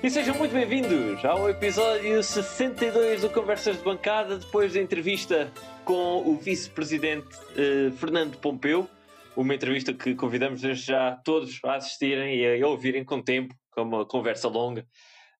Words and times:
E 0.00 0.08
sejam 0.08 0.36
muito 0.36 0.52
bem-vindos 0.52 1.24
ao 1.24 1.50
episódio 1.50 2.22
62 2.22 3.22
do 3.22 3.30
Conversas 3.30 3.78
de 3.78 3.82
Bancada, 3.82 4.38
depois 4.38 4.72
da 4.72 4.80
entrevista 4.80 5.52
com 5.84 6.22
o 6.24 6.36
vice-presidente 6.36 7.26
eh, 7.56 7.90
Fernando 7.96 8.38
Pompeu. 8.38 8.88
Uma 9.36 9.56
entrevista 9.56 9.92
que 9.92 10.14
convidamos 10.14 10.60
já 10.60 11.16
todos 11.24 11.58
a 11.64 11.74
assistirem 11.74 12.36
e 12.36 12.62
a 12.62 12.68
ouvirem 12.68 13.04
com 13.04 13.20
tempo, 13.20 13.52
com 13.72 13.82
uma 13.82 14.06
conversa 14.06 14.46
longa. 14.46 14.86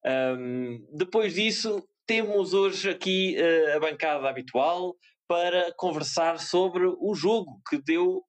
Um, 0.04 0.84
depois 0.92 1.34
disso, 1.34 1.80
temos 2.04 2.52
hoje 2.52 2.90
aqui 2.90 3.36
uh, 3.38 3.76
a 3.76 3.80
bancada 3.80 4.28
habitual 4.28 4.96
para 5.28 5.72
conversar 5.76 6.40
sobre 6.40 6.84
o 6.84 7.14
jogo 7.14 7.60
que 7.68 7.80
deu 7.80 8.24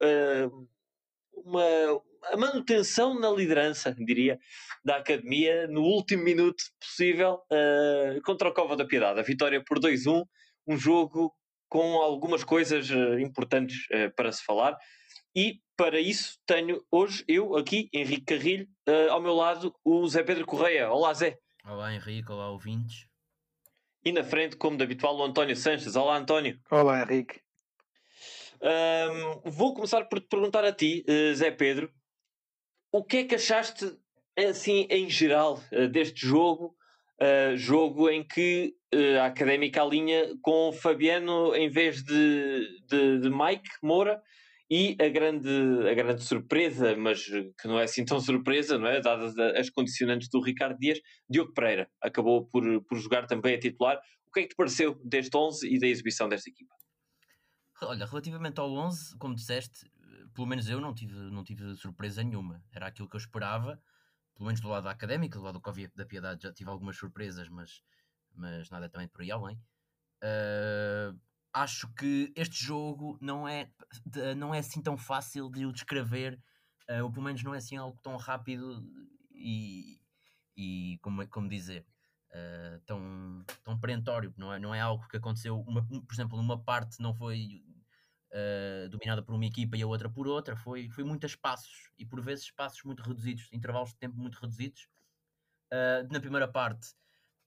uma, 1.33 2.02
a 2.25 2.37
manutenção 2.37 3.19
na 3.19 3.29
liderança, 3.29 3.95
diria, 3.97 4.39
da 4.83 4.97
academia 4.97 5.67
no 5.67 5.81
último 5.81 6.23
minuto 6.23 6.63
possível 6.79 7.41
uh, 7.51 8.21
contra 8.23 8.49
o 8.49 8.53
Cova 8.53 8.75
da 8.75 8.85
Piedade. 8.85 9.19
A 9.19 9.23
vitória 9.23 9.63
por 9.63 9.79
2-1, 9.79 10.23
um 10.67 10.77
jogo 10.77 11.33
com 11.67 11.97
algumas 12.01 12.43
coisas 12.43 12.89
importantes 13.19 13.77
para 14.15 14.31
se 14.31 14.43
falar. 14.43 14.75
E 15.35 15.59
para 15.77 15.99
isso 15.99 16.39
tenho 16.47 16.83
hoje 16.91 17.23
eu 17.27 17.55
aqui, 17.55 17.89
Henrique 17.93 18.25
Carrilho, 18.25 18.67
ao 19.11 19.21
meu 19.21 19.35
lado 19.35 19.71
o 19.85 20.07
Zé 20.07 20.23
Pedro 20.23 20.47
Correia. 20.47 20.89
Olá, 20.89 21.13
Zé. 21.13 21.38
Olá 21.63 21.93
Henrique, 21.93 22.31
olá 22.31 22.49
ouvintes. 22.49 23.07
E 24.03 24.11
na 24.11 24.23
frente, 24.23 24.55
como 24.55 24.77
de 24.77 24.83
habitual, 24.83 25.15
o 25.17 25.23
António 25.23 25.55
Sanches. 25.55 25.95
Olá 25.95 26.17
António. 26.17 26.59
Olá 26.71 27.03
Henrique. 27.03 27.41
Um, 28.61 29.49
vou 29.49 29.73
começar 29.73 30.05
por 30.05 30.19
te 30.19 30.27
perguntar 30.27 30.66
a 30.66 30.73
ti, 30.73 31.05
uh, 31.07 31.35
Zé 31.35 31.51
Pedro, 31.51 31.91
o 32.91 33.03
que 33.03 33.17
é 33.17 33.23
que 33.23 33.35
achaste, 33.35 33.97
assim, 34.37 34.87
em 34.89 35.09
geral, 35.09 35.61
uh, 35.71 35.87
deste 35.87 36.25
jogo? 36.25 36.75
Uh, 37.21 37.57
jogo 37.57 38.09
em 38.09 38.25
que 38.25 38.73
a 39.19 39.25
Académica 39.25 39.83
alinha 39.83 40.33
com 40.41 40.71
Fabiano 40.71 41.53
em 41.53 41.69
vez 41.69 42.01
de, 42.01 42.81
de, 42.87 43.19
de 43.19 43.29
Mike 43.29 43.69
Moura 43.83 44.21
e 44.71 44.95
a 45.01 45.09
grande, 45.09 45.49
a 45.89 45.93
grande 45.93 46.23
surpresa, 46.23 46.95
mas 46.95 47.25
que 47.25 47.67
não 47.67 47.79
é 47.79 47.83
assim 47.83 48.05
tão 48.05 48.19
surpresa, 48.19 48.77
não 48.77 48.87
é? 48.87 49.01
Dadas 49.01 49.37
as 49.37 49.69
condicionantes 49.69 50.29
do 50.29 50.39
Ricardo 50.41 50.77
Dias, 50.77 50.99
Diogo 51.29 51.53
Pereira 51.53 51.89
acabou 52.01 52.45
por, 52.45 52.63
por 52.83 52.97
jogar 52.97 53.25
também 53.25 53.55
a 53.55 53.59
titular. 53.59 53.99
O 54.27 54.31
que 54.31 54.41
é 54.41 54.43
que 54.43 54.49
te 54.49 54.55
pareceu 54.55 54.99
deste 55.03 55.35
11 55.35 55.67
e 55.67 55.79
da 55.79 55.87
exibição 55.87 56.29
desta 56.29 56.49
equipa? 56.49 56.73
Olha, 57.81 58.05
relativamente 58.05 58.59
ao 58.59 58.71
11, 58.71 59.17
como 59.17 59.33
disseste, 59.33 59.89
pelo 60.39 60.47
menos 60.47 60.69
eu 60.69 60.79
não 60.79 60.93
tive, 60.93 61.13
não 61.13 61.43
tive 61.43 61.75
surpresa 61.75 62.23
nenhuma. 62.23 62.63
Era 62.71 62.87
aquilo 62.87 63.09
que 63.09 63.15
eu 63.17 63.19
esperava, 63.19 63.77
pelo 64.33 64.45
menos 64.45 64.61
do 64.61 64.69
lado 64.69 64.85
da 64.85 64.91
académica, 64.91 65.37
do 65.37 65.43
lado 65.43 65.55
do 65.55 65.61
Covia 65.61 65.91
da 65.93 66.05
Piedade 66.05 66.43
já 66.43 66.53
tive 66.53 66.69
algumas 66.69 66.95
surpresas, 66.95 67.49
mas, 67.49 67.83
mas 68.33 68.69
nada 68.69 68.87
também 68.87 69.09
por 69.09 69.21
aí 69.21 69.29
além. 69.31 69.57
Uh, 70.23 71.19
acho 71.53 71.93
que 71.93 72.31
este 72.37 72.63
jogo 72.63 73.17
não 73.21 73.45
é, 73.49 73.69
não 74.37 74.55
é 74.55 74.59
assim 74.59 74.81
tão 74.81 74.97
fácil 74.97 75.49
de 75.51 75.65
o 75.65 75.73
descrever, 75.73 76.41
uh, 76.89 77.03
ou 77.03 77.11
pelo 77.11 77.25
menos 77.25 77.43
não 77.43 77.53
é 77.53 77.57
assim 77.57 77.75
algo 77.75 77.99
tão 78.01 78.15
rápido 78.15 78.81
e, 79.33 79.99
e 80.55 80.99
como, 81.01 81.27
como 81.27 81.49
dizer, 81.49 81.85
uh, 82.31 82.79
tão, 82.85 83.43
tão 83.61 83.77
perentório. 83.77 84.33
Não 84.37 84.53
é, 84.53 84.57
não 84.57 84.73
é 84.73 84.79
algo 84.79 85.05
que 85.09 85.17
aconteceu, 85.17 85.59
uma, 85.59 85.85
por 85.85 86.13
exemplo, 86.13 86.37
numa 86.37 86.63
parte 86.63 87.01
não 87.01 87.13
foi 87.13 87.61
uh, 88.31 88.89
dominada 88.89 89.22
por 89.22 89.33
uma 89.35 89.45
equipa 89.45 89.77
e 89.77 89.81
a 89.81 89.88
outra 89.88 90.09
por 90.09 90.27
outra, 90.27 90.55
foi, 90.55 90.89
foi 90.89 91.03
muitos 91.03 91.31
espaços 91.31 91.91
e 91.97 92.06
por 92.06 92.22
vezes 92.22 92.45
espaços 92.45 92.84
muito 92.84 93.01
reduzidos, 93.03 93.50
intervalos 93.51 93.90
de 93.90 93.97
tempo 93.97 94.17
muito 94.17 94.40
reduzidos. 94.40 94.88
na 96.09 96.19
primeira 96.19 96.47
parte 96.47 96.94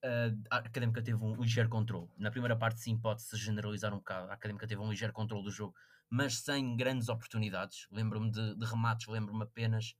Uh, 0.04 0.34
a 0.50 0.56
Académica 0.56 1.00
teve 1.00 1.16
um 1.22 1.41
ligeiro 1.41 1.69
controle. 1.69 2.09
Na 2.19 2.28
primeira 2.28 2.56
parte, 2.56 2.81
sim, 2.81 2.98
pode-se 2.98 3.37
generalizar 3.37 3.94
um 3.94 3.98
bocado. 3.98 4.31
A 4.31 4.34
Académica 4.34 4.66
teve 4.66 4.81
um 4.81 4.91
ligeiro 4.91 5.12
controle 5.12 5.44
do 5.44 5.50
jogo, 5.50 5.76
mas 6.10 6.38
sem 6.38 6.76
grandes 6.76 7.09
oportunidades. 7.09 7.87
Lembro-me 7.88 8.28
de, 8.28 8.56
de, 8.56 8.66
remates, 8.66 9.06
lembro-me 9.06 9.44
apenas 9.44 9.94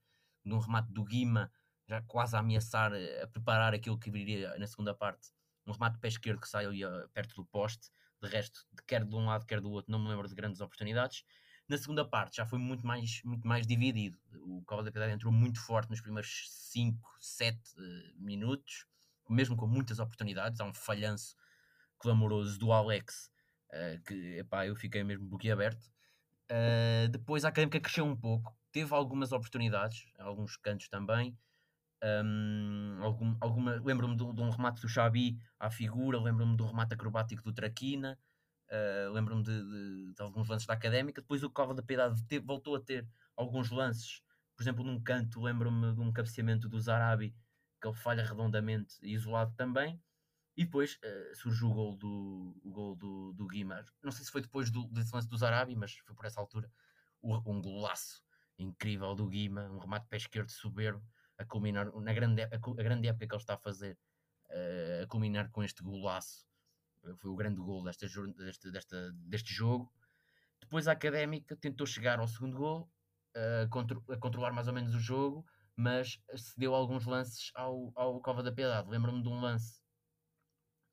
de 0.45 0.53
um 0.53 0.59
remate 0.59 0.93
do 0.93 1.05
Guima, 1.05 1.53
já 1.87 2.03
quase 2.03 2.35
a 2.35 2.41
ameaçar, 2.41 2.93
a 3.23 3.27
preparar 3.29 3.75
aquilo 3.75 3.97
que 3.97 4.11
viria 4.11 4.59
na 4.59 4.67
segunda 4.67 4.93
parte. 4.93 5.31
Um 5.65 5.71
remate 5.71 5.95
de 5.95 6.01
pé 6.01 6.09
esquerdo 6.09 6.41
que 6.41 6.49
saiu 6.49 6.73
perto 7.15 7.37
do 7.37 7.45
poste. 7.45 7.89
De 8.23 8.29
resto, 8.29 8.65
quer 8.87 9.05
de 9.05 9.15
um 9.15 9.27
lado, 9.27 9.47
quer 9.47 9.61
do 9.61 9.71
outro, 9.71 9.91
não 9.91 9.99
me 9.99 10.09
lembro 10.09 10.29
de 10.29 10.35
grandes 10.35 10.61
oportunidades. 10.61 11.25
Na 11.69 11.77
segunda 11.79 12.05
parte 12.05 12.37
já 12.37 12.47
foi 12.47 12.59
muito 12.59 12.87
mais, 12.87 13.21
muito 13.25 13.47
mais 13.47 13.67
dividido. 13.67 14.19
O 14.43 14.63
Cova 14.65 14.83
da 14.83 14.93
Piedade 14.93 15.13
entrou 15.13 15.33
muito 15.33 15.61
forte 15.61 15.91
nos 15.91 16.01
primeiros 16.01 16.47
5, 16.51 16.99
7 17.19 17.59
uh, 17.59 17.83
minutos 18.17 18.87
mesmo 19.33 19.57
com 19.57 19.67
muitas 19.67 19.99
oportunidades. 19.99 20.61
Há 20.61 20.65
um 20.65 20.75
falhanço 20.75 21.37
clamoroso 21.99 22.59
do 22.59 22.73
Alex, 22.73 23.31
uh, 23.71 24.03
que 24.05 24.39
epá, 24.39 24.67
eu 24.67 24.77
fiquei 24.77 25.03
mesmo 25.03 25.27
boquiaberto. 25.27 25.85
Uh, 26.51 27.09
depois 27.09 27.45
a 27.45 27.49
Académica 27.49 27.81
cresceu 27.81 28.05
um 28.05 28.17
pouco, 28.17 28.55
teve 28.71 28.93
algumas 28.95 29.33
oportunidades, 29.33 30.07
alguns 30.19 30.57
cantos 30.57 30.89
também. 30.89 31.37
Um, 32.03 32.99
algum, 33.01 33.37
alguma, 33.41 33.75
lembro-me 33.77 34.17
de, 34.17 34.33
de, 34.33 34.41
um 34.43 34.51
remate 34.51 34.81
do 34.81 34.89
Xabi 34.89 35.39
à 35.59 35.71
figura, 35.71 36.21
lembro-me 36.21 36.57
de 36.57 36.63
um 36.63 36.67
remate 36.67 36.95
acrobático 36.95 37.45
do 37.45 37.53
Traquina, 37.53 38.19
uh, 38.69 39.13
lembro-me 39.13 39.43
de, 39.45 39.53
de, 39.53 40.13
de, 40.13 40.23
alguns 40.23 40.49
lances 40.49 40.67
da 40.67 40.75
Académica. 40.75 41.21
Depois 41.21 41.45
o 41.45 41.51
Cova 41.51 41.75
da 41.75 41.83
Piedade 41.83 42.21
voltou 42.41 42.75
a 42.75 42.81
ter 42.81 43.07
alguns 43.37 43.71
lances, 43.71 44.21
por 44.57 44.63
exemplo, 44.65 44.85
num 44.85 45.01
canto, 45.01 45.41
lembro-me 45.41 45.95
de 45.95 46.01
um 46.01 46.13
cabeceamento 46.13 46.69
do 46.69 46.81
Zarabi 46.81 47.35
que 47.81 47.89
ele 47.89 47.97
falha 47.97 48.25
redondamente 48.25 48.97
isolado 49.03 49.55
também. 49.57 50.01
E 50.57 50.65
depois 50.65 50.99
uh, 51.05 51.37
surge 51.37 51.65
o 51.65 51.73
gol 51.73 51.97
do, 51.97 52.61
o 52.63 52.71
gol 52.71 52.97
do, 52.97 53.33
do. 53.33 53.49
Não 54.03 54.13
sei 54.13 54.25
se 54.25 54.31
foi 54.31 54.43
depois 54.43 54.71
do, 54.71 54.87
desse 54.89 55.15
lance 55.15 55.29
do 55.29 55.37
Zarabi, 55.37 55.75
mas 55.75 55.97
foi 55.99 56.15
por 56.15 56.27
essa 56.27 56.41
altura. 56.41 56.71
O, 57.21 57.37
um 57.51 57.61
golaço 57.61 58.23
incrível 58.59 59.15
do 59.15 59.27
Guima, 59.27 59.71
um 59.71 59.79
remate 59.79 60.07
pé 60.09 60.19
esquerdo 60.19 60.51
soberbo, 60.51 61.03
a 61.43 61.47
culminar 61.47 61.93
na 62.01 62.13
grande, 62.13 62.43
a, 62.43 62.47
a 62.47 62.83
grande 62.83 63.09
época 63.09 63.27
que 63.27 63.35
ele 63.35 63.43
está 63.43 63.55
a 63.55 63.59
fazer, 63.59 63.99
uh, 64.51 65.05
a 65.05 65.07
culminar 65.07 65.51
com 65.51 65.63
este 65.63 65.83
golaço. 65.83 66.47
Foi 67.17 67.31
o 67.31 67.37
grande 67.37 67.61
gol 67.61 67.83
desta, 67.83 68.07
deste, 68.37 68.71
desta, 68.71 69.13
deste 69.13 69.53
jogo. 69.53 69.93
Depois 70.61 70.87
a 70.87 70.93
Académica 70.93 71.57
tentou 71.57 71.87
chegar 71.87 72.21
ao 72.21 72.29
segundo 72.29 72.57
gol, 72.57 72.91
uh, 73.37 73.69
contro, 73.69 74.05
a 74.09 74.17
controlar 74.17 74.53
mais 74.53 74.69
ou 74.69 74.75
menos 74.75 74.95
o 74.95 75.01
jogo, 75.01 75.45
mas 75.77 76.21
cedeu 76.37 76.75
alguns 76.75 77.05
lances 77.07 77.51
ao, 77.55 77.93
ao 77.97 78.21
Cova 78.21 78.43
da 78.43 78.53
Piedade. 78.53 78.89
Lembro-me 78.89 79.23
de 79.23 79.29
um 79.29 79.41
lance, 79.41 79.83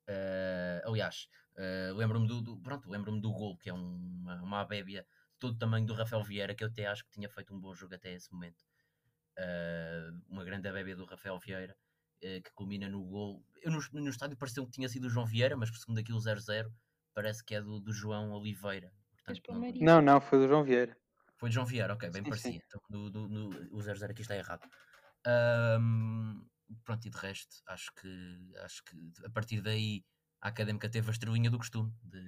uh, 0.08 0.88
aliás, 0.88 1.28
uh, 1.56 1.94
lembro-me 1.94 2.26
do, 2.26 2.42
do, 2.42 2.60
pronto, 2.60 2.90
lembro-me 2.90 3.20
do 3.20 3.32
gol, 3.32 3.56
que 3.56 3.70
é 3.70 3.72
uma, 3.72 4.42
uma 4.42 4.60
abébia 4.60 5.06
todo 5.38 5.54
o 5.54 5.58
tamanho 5.58 5.86
do 5.86 5.94
Rafael 5.94 6.22
Vieira, 6.22 6.54
que 6.54 6.62
eu 6.62 6.68
até 6.68 6.86
acho 6.86 7.04
que 7.04 7.10
tinha 7.10 7.28
feito 7.28 7.54
um 7.54 7.60
bom 7.60 7.74
jogo 7.74 7.94
até 7.94 8.12
esse 8.12 8.32
momento. 8.32 8.62
Uh, 9.40 10.20
uma 10.28 10.44
grande 10.44 10.68
abébia 10.68 10.94
do 10.94 11.06
Rafael 11.06 11.38
Vieira, 11.38 11.74
que 12.20 12.52
culmina 12.54 12.88
no 12.88 13.02
gol. 13.02 13.42
Eu 13.62 13.70
no, 13.70 13.80
no 13.92 14.10
estádio 14.10 14.36
pareceu 14.36 14.66
que 14.66 14.72
tinha 14.72 14.88
sido 14.88 15.06
o 15.06 15.10
João 15.10 15.24
Vieira, 15.24 15.56
mas 15.56 15.70
por 15.70 15.78
segundo 15.78 15.98
aquilo 15.98 16.18
0-0, 16.18 16.70
parece 17.14 17.42
que 17.42 17.54
é 17.54 17.62
do, 17.62 17.80
do 17.80 17.92
João 17.92 18.32
Oliveira. 18.32 18.92
Portanto, 19.24 19.40
não, 19.52 19.72
não, 19.80 20.02
não, 20.02 20.20
foi 20.20 20.38
do 20.38 20.48
João 20.48 20.62
Vieira. 20.62 20.96
Foi 21.36 21.48
de 21.48 21.54
João 21.54 21.66
Vieira, 21.66 21.94
ok, 21.94 22.10
bem 22.10 22.22
sim, 22.22 22.28
parecido. 22.28 22.54
Sim. 22.54 22.62
Então, 22.66 22.80
do, 22.90 23.10
do, 23.10 23.28
do, 23.28 23.74
o 23.76 23.80
00 23.80 24.10
aqui 24.10 24.20
está 24.20 24.36
errado. 24.36 24.68
Um, 25.80 26.46
pronto, 26.84 27.06
e 27.06 27.10
de 27.10 27.16
resto, 27.16 27.62
acho 27.66 27.92
que, 27.94 28.52
acho 28.62 28.84
que 28.84 28.96
a 29.24 29.30
partir 29.30 29.60
daí 29.62 30.04
a 30.40 30.48
Académica 30.48 30.88
teve 30.88 31.08
a 31.08 31.12
estrelinha 31.12 31.50
do 31.50 31.58
costume. 31.58 31.92
De, 32.02 32.20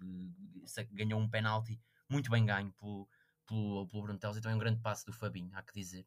de, 0.00 0.28
de, 0.30 0.84
ganhou 0.92 1.20
um 1.20 1.28
penalti 1.28 1.80
muito 2.08 2.30
bem 2.30 2.44
ganho 2.44 2.72
pelo, 2.72 3.08
pelo, 3.46 3.86
pelo 3.88 4.02
Bruno 4.02 4.18
Teles 4.18 4.36
e 4.36 4.40
também 4.40 4.56
um 4.56 4.60
grande 4.60 4.80
passo 4.80 5.06
do 5.06 5.12
Fabinho, 5.12 5.50
há 5.54 5.62
que 5.62 5.72
dizer. 5.72 6.06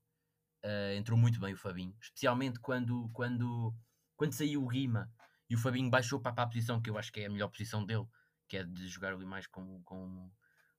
Uh, 0.65 0.97
entrou 0.97 1.17
muito 1.17 1.39
bem 1.39 1.53
o 1.53 1.57
Fabinho, 1.57 1.95
especialmente 2.01 2.59
quando, 2.59 3.07
quando, 3.13 3.71
quando 4.15 4.33
saiu 4.33 4.63
o 4.63 4.67
Guima 4.67 5.11
e 5.47 5.53
o 5.53 5.59
Fabinho 5.59 5.91
baixou 5.91 6.19
para, 6.19 6.33
para 6.33 6.43
a 6.45 6.47
posição 6.47 6.81
que 6.81 6.89
eu 6.89 6.97
acho 6.97 7.11
que 7.11 7.19
é 7.19 7.27
a 7.27 7.29
melhor 7.29 7.49
posição 7.49 7.85
dele, 7.85 8.07
que 8.47 8.57
é 8.57 8.63
de 8.63 8.87
jogar 8.87 9.13
ali 9.13 9.25
mais 9.25 9.45
com, 9.45 9.83
com 9.83 10.31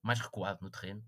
mais 0.02 0.18
recuado 0.18 0.58
no 0.60 0.70
terreno 0.70 1.04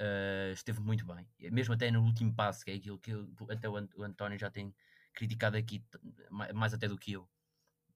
uh, 0.00 0.52
esteve 0.52 0.80
muito 0.80 1.04
bem. 1.06 1.28
Mesmo 1.52 1.74
até 1.74 1.90
no 1.90 2.02
último 2.02 2.34
passo, 2.34 2.64
que 2.64 2.70
é 2.70 2.74
aquilo 2.74 2.98
que 2.98 3.10
eu, 3.10 3.28
até 3.50 3.68
o, 3.68 3.76
António 4.02 4.38
já 4.38 4.50
tem 4.50 4.74
criticado 5.14 5.56
aqui, 5.56 5.84
mais 6.30 6.72
até 6.72 6.88
do 6.88 6.98
que 6.98 7.12
eu. 7.12 7.28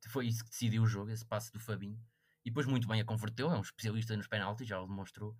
Foi 0.08 0.26
isso 0.26 0.44
que 0.44 0.50
decidiu 0.50 0.82
o 0.82 0.86
jogo, 0.86 1.10
esse 1.10 1.24
passo 1.24 1.52
do 1.52 1.58
Fabinho. 1.58 1.98
E 2.44 2.50
depois 2.50 2.66
muito 2.66 2.86
bem 2.86 3.00
a 3.00 3.04
converteu, 3.04 3.50
é 3.50 3.56
um 3.56 3.62
especialista 3.62 4.14
nos 4.16 4.28
penaltis, 4.28 4.68
já 4.68 4.80
o 4.80 4.86
demonstrou. 4.86 5.34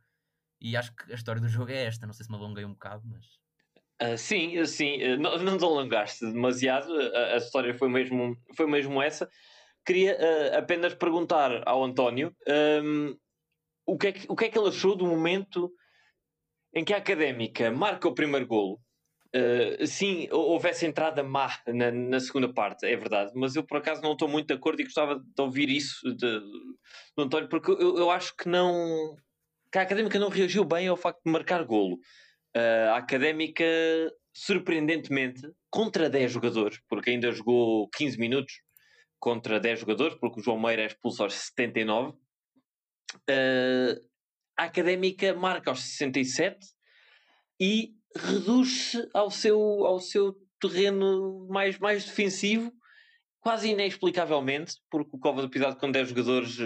E 0.59 0.75
acho 0.77 0.95
que 0.95 1.13
a 1.13 1.15
história 1.15 1.41
do 1.41 1.49
jogo 1.49 1.71
é 1.71 1.85
esta. 1.85 2.07
Não 2.07 2.15
sei 2.15 2.25
se 2.25 2.31
me 2.31 2.37
alonguei 2.39 2.65
um 2.65 2.73
bocado, 2.73 3.07
mas. 3.07 3.39
Uh, 4.03 4.19
sim, 4.19 4.65
sim, 4.67 5.03
uh, 5.03 5.17
não, 5.19 5.39
não 5.43 5.59
te 5.59 5.65
alongaste 5.65 6.25
demasiado, 6.27 6.93
a, 6.93 7.35
a, 7.35 7.37
história 7.37 7.75
foi 7.75 7.89
mesmo, 7.89 8.37
foi 8.57 8.67
mesmo 8.67 9.01
essa. 9.01 9.29
Queria 9.87 10.17
uh, 10.17 10.59
apenas 10.59 10.95
perguntar 10.95 11.63
ao 11.67 11.85
António 11.85 12.35
um, 12.83 13.17
o, 13.87 13.97
que 13.97 14.07
é 14.09 14.13
que, 14.13 14.27
o 14.29 14.35
que 14.35 14.47
é 14.47 14.49
que 14.49 14.59
ele 14.59 14.69
achou 14.69 14.97
do 14.97 15.07
momento 15.07 15.73
em 16.75 16.85
que 16.85 16.93
a 16.93 16.97
Académica 16.97 17.71
marca 17.71 18.09
o 18.09 18.15
primeiro 18.15 18.47
golo 18.47 18.81
Uh, 19.35 19.85
sim, 19.85 20.29
houve 20.31 20.69
essa 20.69 20.87
entrada 20.87 21.21
má 21.25 21.51
na, 21.67 21.91
na, 21.91 22.21
segunda 22.21 22.53
parte, 22.55 22.87
é 22.87 22.95
verdade, 22.95 23.33
mas 23.35 23.57
eu 23.57 23.65
por 23.65 23.79
acaso 23.79 24.01
não 24.01 24.13
estou 24.13 24.29
muito 24.29 24.47
de 24.47 24.55
acordo 24.55 24.81
e 24.81 24.85
gostava 24.85 25.17
de 25.17 25.43
ouvir 25.43 25.69
isso 25.71 26.15
de, 26.15 26.39
do 27.17 27.25
António, 27.25 27.49
porque 27.49 27.73
eu, 27.73 27.99
eu 27.99 28.11
acho 28.13 28.37
que 28.37 28.49
não 28.49 29.17
que 29.73 29.79
a 29.79 29.83
académica 29.83 30.21
não 30.21 30.29
reagiu 30.29 30.65
bem 30.65 30.87
ao 30.87 30.97
facto 30.97 31.21
de 31.27 31.33
marcar 31.33 31.65
golo. 31.65 31.99
Uh, 32.57 32.91
a 32.93 32.99
académica, 32.99 33.65
surpreendentemente, 34.33 35.43
contra 35.69 36.09
10 36.09 36.31
jogadores, 36.31 36.81
porque 36.89 37.11
ainda 37.11 37.33
jogou 37.33 37.89
15 37.91 38.17
minutos 38.19 38.55
contra 39.19 39.59
10 39.59 39.81
jogadores, 39.81 40.17
porque 40.21 40.41
o 40.41 40.43
João 40.43 40.61
Meira 40.61 40.83
é 40.83 40.87
expulso 40.87 41.25
aos 41.25 41.35
79. 41.35 42.11
Uh, 43.29 44.01
a 44.57 44.65
académica 44.65 45.35
marca 45.35 45.71
aos 45.71 45.81
67 45.81 46.65
e 47.61 47.95
reduz-se 48.17 49.09
ao 49.13 49.31
seu, 49.31 49.59
ao 49.85 49.99
seu 49.99 50.37
terreno 50.61 51.49
mais, 51.49 51.77
mais 51.79 52.05
defensivo, 52.05 52.73
quase 53.41 53.69
inexplicavelmente, 53.69 54.77
porque 54.89 55.11
o 55.17 55.19
Cova 55.19 55.43
do 55.43 55.51
Piedade 55.51 55.77
com 55.77 55.91
10 55.91 56.11
jogadores 56.11 56.57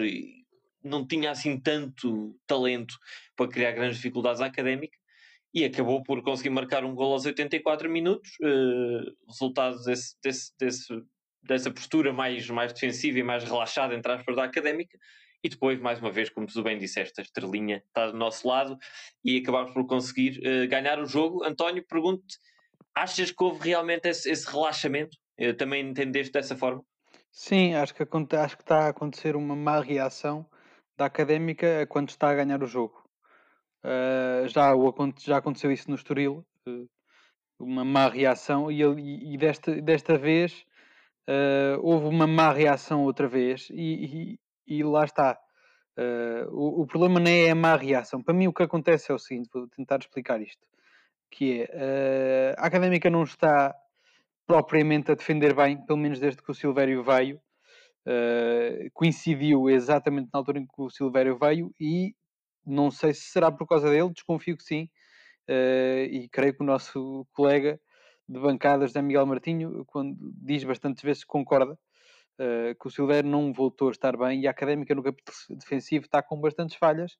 não 0.85 1.07
tinha 1.07 1.31
assim 1.31 1.59
tanto 1.59 2.39
talento 2.47 2.95
para 3.35 3.49
criar 3.49 3.73
grandes 3.73 3.97
dificuldades 3.97 4.43
à 4.43 4.47
académica 4.47 4.99
e 5.55 5.65
acabou 5.65 6.03
por 6.03 6.23
conseguir 6.23 6.51
marcar 6.51 6.85
um 6.85 6.95
gol 6.95 7.13
aos 7.13 7.25
84 7.25 7.89
minutos, 7.91 8.31
uh, 8.43 9.27
resultado 9.27 9.83
desse, 9.85 10.15
desse, 10.23 10.53
desse, 10.59 11.03
dessa 11.43 11.71
postura 11.71 12.13
mais, 12.13 12.49
mais 12.51 12.73
defensiva 12.73 13.19
e 13.19 13.23
mais 13.23 13.45
relaxada, 13.45 13.95
entre 13.95 14.13
aspas, 14.13 14.37
da 14.37 14.45
académica, 14.45 14.99
e 15.43 15.49
depois, 15.49 15.81
mais 15.81 16.01
uma 16.01 16.11
vez, 16.11 16.29
como 16.29 16.47
tu 16.47 16.63
bem 16.63 16.79
disseste, 16.79 17.21
a 17.21 17.23
estrelinha 17.23 17.83
está 17.87 18.11
do 18.11 18.17
nosso 18.17 18.47
lado 18.47 18.77
e 19.25 19.39
acabámos 19.39 19.73
por 19.73 19.87
conseguir 19.87 20.41
uh, 20.41 20.69
ganhar 20.69 20.99
o 20.99 21.07
jogo. 21.07 21.45
António, 21.45 21.85
pergunto-te, 21.87 22.39
achas 22.95 23.31
que 23.31 23.43
houve 23.43 23.69
realmente 23.69 24.09
esse, 24.09 24.31
esse 24.31 24.51
relaxamento? 24.51 25.17
Uh, 25.41 25.55
também 25.55 25.89
entendeste 25.89 26.33
dessa 26.33 26.57
forma? 26.57 26.83
Sim, 27.31 27.75
acho 27.75 27.95
que, 27.95 28.03
acho 28.03 28.57
que 28.57 28.63
está 28.63 28.87
a 28.87 28.89
acontecer 28.89 29.37
uma 29.37 29.55
má 29.55 29.81
reação 29.81 30.45
da 30.97 31.07
académica 31.07 31.87
quando 31.87 32.09
está 32.09 32.31
a 32.31 32.35
ganhar 32.35 32.63
o 32.63 32.67
jogo. 32.67 33.08
Uh, 33.85 34.49
já, 34.49 34.75
o, 34.75 34.93
já 35.21 35.37
aconteceu 35.37 35.71
isso 35.71 35.89
no 35.89 35.95
Estoril, 35.95 36.45
uh, 36.67 36.89
uma 37.59 37.85
má 37.85 38.09
reação, 38.09 38.71
e, 38.71 38.83
e, 38.83 39.37
desta, 39.37 39.81
desta 39.81 40.19
vez 40.19 40.65
uh, 41.29 41.79
houve 41.81 42.07
uma 42.07 42.27
má 42.27 42.53
reação 42.53 43.05
outra 43.05 43.29
vez, 43.29 43.69
e, 43.71 44.39
e, 44.67 44.83
lá 44.83 45.05
está. 45.05 45.39
O, 46.53 46.83
o, 46.83 46.87
problema 46.87 47.19
não 47.19 47.29
é 47.29 47.51
a 47.51 47.57
má 47.57 47.75
reação. 47.75 48.23
Para 48.23 48.33
mim, 48.33 48.47
o 48.47 48.53
que 48.53 48.63
acontece 48.63 49.11
é 49.11 49.15
o 49.15 49.19
seguinte: 49.19 49.49
vou 49.53 49.67
tentar 49.67 49.99
explicar 49.99 50.41
isto. 50.41 50.65
Que 51.29 51.67
é 51.69 52.55
a 52.57 52.67
académica 52.67 53.11
não 53.11 53.25
está 53.25 53.75
propriamente 54.47 55.11
a 55.11 55.17
defender 55.17 55.53
bem, 55.57 55.85
pelo 55.85 55.99
menos 55.99 56.21
desde 56.21 56.41
que 56.41 56.53
o 56.53 56.55
Silvério 56.55 57.03
veio. 57.03 57.41
Coincidiu 58.95 59.69
exatamente 59.69 60.31
na 60.33 60.39
altura 60.39 60.61
em 60.61 60.67
que 60.67 60.81
o 60.81 60.89
Silvério 60.89 61.37
veio 61.37 61.75
e 61.81 62.15
não 62.69 62.91
sei 62.91 63.15
se 63.15 63.23
será 63.23 63.51
por 63.51 63.67
causa 63.67 63.91
dele, 63.91 64.11
desconfio 64.11 64.57
que 64.57 64.65
sim, 64.65 64.89
uh, 65.49 66.05
e 66.11 66.29
creio 66.31 66.55
que 66.55 66.63
o 66.63 66.67
nosso 66.67 67.27
colega 67.33 67.81
de 68.29 68.39
bancada, 68.39 68.87
José 68.87 69.01
Miguel 69.01 69.27
Martinho, 69.27 69.85
quando 69.87 70.17
diz 70.21 70.63
bastantes 70.65 71.03
vezes 71.03 71.25
que 71.25 71.29
concorda 71.29 71.73
uh, 71.73 72.75
que 72.81 72.87
o 72.87 72.91
Silvério 72.91 73.31
não 73.31 73.53
voltou 73.53 73.89
a 73.89 73.93
estar 73.93 74.17
bem 74.17 74.43
e 74.43 74.47
a 74.47 74.51
Académica 74.51 74.95
no 74.95 75.03
capítulo 75.03 75.37
defensivo 75.51 76.05
está 76.05 76.23
com 76.23 76.41
bastantes 76.41 76.77
falhas 76.77 77.17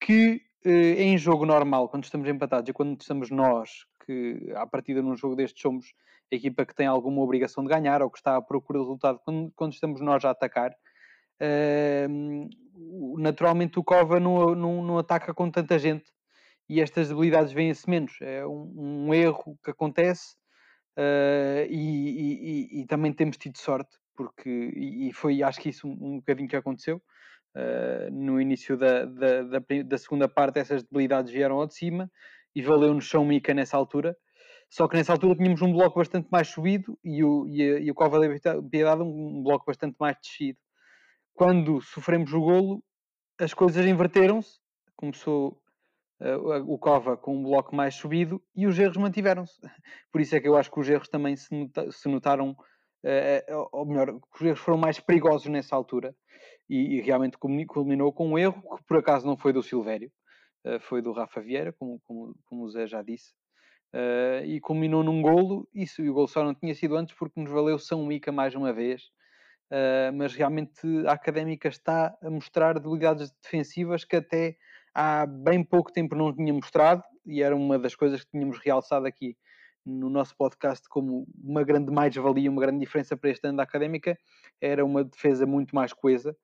que 0.00 0.42
em 0.62 1.16
jogo 1.16 1.46
normal, 1.46 1.88
quando 1.88 2.04
estamos 2.04 2.28
empatados 2.28 2.68
e 2.68 2.72
quando 2.74 3.00
estamos 3.00 3.30
nós, 3.30 3.86
que 4.04 4.52
à 4.54 4.66
partida 4.66 5.00
num 5.00 5.16
jogo 5.16 5.34
destes 5.34 5.62
somos 5.62 5.94
a 6.32 6.36
equipa 6.36 6.64
que 6.64 6.74
tem 6.74 6.86
alguma 6.86 7.20
obrigação 7.22 7.64
de 7.64 7.70
ganhar 7.70 8.02
ou 8.02 8.10
que 8.10 8.18
está 8.18 8.36
à 8.36 8.42
procura 8.42 8.78
do 8.78 8.84
resultado 8.84 9.20
quando, 9.24 9.52
quando 9.56 9.72
estamos 9.72 10.00
nós 10.00 10.24
a 10.24 10.30
atacar. 10.30 10.72
Uh, 11.40 12.48
naturalmente 13.18 13.78
o 13.78 13.84
Cova 13.84 14.18
não, 14.18 14.54
não, 14.54 14.82
não, 14.82 14.98
ataca 14.98 15.34
com 15.34 15.50
tanta 15.50 15.78
gente 15.78 16.10
e 16.68 16.80
estas 16.80 17.08
debilidades 17.08 17.52
vêm-se 17.52 17.88
menos. 17.88 18.12
É 18.20 18.46
um, 18.46 19.06
um, 19.08 19.14
erro 19.14 19.58
que 19.62 19.70
acontece 19.70 20.34
uh, 20.96 21.66
e, 21.68 22.70
e, 22.78 22.80
e, 22.80 22.86
também 22.86 23.12
temos 23.12 23.36
tido 23.36 23.58
sorte, 23.58 23.90
porque 24.16 24.48
e, 24.48 25.12
foi 25.12 25.42
acho 25.42 25.60
que 25.60 25.70
isso 25.70 25.88
um, 25.88 25.98
um 26.00 26.16
bocadinho 26.18 26.48
que 26.48 26.56
aconteceu. 26.56 27.02
Uh, 27.56 28.08
no 28.12 28.40
início 28.40 28.76
da, 28.76 29.04
da, 29.04 29.42
da, 29.42 29.58
da, 29.84 29.98
segunda 29.98 30.28
parte, 30.28 30.60
essas 30.60 30.84
debilidades 30.84 31.32
vieram 31.32 31.56
ao 31.56 31.66
de 31.66 31.74
cima 31.74 32.08
e 32.54 32.62
valeu-nos 32.62 33.08
São 33.08 33.24
Mica 33.24 33.52
nessa 33.52 33.76
altura. 33.76 34.16
Só 34.70 34.86
que 34.86 34.96
nessa 34.96 35.12
altura 35.12 35.34
tínhamos 35.34 35.60
um 35.62 35.72
bloco 35.72 35.98
bastante 35.98 36.28
mais 36.30 36.46
subido 36.46 36.96
e 37.02 37.24
o, 37.24 37.48
e 37.48 37.60
a, 37.60 37.80
e 37.80 37.90
o 37.90 37.94
Cova 37.94 38.20
da 38.20 38.62
Piedade 38.70 39.02
um 39.02 39.42
bloco 39.42 39.64
bastante 39.66 39.96
mais 39.98 40.16
descido. 40.22 40.58
Quando 41.40 41.80
sofremos 41.80 42.34
o 42.34 42.40
golo, 42.42 42.84
as 43.40 43.54
coisas 43.54 43.86
inverteram-se. 43.86 44.60
Começou 44.94 45.58
uh, 46.20 46.70
o 46.70 46.78
Cova 46.78 47.16
com 47.16 47.34
um 47.34 47.42
bloco 47.44 47.74
mais 47.74 47.94
subido 47.94 48.42
e 48.54 48.66
os 48.66 48.78
erros 48.78 48.98
mantiveram-se. 48.98 49.58
Por 50.12 50.20
isso 50.20 50.36
é 50.36 50.40
que 50.40 50.46
eu 50.46 50.54
acho 50.54 50.70
que 50.70 50.78
os 50.78 50.86
erros 50.86 51.08
também 51.08 51.34
se, 51.36 51.54
nota, 51.54 51.90
se 51.90 52.10
notaram, 52.10 52.50
uh, 52.50 53.68
ou 53.72 53.86
melhor, 53.86 54.20
os 54.34 54.42
erros 54.42 54.60
foram 54.60 54.76
mais 54.76 55.00
perigosos 55.00 55.46
nessa 55.46 55.74
altura 55.74 56.14
e, 56.68 56.98
e, 56.98 57.00
realmente 57.00 57.38
culminou 57.38 58.12
com 58.12 58.28
um 58.28 58.38
erro 58.38 58.60
que 58.76 58.84
por 58.84 58.98
acaso 58.98 59.26
não 59.26 59.38
foi 59.38 59.54
do 59.54 59.62
Silvério, 59.62 60.12
uh, 60.66 60.78
foi 60.80 61.00
do 61.00 61.10
Rafa 61.10 61.40
Vieira, 61.40 61.72
como, 61.72 62.02
como, 62.04 62.36
como 62.44 62.64
o 62.64 62.68
Zé 62.68 62.86
já 62.86 63.00
disse. 63.00 63.32
Uh, 63.94 64.44
e 64.44 64.60
culminou 64.60 65.02
num 65.02 65.22
golo. 65.22 65.66
Isso, 65.74 66.02
e 66.02 66.10
o 66.10 66.12
golo 66.12 66.28
só 66.28 66.44
não 66.44 66.54
tinha 66.54 66.74
sido 66.74 66.96
antes 66.96 67.16
porque 67.16 67.40
nos 67.40 67.50
valeu 67.50 67.78
São 67.78 68.04
Mica 68.04 68.30
mais 68.30 68.54
uma 68.54 68.74
vez. 68.74 69.10
Uh, 69.70 70.12
mas 70.14 70.34
realmente 70.34 70.80
a 71.06 71.12
académica 71.12 71.68
está 71.68 72.12
a 72.20 72.28
mostrar 72.28 72.74
debilidades 72.74 73.30
defensivas 73.40 74.04
que 74.04 74.16
até 74.16 74.56
há 74.92 75.24
bem 75.24 75.62
pouco 75.62 75.92
tempo 75.92 76.16
não 76.16 76.34
tinha 76.34 76.52
mostrado, 76.52 77.04
e 77.24 77.42
era 77.42 77.54
uma 77.54 77.78
das 77.78 77.94
coisas 77.94 78.24
que 78.24 78.30
tínhamos 78.32 78.58
realçado 78.58 79.06
aqui 79.06 79.36
no 79.84 80.10
nosso 80.10 80.36
podcast 80.36 80.88
como 80.88 81.26
uma 81.42 81.62
grande 81.62 81.92
mais-valia, 81.92 82.50
uma 82.50 82.60
grande 82.60 82.80
diferença 82.80 83.16
para 83.16 83.30
este 83.30 83.46
ano 83.46 83.58
da 83.58 83.62
académica, 83.62 84.18
era 84.60 84.84
uma 84.84 85.04
defesa 85.04 85.46
muito 85.46 85.74
mais 85.74 85.92
coesa. 85.92 86.36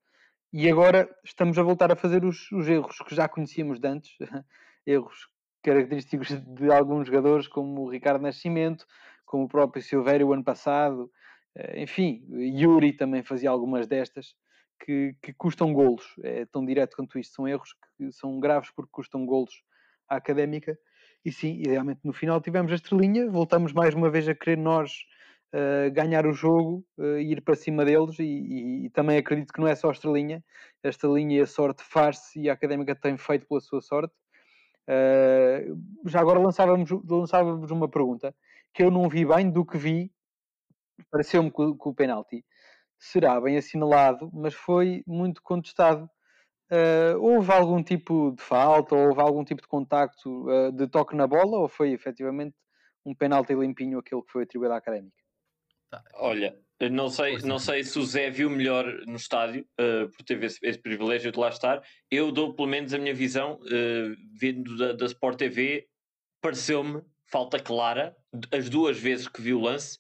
E 0.53 0.71
agora 0.71 1.09
estamos 1.25 1.59
a 1.59 1.63
voltar 1.63 1.91
a 1.93 1.97
fazer 1.97 2.25
os, 2.25 2.51
os 2.53 2.69
erros 2.69 2.99
que 2.99 3.15
já 3.15 3.29
conhecíamos 3.29 3.79
de 3.79 3.89
antes, 3.89 4.17
erros 4.87 5.29
característicos 5.63 6.29
de 6.29 6.71
alguns 6.71 7.09
jogadores, 7.09 7.49
como 7.49 7.83
o 7.83 7.91
Ricardo 7.91 8.23
Nascimento, 8.23 8.87
como 9.25 9.45
o 9.45 9.49
próprio 9.49 9.83
Silvério 9.83 10.29
o 10.29 10.33
ano 10.33 10.45
passado, 10.45 11.11
enfim, 11.77 12.25
Yuri 12.31 12.93
também 12.93 13.23
fazia 13.23 13.51
algumas 13.51 13.87
destas 13.87 14.35
que, 14.79 15.15
que, 15.23 15.33
custam 15.33 15.73
golos. 15.73 16.05
É 16.23 16.45
tão 16.47 16.65
direto 16.65 16.97
quanto 16.97 17.19
isto. 17.19 17.35
São 17.35 17.49
erros 17.49 17.75
que 17.97 18.13
são 18.13 18.39
graves 18.39 18.71
porque 18.71 18.91
custam 18.93 19.25
golos 19.25 19.63
à 20.09 20.17
académica. 20.17 20.79
E 21.25 21.33
sim, 21.33 21.61
idealmente 21.61 22.01
no 22.05 22.13
final 22.13 22.41
tivemos 22.41 22.71
a 22.71 22.77
estrelinha, 22.77 23.29
voltamos 23.29 23.73
mais 23.73 23.95
uma 23.95 24.09
vez 24.09 24.29
a 24.29 24.35
querer 24.35 24.57
nós 24.57 24.93
uh, 25.53 25.91
ganhar 25.93 26.25
o 26.27 26.33
jogo 26.33 26.85
uh, 26.99 27.19
ir 27.19 27.41
para 27.41 27.57
cima 27.57 27.85
deles. 27.85 28.19
E, 28.19 28.25
e, 28.25 28.87
e, 28.87 28.91
também 28.91 29.17
acredito 29.17 29.53
que 29.53 29.61
não 29.61 29.67
é 29.67 29.75
só 29.75 29.89
a 29.89 29.93
estrelinha, 29.93 30.45
a 30.85 30.89
estrelinha 30.89 31.39
e 31.39 31.41
a 31.41 31.47
sorte 31.47 31.83
faz-se 31.83 32.41
e 32.41 32.51
a 32.51 32.53
académica 32.53 32.95
tem 32.95 33.17
feito 33.17 33.47
pela 33.47 33.61
sua 33.61 33.81
sorte. 33.81 34.15
Uh, 34.89 35.77
já 36.09 36.21
agora 36.21 36.39
lançávamos, 36.39 36.89
lançávamos 37.09 37.73
uma 37.73 37.89
pergunta 37.89 38.33
que 38.73 38.85
eu 38.85 38.91
não 38.91 39.09
vi 39.09 39.25
bem, 39.25 39.51
do 39.51 39.65
que 39.65 39.79
vi, 39.79 40.13
pareceu-me 41.11 41.51
que, 41.51 41.57
que, 41.57 41.89
o 41.89 41.95
penalti 41.95 42.45
será 42.99 43.41
bem 43.41 43.57
assinalado, 43.57 44.31
mas 44.33 44.55
foi 44.55 45.03
muito 45.07 45.43
contestado. 45.43 46.09
Uh, 46.71 47.19
houve 47.21 47.53
algum 47.53 47.83
tipo 47.83 48.33
de 48.33 48.43
falta, 48.43 48.95
ou 48.95 49.09
houve 49.09 49.21
algum 49.21 49.45
tipo 49.45 49.63
de 49.63 49.69
contacto 49.69 50.49
uh, 50.49 50.73
de 50.73 50.89
toque 50.89 51.15
na 51.15 51.27
bola, 51.27 51.59
ou 51.59 51.69
foi 51.69 51.93
efetivamente 51.93 52.57
um 53.05 53.15
penalti 53.15 53.55
limpinho 53.55 53.99
aquele 53.99 54.23
que 54.23 54.33
foi 54.33 54.43
atribuído 54.43 54.75
à 54.75 54.79
académica? 54.79 55.17
Tá. 55.91 56.03
Olha, 56.15 56.59
não 56.91 57.09
sei, 57.09 57.39
não 57.39 57.59
sei 57.59 57.85
se 57.85 57.99
o 57.99 58.05
Zé 58.05 58.29
viu 58.31 58.51
melhor 58.51 58.85
no 59.07 59.17
estádio, 59.17 59.67
uh, 59.81 60.09
por 60.11 60.25
ter 60.25 60.43
esse, 60.43 60.59
esse, 60.63 60.79
privilégio 60.79 61.31
de 61.31 61.39
lá 61.39 61.49
estar. 61.49 61.83
Eu 62.11 62.33
dou 62.33 62.55
pelo 62.55 62.69
menos 62.69 62.93
a 62.93 62.99
minha 62.99 63.15
visão, 63.15 63.55
uh, 63.55 64.17
vindo 64.39 64.77
da, 64.77 64.93
da 64.93 65.07
Sport 65.07 65.39
TV, 65.39 65.89
pareceu-me 66.41 67.03
falta 67.31 67.59
clara, 67.59 68.17
as 68.53 68.69
duas 68.69 68.99
vezes 68.99 69.29
que 69.29 69.41
vi 69.41 69.53
o 69.53 69.61
lance, 69.61 69.99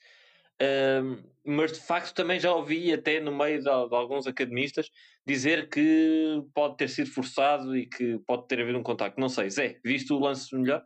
mas 1.44 1.72
de 1.72 1.80
facto 1.80 2.14
também 2.14 2.40
já 2.40 2.52
ouvi 2.52 2.92
até 2.92 3.20
no 3.20 3.36
meio 3.36 3.58
de, 3.58 3.64
de, 3.64 3.70
alguns 3.70 4.26
academistas 4.26 4.90
dizer 5.26 5.68
que 5.68 6.42
pode 6.54 6.76
ter 6.76 6.88
sido 6.88 7.10
forçado 7.10 7.76
e 7.76 7.86
que 7.86 8.18
pode 8.26 8.46
ter 8.48 8.60
havido 8.60 8.78
um 8.78 8.82
contacto. 8.82 9.20
Não 9.20 9.28
sei, 9.28 9.50
Zé, 9.50 9.80
viste 9.84 10.12
o 10.12 10.18
lance 10.18 10.54
melhor? 10.54 10.84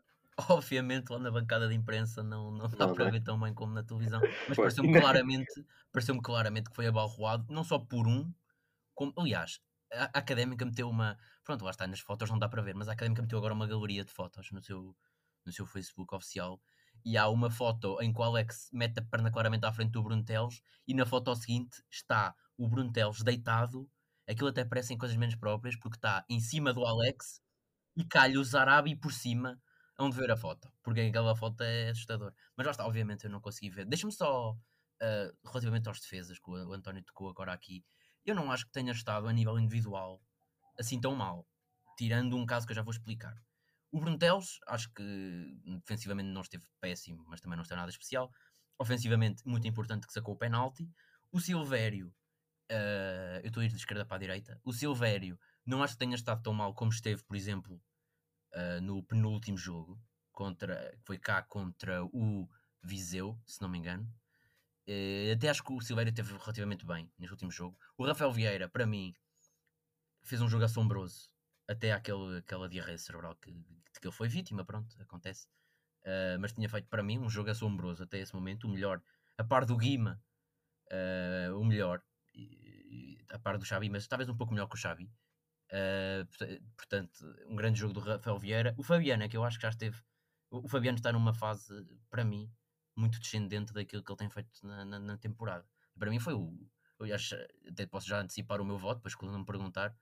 obviamente 0.48 1.10
lá 1.10 1.18
na 1.18 1.30
bancada 1.30 1.68
de 1.68 1.74
imprensa 1.74 2.22
não, 2.22 2.50
não 2.50 2.68
dá 2.68 2.86
não, 2.86 2.94
para 2.94 3.04
não 3.04 3.08
é? 3.08 3.12
ver 3.12 3.20
tão 3.20 3.38
bem 3.38 3.52
como 3.52 3.74
na 3.74 3.82
televisão, 3.82 4.20
mas 4.48 4.56
pareceu-me 4.56 4.98
claramente, 4.98 5.66
pareceu 5.92 6.20
claramente 6.22 6.70
que 6.70 6.76
foi 6.76 6.86
abalroado, 6.86 7.52
não 7.52 7.64
só 7.64 7.78
por 7.78 8.06
um, 8.06 8.32
como, 8.94 9.12
aliás, 9.18 9.60
a, 9.92 10.04
a 10.04 10.18
Académica 10.18 10.64
meteu 10.64 10.88
uma, 10.88 11.18
pronto, 11.44 11.64
lá 11.64 11.70
está, 11.70 11.86
nas 11.86 12.00
fotos 12.00 12.30
não 12.30 12.38
dá 12.38 12.48
para 12.48 12.62
ver, 12.62 12.74
mas 12.74 12.88
a 12.88 12.92
Académica 12.92 13.22
meteu 13.22 13.38
agora 13.38 13.54
uma 13.54 13.66
galeria 13.66 14.04
de 14.04 14.12
fotos 14.12 14.50
no 14.50 14.62
seu, 14.62 14.96
no 15.44 15.52
seu 15.52 15.66
Facebook 15.66 16.14
oficial, 16.14 16.60
e 17.04 17.16
há 17.16 17.28
uma 17.28 17.50
foto 17.50 18.00
em 18.00 18.12
que 18.12 18.20
o 18.20 18.22
Alex 18.22 18.68
mete 18.72 18.98
a 18.98 19.02
perna 19.02 19.30
claramente 19.30 19.64
à 19.64 19.72
frente 19.72 19.92
do 19.92 20.02
Bruno 20.02 20.24
Teles 20.24 20.62
e 20.86 20.94
na 20.94 21.06
foto 21.06 21.34
seguinte 21.34 21.82
está 21.90 22.34
o 22.56 22.68
Bruno 22.68 22.92
Teles 22.92 23.22
deitado, 23.22 23.88
aquilo 24.28 24.48
até 24.48 24.64
parecem 24.64 24.98
coisas 24.98 25.16
menos 25.16 25.34
próprias, 25.36 25.76
porque 25.76 25.96
está 25.96 26.24
em 26.28 26.40
cima 26.40 26.72
do 26.72 26.84
Alex 26.84 27.40
e 27.96 28.04
calha 28.04 28.38
o 28.38 28.44
Zarabi 28.44 28.96
por 28.96 29.12
cima 29.12 29.60
onde 29.98 30.16
ver 30.16 30.30
a 30.30 30.36
foto, 30.36 30.72
porque 30.82 31.00
aquela 31.00 31.36
foto 31.36 31.62
é 31.62 31.90
assustadora. 31.90 32.34
Mas 32.56 32.66
lá 32.66 32.70
está, 32.70 32.86
obviamente 32.86 33.24
eu 33.24 33.30
não 33.30 33.40
consegui 33.40 33.70
ver. 33.70 33.84
Deixa-me 33.86 34.12
só, 34.12 34.52
uh, 34.52 35.48
relativamente 35.48 35.88
aos 35.88 36.00
defesas, 36.00 36.38
que 36.38 36.50
o 36.50 36.72
António 36.72 37.04
tocou 37.04 37.28
agora 37.28 37.52
aqui, 37.52 37.84
eu 38.24 38.34
não 38.34 38.50
acho 38.50 38.66
que 38.66 38.72
tenha 38.72 38.92
estado 38.92 39.28
a 39.28 39.32
nível 39.32 39.58
individual 39.58 40.22
assim 40.78 41.00
tão 41.00 41.14
mal, 41.14 41.46
tirando 41.96 42.36
um 42.36 42.46
caso 42.46 42.66
que 42.66 42.72
eu 42.72 42.76
já 42.76 42.82
vou 42.82 42.92
explicar. 42.92 43.34
O 43.92 43.98
Bruno 43.98 44.18
Teles, 44.18 44.58
acho 44.68 44.92
que 44.92 45.02
defensivamente 45.64 46.28
não 46.28 46.42
esteve 46.42 46.64
péssimo, 46.80 47.24
mas 47.26 47.40
também 47.40 47.56
não 47.56 47.62
esteve 47.62 47.80
nada 47.80 47.90
especial. 47.90 48.32
Ofensivamente, 48.78 49.42
muito 49.46 49.66
importante 49.66 50.06
que 50.06 50.12
sacou 50.12 50.34
o 50.34 50.38
penalti. 50.38 50.88
O 51.32 51.40
Silvério, 51.40 52.08
uh, 52.70 53.40
eu 53.42 53.48
estou 53.48 53.60
a 53.60 53.64
ir 53.64 53.68
de 53.68 53.76
esquerda 53.76 54.06
para 54.06 54.16
a 54.16 54.20
direita. 54.20 54.60
O 54.64 54.72
Silvério, 54.72 55.38
não 55.66 55.82
acho 55.82 55.94
que 55.94 55.98
tenha 55.98 56.14
estado 56.14 56.40
tão 56.42 56.54
mal 56.54 56.72
como 56.72 56.92
esteve, 56.92 57.22
por 57.24 57.36
exemplo, 57.36 57.82
uh, 58.54 58.80
no 58.80 59.02
penúltimo 59.02 59.58
jogo, 59.58 60.00
contra, 60.30 60.96
foi 61.02 61.18
cá 61.18 61.42
contra 61.42 62.04
o 62.04 62.48
Viseu, 62.82 63.38
se 63.44 63.60
não 63.60 63.68
me 63.68 63.78
engano. 63.78 64.04
Uh, 64.88 65.32
até 65.34 65.48
acho 65.48 65.64
que 65.64 65.72
o 65.72 65.80
Silvério 65.80 66.14
teve 66.14 66.32
relativamente 66.32 66.86
bem 66.86 67.12
neste 67.18 67.32
último 67.32 67.50
jogo. 67.50 67.76
O 67.98 68.06
Rafael 68.06 68.32
Vieira, 68.32 68.68
para 68.68 68.86
mim, 68.86 69.12
fez 70.22 70.40
um 70.40 70.48
jogo 70.48 70.64
assombroso 70.64 71.28
até 71.70 71.92
aquele, 71.92 72.38
aquela 72.38 72.68
diarreia 72.68 72.98
cerebral 72.98 73.36
que, 73.36 73.52
que 73.52 74.06
ele 74.06 74.12
foi 74.12 74.28
vítima, 74.28 74.64
pronto, 74.64 74.94
acontece. 75.00 75.46
Uh, 76.02 76.36
mas 76.40 76.52
tinha 76.52 76.68
feito 76.68 76.88
para 76.88 77.02
mim 77.02 77.18
um 77.18 77.30
jogo 77.30 77.50
assombroso 77.50 78.02
até 78.02 78.18
esse 78.18 78.34
momento, 78.34 78.64
o 78.66 78.70
melhor, 78.70 79.00
a 79.38 79.44
par 79.44 79.64
do 79.64 79.76
Guima, 79.76 80.20
uh, 80.90 81.56
o 81.56 81.64
melhor, 81.64 82.02
e, 82.34 83.24
a 83.30 83.38
par 83.38 83.56
do 83.56 83.64
Xavi, 83.64 83.88
mas 83.88 84.08
talvez 84.08 84.28
um 84.28 84.36
pouco 84.36 84.52
melhor 84.52 84.66
que 84.66 84.74
o 84.74 84.78
Xavi. 84.78 85.08
Uh, 85.72 86.26
portanto, 86.76 87.24
um 87.46 87.54
grande 87.54 87.78
jogo 87.78 87.94
do 87.94 88.00
Rafael 88.00 88.38
Vieira. 88.38 88.74
O 88.76 88.82
Fabiano 88.82 89.22
é 89.22 89.28
que 89.28 89.36
eu 89.36 89.44
acho 89.44 89.56
que 89.56 89.62
já 89.62 89.68
esteve. 89.68 90.02
O 90.50 90.68
Fabiano 90.68 90.96
está 90.96 91.12
numa 91.12 91.32
fase, 91.32 91.72
para 92.10 92.24
mim, 92.24 92.52
muito 92.96 93.20
descendente 93.20 93.72
daquilo 93.72 94.02
que 94.02 94.10
ele 94.10 94.18
tem 94.18 94.28
feito 94.28 94.50
na, 94.66 94.84
na, 94.84 94.98
na 94.98 95.16
temporada. 95.16 95.64
Para 95.96 96.10
mim 96.10 96.18
foi 96.18 96.34
o. 96.34 96.68
Eu 96.98 97.14
acho, 97.14 97.36
até 97.68 97.86
posso 97.86 98.08
já 98.08 98.20
antecipar 98.20 98.60
o 98.60 98.64
meu 98.64 98.76
voto, 98.76 98.96
depois 98.96 99.14
quando 99.14 99.38
me 99.38 99.44
perguntar, 99.44 99.96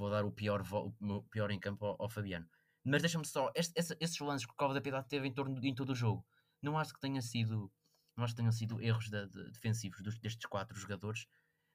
vou 0.00 0.10
dar 0.10 0.24
o 0.24 0.32
pior, 0.32 0.64
o 0.72 1.22
pior 1.24 1.50
em 1.50 1.60
campo 1.60 1.84
ao, 1.84 1.96
ao 2.00 2.08
Fabiano. 2.08 2.48
Mas 2.82 3.02
deixa-me 3.02 3.26
só, 3.26 3.52
este, 3.54 3.78
esse, 3.78 3.96
esses 4.00 4.18
lances 4.18 4.46
que 4.46 4.52
o 4.52 4.56
Cova 4.56 4.72
da 4.72 4.80
Piedade 4.80 5.06
teve 5.08 5.28
em, 5.28 5.32
torno, 5.32 5.62
em 5.62 5.74
todo 5.74 5.90
o 5.90 5.94
jogo, 5.94 6.26
não 6.62 6.78
acho 6.78 6.94
que 6.94 7.00
tenha 7.00 7.20
sido, 7.20 7.70
não 8.16 8.24
acho 8.24 8.32
que 8.32 8.38
tenham 8.38 8.52
sido 8.52 8.80
erros 8.80 9.10
de, 9.10 9.26
de, 9.26 9.50
defensivos 9.50 10.00
dos, 10.00 10.18
destes 10.18 10.46
quatro 10.46 10.76
jogadores, 10.78 11.26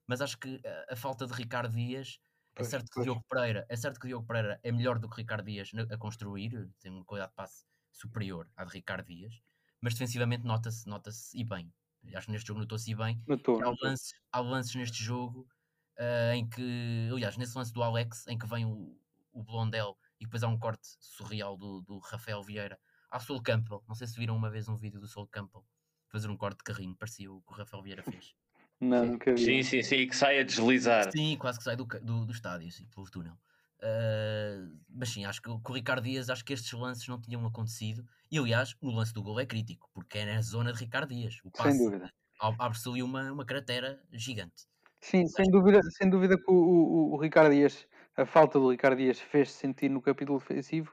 mas 0.08 0.22
acho 0.22 0.38
que 0.40 0.60
a, 0.66 0.94
a 0.94 0.96
falta 0.96 1.28
de 1.28 1.34
Ricardo 1.34 1.76
Dias, 1.76 2.20
é 2.56 2.64
certo 2.64 2.90
que 2.90 3.04
Diogo 3.04 3.24
Pereira, 3.30 3.66
é 3.70 3.76
certo 3.76 4.00
que 4.00 4.08
Diogo 4.08 4.26
Pereira 4.26 4.60
é 4.64 4.72
melhor 4.72 4.98
do 4.98 5.10
que 5.10 5.18
Ricardo 5.18 5.46
Dias 5.46 5.72
a 5.92 5.98
construir, 5.98 6.70
tem 6.80 6.92
uma 6.92 7.06
qualidade 7.06 7.32
de 7.32 7.36
passe 7.36 7.66
superior 7.92 8.50
à 8.56 8.66
de 8.66 8.74
Ricardo 8.74 9.06
Dias, 9.06 9.40
mas 9.82 9.94
defensivamente 9.94 10.44
nota-se, 10.44 10.88
nota-se 10.88 11.38
e 11.38 11.44
bem. 11.44 11.72
Acho 12.14 12.28
que 12.28 12.32
neste 12.32 12.48
jogo 12.48 12.60
notou-se 12.62 12.90
e 12.90 12.96
bem. 12.96 13.22
Notou, 13.28 13.62
há, 13.64 13.74
lances, 13.82 14.14
há 14.32 14.40
lances 14.40 14.76
neste 14.76 15.04
jogo 15.04 15.48
uh, 15.98 16.34
em 16.34 16.48
que, 16.48 17.10
aliás, 17.12 17.38
nesse 17.38 17.58
lance 17.58 17.74
do 17.74 17.84
Alex, 17.84 18.28
em 18.28 18.38
que 18.38 18.48
vem 18.48 18.66
o, 18.66 18.98
o 19.34 19.44
Blondel 19.44 19.98
e 20.20 20.26
depois 20.26 20.44
há 20.44 20.48
um 20.48 20.58
corte 20.58 20.88
surreal 21.00 21.58
do, 21.58 21.82
do 21.82 22.00
Rafael 22.00 22.42
Vieira 22.44 22.80
ao 23.10 23.20
Sol 23.20 23.42
Campbell. 23.42 23.84
Não 23.88 23.96
sei 23.96 24.08
se 24.08 24.18
viram 24.18 24.36
uma 24.36 24.50
vez 24.50 24.68
um 24.68 24.76
vídeo 24.76 25.00
do 25.00 25.08
Sol 25.08 25.28
Campbell 25.28 25.66
fazer 26.08 26.30
um 26.30 26.38
corte 26.38 26.58
de 26.58 26.64
carrinho, 26.64 26.96
parecia 26.96 27.32
o 27.32 27.42
que 27.42 27.52
o 27.52 27.56
Rafael 27.56 27.84
Vieira 27.84 28.04
fez. 28.04 28.34
Não, 28.80 29.06
nunca 29.06 29.34
vi. 29.34 29.44
Sim, 29.44 29.64
sim, 29.64 29.82
sim, 29.82 30.08
que 30.08 30.16
sai 30.16 30.40
a 30.40 30.44
deslizar. 30.44 31.12
Sim, 31.12 31.38
quase 31.38 31.58
que 31.58 31.64
sai 31.64 31.76
do, 31.76 31.86
do, 31.86 32.26
do 32.26 32.32
estádio, 32.32 32.72
sim, 32.72 32.86
pelo 32.94 33.10
túnel. 33.10 33.34
Uh, 33.80 34.72
mas 34.90 35.10
sim, 35.10 35.26
acho 35.26 35.42
que 35.42 35.50
com 35.50 35.72
o 35.72 35.76
Ricardo 35.76 36.04
Dias, 36.04 36.30
acho 36.30 36.44
que 36.44 36.54
estes 36.54 36.72
lances 36.74 37.08
não 37.08 37.20
tinham 37.20 37.46
acontecido. 37.46 38.06
E 38.32 38.38
aliás, 38.38 38.76
o 38.82 38.90
lance 38.90 39.14
do 39.14 39.22
gol 39.22 39.40
é 39.40 39.46
crítico, 39.46 39.90
porque 39.94 40.20
é 40.20 40.26
na 40.26 40.42
zona 40.42 40.74
de 40.74 40.80
Ricardo 40.80 41.14
Dias. 41.14 41.40
O 41.44 41.52
passe, 41.52 41.78
Sem 41.78 41.86
dúvida. 41.86 42.12
Abre-se 42.40 42.90
ali 42.90 43.02
uma, 43.02 43.32
uma 43.32 43.46
cratera 43.46 44.02
gigante. 44.12 44.68
Sim, 45.06 45.28
sem 45.28 45.46
dúvida, 45.52 45.82
sem 45.92 46.10
dúvida 46.10 46.36
que 46.36 46.50
o, 46.50 46.56
o, 46.56 47.14
o 47.14 47.18
Ricardo 47.18 47.54
Dias, 47.54 47.88
a 48.18 48.26
falta 48.26 48.60
do 48.60 48.72
Ricardo 48.72 48.98
Dias 48.98 49.20
fez-se 49.20 49.54
sentir 49.54 49.88
no 49.88 50.02
capítulo 50.02 50.40
defensivo. 50.40 50.92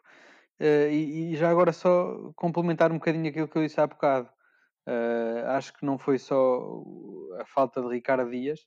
Uh, 0.60 0.90
e, 0.90 1.32
e, 1.32 1.36
já 1.36 1.48
agora 1.50 1.72
só 1.72 2.30
complementar 2.36 2.92
um 2.92 2.96
bocadinho 2.96 3.26
aquilo 3.30 3.48
que 3.48 3.56
eu 3.56 3.62
disse 3.62 3.80
há 3.80 3.86
bocado. 3.86 4.28
Uh, 4.86 5.46
acho 5.56 5.72
que 5.72 5.86
não 5.86 5.98
foi 5.98 6.18
só 6.18 6.84
a 7.40 7.46
falta 7.46 7.80
de 7.80 7.88
Ricardo 7.88 8.30
Dias, 8.30 8.66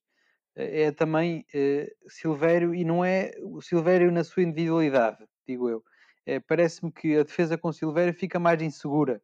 é 0.56 0.92
também 0.92 1.46
uh, 1.54 2.10
Silvério, 2.10 2.74
e 2.74 2.84
não 2.84 3.06
é 3.06 3.32
o 3.44 3.62
Silvério 3.62 4.12
na 4.12 4.24
sua 4.24 4.42
individualidade, 4.42 5.24
digo 5.48 5.70
eu. 5.70 5.84
É, 6.26 6.40
Parece-me 6.40 6.92
que 6.92 7.18
a 7.18 7.24
defesa 7.24 7.56
com 7.56 7.72
Silvério 7.72 8.16
fica 8.16 8.40
mais 8.40 8.60
insegura. 8.64 9.22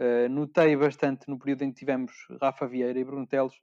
Uh, 0.00 0.28
notei 0.28 0.74
bastante 0.76 1.28
no 1.28 1.38
período 1.38 1.62
em 1.62 1.70
que 1.70 1.78
tivemos 1.78 2.12
Rafa 2.40 2.66
Vieira 2.66 2.98
e 2.98 3.04
Bruno 3.04 3.28
Teles 3.28 3.54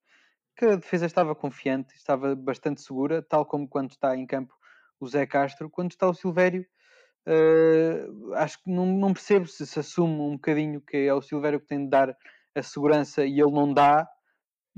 que 0.60 0.66
a 0.66 0.76
defesa 0.76 1.06
estava 1.06 1.34
confiante, 1.34 1.96
estava 1.96 2.36
bastante 2.36 2.82
segura, 2.82 3.22
tal 3.22 3.46
como 3.46 3.66
quando 3.66 3.92
está 3.92 4.14
em 4.18 4.26
campo 4.26 4.54
o 5.00 5.08
Zé 5.08 5.26
Castro. 5.26 5.70
Quando 5.70 5.92
está 5.92 6.06
o 6.06 6.14
Silvério, 6.14 6.66
uh, 7.26 8.34
acho 8.34 8.62
que 8.62 8.70
não, 8.70 8.86
não 8.86 9.14
percebo 9.14 9.48
se 9.48 9.66
se 9.66 9.80
assume 9.80 10.20
um 10.20 10.34
bocadinho 10.34 10.82
que 10.82 10.98
é 10.98 11.14
o 11.14 11.22
Silvério 11.22 11.62
que 11.62 11.66
tem 11.68 11.86
de 11.86 11.90
dar 11.90 12.14
a 12.54 12.62
segurança 12.62 13.26
e 13.26 13.40
ele 13.40 13.54
não 13.54 13.74
dá, 13.74 14.06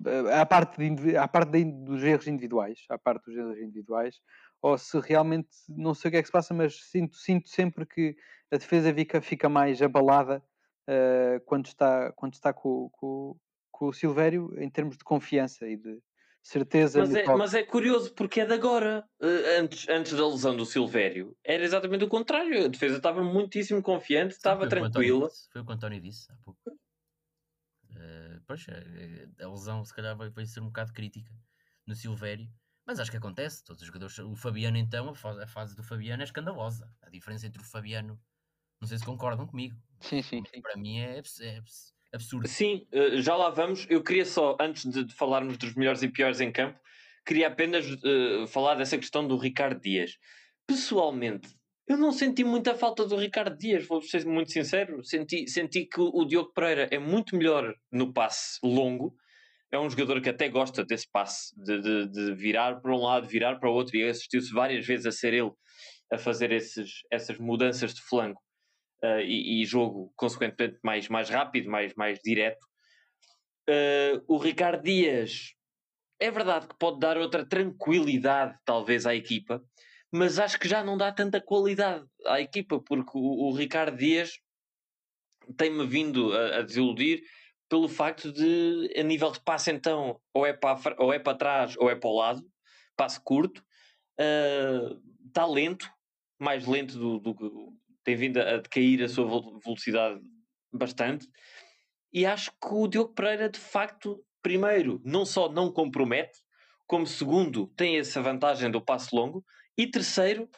uh, 0.06 0.40
à 0.40 0.46
parte, 0.46 0.78
de, 0.88 1.18
à 1.18 1.28
parte 1.28 1.64
dos 1.64 2.04
erros 2.04 2.28
individuais, 2.28 2.86
à 2.88 3.00
parte 3.00 3.26
dos 3.26 3.36
erros 3.36 3.58
individuais, 3.58 4.22
ou 4.62 4.78
se 4.78 5.00
realmente, 5.00 5.50
não 5.68 5.96
sei 5.96 6.10
o 6.10 6.12
que 6.12 6.18
é 6.18 6.22
que 6.22 6.28
se 6.28 6.32
passa, 6.32 6.54
mas 6.54 6.76
sinto, 6.92 7.16
sinto 7.16 7.50
sempre 7.50 7.88
que 7.88 8.16
a 8.52 8.58
defesa 8.58 8.94
fica, 8.94 9.20
fica 9.20 9.50
mais 9.50 9.82
abalada 9.82 10.44
uh, 10.88 11.44
quando 11.48 11.66
está, 11.66 12.12
quando 12.12 12.34
está 12.34 12.54
com, 12.54 12.88
com, 12.92 13.36
com 13.82 13.88
o 13.88 13.94
Silvério 13.94 14.54
em 14.60 14.70
termos 14.70 14.96
de 14.96 15.04
confiança 15.04 15.68
e 15.68 15.76
de 15.76 16.00
certeza. 16.44 17.00
Mas, 17.00 17.16
é, 17.16 17.26
mas 17.26 17.54
é, 17.56 17.64
curioso 17.64 18.14
porque 18.14 18.42
é 18.42 18.46
de 18.46 18.54
agora. 18.54 19.04
Uh, 19.20 19.60
antes, 19.60 19.90
antes 19.90 20.14
da 20.14 20.28
lesão 20.28 20.56
do 20.56 20.68
Silvério, 20.68 21.36
era 21.44 21.64
exatamente 21.64 22.04
o 22.04 22.08
contrário. 22.08 22.66
A 22.66 22.68
defesa 22.68 22.98
estava 22.98 23.24
muitíssimo 23.24 23.82
confiante, 23.82 24.36
estava 24.36 24.70
tranquila. 24.70 25.28
Foi 25.52 25.62
o 25.62 25.66
que 25.66 25.72
o 25.72 25.74
António 25.74 26.00
disse 26.00 26.32
há 26.32 26.36
pouco. 26.46 26.60
Uh, 27.90 28.40
pois, 28.46 28.68
a 29.42 29.50
lesão 29.50 29.84
se 29.84 29.96
calhar 29.96 30.16
vai, 30.16 30.30
vai 30.30 30.46
ser 30.46 30.60
um 30.60 30.68
bocado 30.68 30.94
crítica 30.94 31.34
no 31.88 31.96
Silvério. 31.96 32.48
Mas 32.86 33.00
acho 33.00 33.10
que 33.10 33.18
acontece, 33.18 33.64
todos 33.64 33.82
os 33.82 33.88
jogadores. 33.88 34.20
O 34.20 34.36
Fabiano, 34.36 34.78
então, 34.78 35.10
a 35.10 35.16
fase, 35.16 35.42
a 35.42 35.48
fase 35.48 35.76
do 35.76 35.82
Fabiano 35.82 36.22
é 36.22 36.26
escandalosa. 36.26 36.88
A 37.02 37.10
diferença 37.10 37.48
entre 37.48 37.64
o 37.64 37.66
Fabiano, 37.66 38.22
não 38.80 38.88
sei 38.88 39.00
se 39.00 39.06
concordam 39.06 39.48
comigo. 39.48 39.76
Sim, 40.02 40.22
sim. 40.22 40.44
sim. 40.46 40.62
Para 40.62 40.78
mim 40.78 41.00
é, 41.00 41.18
é, 41.20 41.62
absurdo. 42.14 42.48
Sim, 42.48 42.86
eh, 42.92 43.22
já 43.22 43.36
lá 43.36 43.50
vamos. 43.50 43.86
Eu 43.90 44.04
queria 44.04 44.26
só, 44.26 44.58
antes 44.60 44.90
de 44.90 45.14
falarmos 45.14 45.58
dos 45.58 45.74
melhores 45.76 46.04
e 46.04 46.08
piores 46.08 46.42
em 46.42 46.52
campo, 46.52 46.80
queria 47.26 47.48
apenas 47.48 47.86
uh, 47.90 48.48
falar 48.48 48.76
dessa 48.76 48.98
questão 48.98 49.28
do 49.28 49.38
Ricardo 49.38 49.80
Dias. 49.80 50.18
Pessoalmente, 50.68 51.50
eu 51.88 51.98
não 51.98 52.12
senti 52.12 52.44
muita 52.44 52.76
falta 52.76 53.06
do 53.06 53.16
Ricardo 53.16 53.58
Dias, 53.58 53.86
vou 53.86 54.02
ser 54.02 54.26
muito 54.26 54.52
sincero. 54.52 55.04
Senti, 55.04 55.48
senti 55.48 55.86
que 55.86 56.00
o 56.00 56.26
Diogo 56.26 56.52
Pereira 56.54 56.88
é 56.92 56.98
muito 56.98 57.36
melhor 57.36 57.74
no 57.92 58.14
passe 58.14 58.60
longo. 58.64 59.14
É 59.72 59.80
um 59.80 59.90
jogador 59.90 60.22
que 60.22 60.30
até 60.30 60.50
gosta 60.50 60.84
desse 60.84 61.10
passe, 61.10 61.54
de, 61.62 61.82
de, 61.82 62.08
de 62.10 62.36
virar 62.36 62.82
para 62.82 62.94
um 62.94 63.02
lado, 63.02 63.28
virar 63.28 63.58
para 63.58 63.70
o 63.70 63.74
outro, 63.74 63.96
e 63.96 64.04
assistiu-se 64.04 64.52
várias 64.52 64.86
vezes 64.86 65.06
a 65.06 65.12
ser 65.12 65.34
ele 65.34 65.52
a 66.12 66.18
fazer 66.18 66.52
esses, 66.52 67.04
essas 67.10 67.38
mudanças 67.38 67.94
de 67.94 68.02
flanco 68.02 68.42
uh, 69.04 69.20
e, 69.22 69.62
e, 69.62 69.66
jogo 69.66 70.12
consequentemente 70.16 70.80
mais, 70.84 71.08
mais 71.08 71.30
rápido, 71.30 71.70
mais, 71.70 71.94
mais 71.96 72.20
direto. 72.24 72.66
Uh, 73.70 74.24
o 74.28 74.38
Ricardo 74.38 74.84
Dias 74.84 75.54
é 76.20 76.30
verdade 76.30 76.68
que 76.68 76.78
pode 76.78 77.00
dar 77.00 77.18
outra 77.18 77.46
tranquilidade, 77.46 78.58
talvez, 78.64 79.06
à 79.06 79.16
equipa, 79.16 79.64
mas 80.12 80.40
acho 80.40 80.60
que 80.60 80.68
já 80.68 80.84
não 80.84 80.98
dá 80.98 81.12
tanta 81.12 81.42
qualidade 81.42 82.06
à 82.26 82.40
equipa, 82.40 82.80
porque 82.80 83.12
o, 83.16 83.50
o 83.50 83.54
Ricardo 83.54 83.98
Dias 83.98 84.32
tem-me 85.58 85.86
vindo 85.88 86.34
a, 86.34 86.58
a, 86.58 86.62
desiludir 86.62 87.24
pelo 87.70 87.88
facto 87.88 88.32
de, 88.32 88.94
a 88.96 89.04
nível 89.04 89.32
de 89.32 89.40
passe, 89.42 89.72
então, 89.72 90.20
ou 90.34 90.46
é 90.46 90.54
para, 90.54 90.96
ou 91.00 91.14
é 91.14 91.18
para 91.18 91.38
trás 91.38 91.76
ou 91.78 91.90
é 91.90 91.96
para 91.96 92.10
o 92.10 92.18
lado, 92.18 92.46
passe 92.98 93.20
curto, 93.24 93.64
está 95.26 95.48
uh, 95.48 95.52
lento, 95.52 95.90
mais 96.38 96.68
lento 96.68 96.98
do, 97.00 97.20
do, 97.20 97.74
tem 98.04 98.16
vindo 98.16 98.40
a 98.40 98.58
decair 98.58 99.04
a 99.04 99.08
sua 99.08 99.26
velocidade 99.64 100.20
bastante. 100.74 101.28
E 102.14 102.26
acho 102.26 102.52
que 102.52 102.74
o 102.74 102.88
Diogo 102.88 103.14
Pereira, 103.14 103.50
de 103.50 103.60
facto, 103.60 104.24
primeiro, 104.42 105.02
não 105.06 105.26
só 105.26 105.52
não 105.52 105.72
compromete, 105.72 106.40
como 106.88 107.08
segundo, 107.08 107.68
tem 107.68 107.98
essa 107.98 108.22
vantagem 108.22 108.70
do 108.70 108.84
passo 108.84 109.16
longo, 109.16 109.46
e 109.78 109.88
terceiro, 109.88 110.50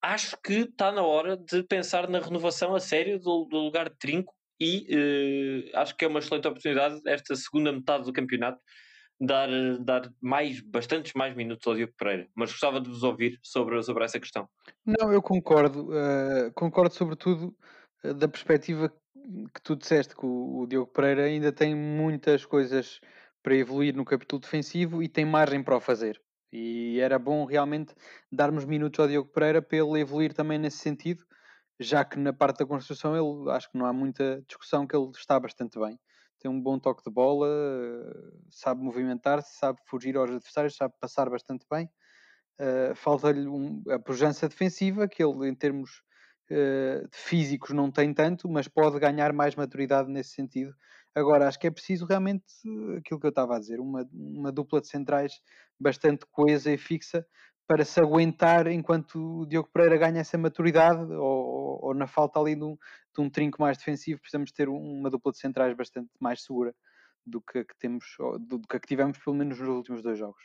acho 0.00 0.36
que 0.42 0.60
está 0.60 0.90
na 0.90 1.02
hora 1.02 1.36
de 1.36 1.62
pensar 1.64 2.08
na 2.08 2.18
renovação 2.18 2.74
a 2.74 2.80
sério 2.80 3.18
do, 3.18 3.44
do 3.44 3.58
lugar 3.58 3.90
de 3.90 3.98
trinco. 3.98 4.34
E 4.58 4.86
uh, 5.74 5.78
acho 5.78 5.96
que 5.96 6.04
é 6.04 6.08
uma 6.08 6.20
excelente 6.20 6.48
oportunidade 6.48 7.00
esta 7.06 7.34
segunda 7.34 7.72
metade 7.72 8.04
do 8.04 8.12
campeonato 8.12 8.60
dar, 9.24 9.48
dar 9.78 10.12
mais, 10.20 10.60
bastantes 10.60 11.12
mais 11.14 11.34
minutos 11.36 11.64
ao 11.66 11.76
Diogo 11.76 11.92
Pereira, 11.96 12.28
mas 12.34 12.50
gostava 12.50 12.80
de 12.80 12.90
vos 12.90 13.04
ouvir 13.04 13.38
sobre, 13.40 13.80
sobre 13.82 14.04
essa 14.04 14.18
questão. 14.18 14.48
Não, 14.84 15.12
eu 15.12 15.22
concordo, 15.22 15.90
uh, 15.90 16.52
concordo 16.54 16.92
sobretudo 16.92 17.56
uh, 18.04 18.12
da 18.12 18.26
perspectiva 18.26 18.92
que 19.54 19.62
tu 19.62 19.76
disseste 19.76 20.16
que 20.16 20.26
o, 20.26 20.62
o 20.62 20.66
Diogo 20.66 20.90
Pereira 20.90 21.22
ainda 21.22 21.52
tem 21.52 21.72
muitas 21.72 22.44
coisas 22.44 23.00
para 23.42 23.54
evoluir 23.54 23.94
no 23.94 24.04
capítulo 24.04 24.40
defensivo 24.40 25.00
e 25.00 25.08
tem 25.08 25.24
margem 25.24 25.62
para 25.62 25.76
o 25.76 25.80
fazer. 25.80 26.20
E 26.52 26.98
era 27.00 27.18
bom 27.18 27.44
realmente 27.44 27.94
darmos 28.30 28.64
minutos 28.64 28.98
ao 28.98 29.06
Diogo 29.06 29.30
Pereira 29.30 29.62
para 29.62 29.78
ele 29.78 30.00
evoluir 30.00 30.34
também 30.34 30.58
nesse 30.58 30.78
sentido, 30.78 31.24
já 31.78 32.04
que 32.04 32.18
na 32.18 32.32
parte 32.32 32.58
da 32.58 32.66
construção 32.66 33.14
ele 33.16 33.50
acho 33.52 33.70
que 33.70 33.78
não 33.78 33.86
há 33.86 33.92
muita 33.92 34.42
discussão 34.48 34.84
que 34.84 34.96
ele 34.96 35.10
está 35.16 35.38
bastante 35.38 35.78
bem. 35.78 35.96
Tem 36.42 36.50
um 36.50 36.60
bom 36.60 36.78
toque 36.78 37.04
de 37.04 37.10
bola, 37.10 37.48
sabe 38.50 38.82
movimentar-se, 38.82 39.56
sabe 39.56 39.78
fugir 39.86 40.16
aos 40.16 40.30
adversários, 40.30 40.76
sabe 40.76 40.92
passar 41.00 41.30
bastante 41.30 41.64
bem. 41.70 41.88
Uh, 42.60 42.94
Falta-lhe 42.96 43.46
um, 43.46 43.82
a 43.88 43.98
pujança 43.98 44.48
defensiva, 44.48 45.06
que 45.06 45.22
ele 45.22 45.48
em 45.48 45.54
termos 45.54 46.02
uh, 46.50 47.08
físicos 47.12 47.70
não 47.70 47.90
tem 47.90 48.12
tanto, 48.12 48.48
mas 48.48 48.66
pode 48.66 48.98
ganhar 48.98 49.32
mais 49.32 49.54
maturidade 49.54 50.10
nesse 50.10 50.30
sentido 50.30 50.74
Agora, 51.14 51.46
acho 51.46 51.58
que 51.58 51.66
é 51.66 51.70
preciso 51.70 52.06
realmente 52.06 52.44
aquilo 52.96 53.20
que 53.20 53.26
eu 53.26 53.30
estava 53.30 53.56
a 53.56 53.58
dizer, 53.58 53.80
uma, 53.80 54.08
uma 54.12 54.50
dupla 54.50 54.80
de 54.80 54.88
centrais 54.88 55.40
bastante 55.78 56.24
coesa 56.30 56.72
e 56.72 56.78
fixa 56.78 57.26
para 57.66 57.84
se 57.84 58.00
aguentar 58.00 58.66
enquanto 58.66 59.42
o 59.42 59.46
Diogo 59.46 59.68
Pereira 59.72 59.98
ganha 59.98 60.20
essa 60.20 60.38
maturidade 60.38 61.12
ou, 61.12 61.84
ou 61.84 61.94
na 61.94 62.06
falta 62.06 62.40
ali 62.40 62.54
de 62.56 62.64
um, 62.64 62.76
de 63.14 63.20
um, 63.20 63.30
trinco 63.30 63.60
mais 63.60 63.78
defensivo, 63.78 64.20
precisamos 64.20 64.52
ter 64.52 64.68
uma 64.68 65.10
dupla 65.10 65.32
de 65.32 65.38
centrais 65.38 65.76
bastante 65.76 66.10
mais 66.20 66.42
segura 66.42 66.74
do 67.24 67.40
que 67.40 67.58
a 67.58 67.64
que 67.64 67.76
temos, 67.78 68.04
do, 68.18 68.58
do 68.58 68.68
que 68.68 68.76
a 68.76 68.80
que 68.80 68.88
tivemos 68.88 69.18
pelo 69.18 69.36
menos 69.36 69.58
nos 69.58 69.68
últimos 69.68 70.02
dois 70.02 70.18
jogos. 70.18 70.42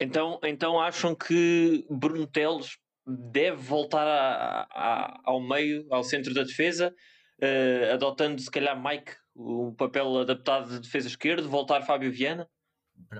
Então, 0.00 0.40
então 0.42 0.80
acham 0.80 1.14
que 1.14 1.86
Bruno 1.90 2.26
Teles 2.26 2.78
deve 3.06 3.56
voltar 3.56 4.06
a, 4.06 4.66
a, 4.70 5.20
ao 5.24 5.40
meio, 5.40 5.86
ao 5.90 6.02
centro 6.02 6.32
da 6.34 6.42
defesa, 6.42 6.94
uh, 7.40 7.94
adotando 7.94 8.40
se 8.40 8.50
calhar 8.50 8.80
Mike 8.82 9.12
o 9.34 9.74
papel 9.74 10.18
adaptado 10.18 10.70
de 10.70 10.80
defesa 10.80 11.08
esquerda, 11.08 11.46
voltar 11.46 11.82
Fábio 11.82 12.10
Viana? 12.12 12.48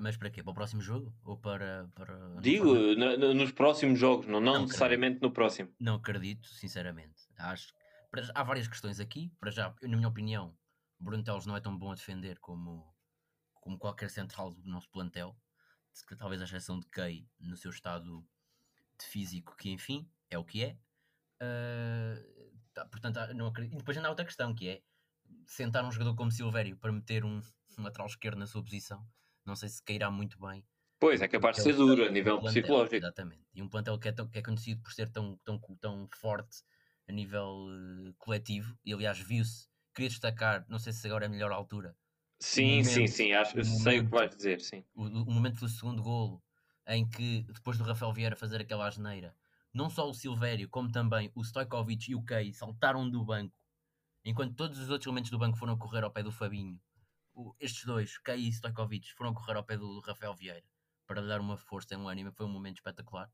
Mas 0.00 0.16
para 0.16 0.30
quê? 0.30 0.42
Para 0.42 0.52
o 0.52 0.54
próximo 0.54 0.80
jogo? 0.80 1.12
Ou 1.24 1.36
para. 1.36 1.88
para 1.94 2.16
Digo, 2.40 2.74
na, 2.94 3.16
nos 3.16 3.52
próximos 3.52 3.98
jogos, 3.98 4.26
não, 4.26 4.40
não, 4.40 4.54
não 4.54 4.62
necessariamente 4.62 5.20
no 5.20 5.32
próximo. 5.32 5.72
Não 5.80 5.96
acredito, 5.96 6.46
sinceramente. 6.48 7.28
Acho 7.36 7.72
há 8.34 8.42
várias 8.42 8.68
questões 8.68 9.00
aqui. 9.00 9.32
Para 9.40 9.50
já, 9.50 9.74
na 9.82 9.96
minha 9.96 10.08
opinião, 10.08 10.56
Bruno 10.98 11.22
Teles 11.22 11.46
não 11.46 11.56
é 11.56 11.60
tão 11.60 11.76
bom 11.76 11.92
a 11.92 11.94
defender 11.94 12.38
como, 12.38 12.94
como 13.54 13.78
qualquer 13.78 14.10
central 14.10 14.52
do 14.52 14.68
nosso 14.68 14.90
plantel. 14.90 15.36
Talvez 16.18 16.40
a 16.40 16.44
exceção 16.44 16.80
de 16.80 16.86
Kay 16.88 17.28
no 17.38 17.56
seu 17.56 17.70
estado 17.70 18.26
de 18.98 19.06
físico, 19.06 19.56
que 19.56 19.70
enfim, 19.70 20.08
é 20.30 20.38
o 20.38 20.44
que 20.44 20.64
é. 20.64 20.78
Uh, 21.42 22.52
tá, 22.72 22.84
portanto, 22.86 23.18
não 23.34 23.46
acredito. 23.46 23.74
E 23.74 23.78
depois 23.78 23.96
ainda 23.96 24.08
há 24.08 24.10
outra 24.10 24.24
questão 24.24 24.54
que 24.54 24.68
é 24.68 24.82
sentar 25.46 25.84
um 25.84 25.92
jogador 25.92 26.14
como 26.14 26.30
Silvério 26.30 26.76
para 26.76 26.92
meter 26.92 27.24
um, 27.24 27.40
um 27.78 27.82
lateral 27.82 28.06
esquerdo 28.06 28.38
na 28.38 28.46
sua 28.46 28.62
posição, 28.62 29.06
não 29.44 29.54
sei 29.56 29.68
se 29.68 29.82
cairá 29.82 30.10
muito 30.10 30.38
bem. 30.40 30.66
Pois, 30.98 31.20
é 31.20 31.28
capaz 31.28 31.56
de 31.56 31.62
ser 31.62 31.74
duro 31.74 32.04
a 32.04 32.10
nível 32.10 32.40
plantel, 32.40 32.62
psicológico. 32.62 32.96
Exatamente. 32.96 33.44
E 33.54 33.62
um 33.62 33.68
plantel 33.68 33.98
que 33.98 34.08
é, 34.08 34.12
tão, 34.12 34.28
que 34.28 34.38
é 34.38 34.42
conhecido 34.42 34.82
por 34.82 34.92
ser 34.92 35.10
tão, 35.10 35.36
tão, 35.44 35.60
tão 35.80 36.08
forte 36.14 36.62
a 37.08 37.12
nível 37.12 37.66
uh, 37.68 38.14
coletivo, 38.18 38.76
e 38.84 38.92
aliás 38.92 39.18
viu-se, 39.18 39.68
queria 39.94 40.08
destacar, 40.08 40.64
não 40.68 40.78
sei 40.78 40.92
se 40.92 41.06
agora 41.06 41.24
é 41.24 41.28
a 41.28 41.30
melhor 41.30 41.52
altura. 41.52 41.96
Sim, 42.40 42.78
momento, 42.78 42.88
sim, 42.88 43.06
sim, 43.06 43.32
acho, 43.32 43.58
o 43.58 43.64
sei 43.64 43.78
momento, 43.78 44.00
o 44.00 44.04
que 44.04 44.10
vais 44.10 44.36
dizer, 44.36 44.60
sim. 44.60 44.84
O, 44.94 45.04
o, 45.04 45.30
momento 45.30 45.60
do 45.60 45.68
segundo 45.68 46.02
golo, 46.02 46.42
em 46.86 47.08
que 47.08 47.46
depois 47.52 47.78
do 47.78 47.84
Rafael 47.84 48.12
Vieira 48.12 48.36
fazer 48.36 48.60
aquela 48.60 48.86
asneira, 48.86 49.34
não 49.72 49.88
só 49.88 50.08
o 50.08 50.14
Silvério, 50.14 50.68
como 50.68 50.90
também 50.90 51.30
o 51.34 51.42
Stojkovic 51.42 52.10
e 52.10 52.14
o 52.14 52.22
Kei 52.22 52.52
saltaram 52.52 53.08
do 53.08 53.24
banco 53.24 53.64
Enquanto 54.24 54.56
todos 54.56 54.78
os 54.78 54.88
outros 54.88 55.06
elementos 55.06 55.30
do 55.30 55.38
banco 55.38 55.58
foram 55.58 55.76
correr 55.76 56.02
ao 56.02 56.10
pé 56.10 56.22
do 56.22 56.32
Fabinho, 56.32 56.80
estes 57.60 57.84
dois, 57.84 58.16
Kei 58.18 58.36
e 58.36 58.48
Stojkovic, 58.48 59.12
foram 59.12 59.34
correr 59.34 59.54
ao 59.54 59.64
pé 59.64 59.76
do 59.76 60.00
Rafael 60.00 60.34
Vieira 60.34 60.64
para 61.06 61.20
lhe 61.20 61.28
dar 61.28 61.40
uma 61.40 61.58
força 61.58 61.92
e 61.92 61.96
um 61.98 62.08
ânimo. 62.08 62.32
Foi 62.32 62.46
um 62.46 62.48
momento 62.48 62.76
espetacular. 62.76 63.30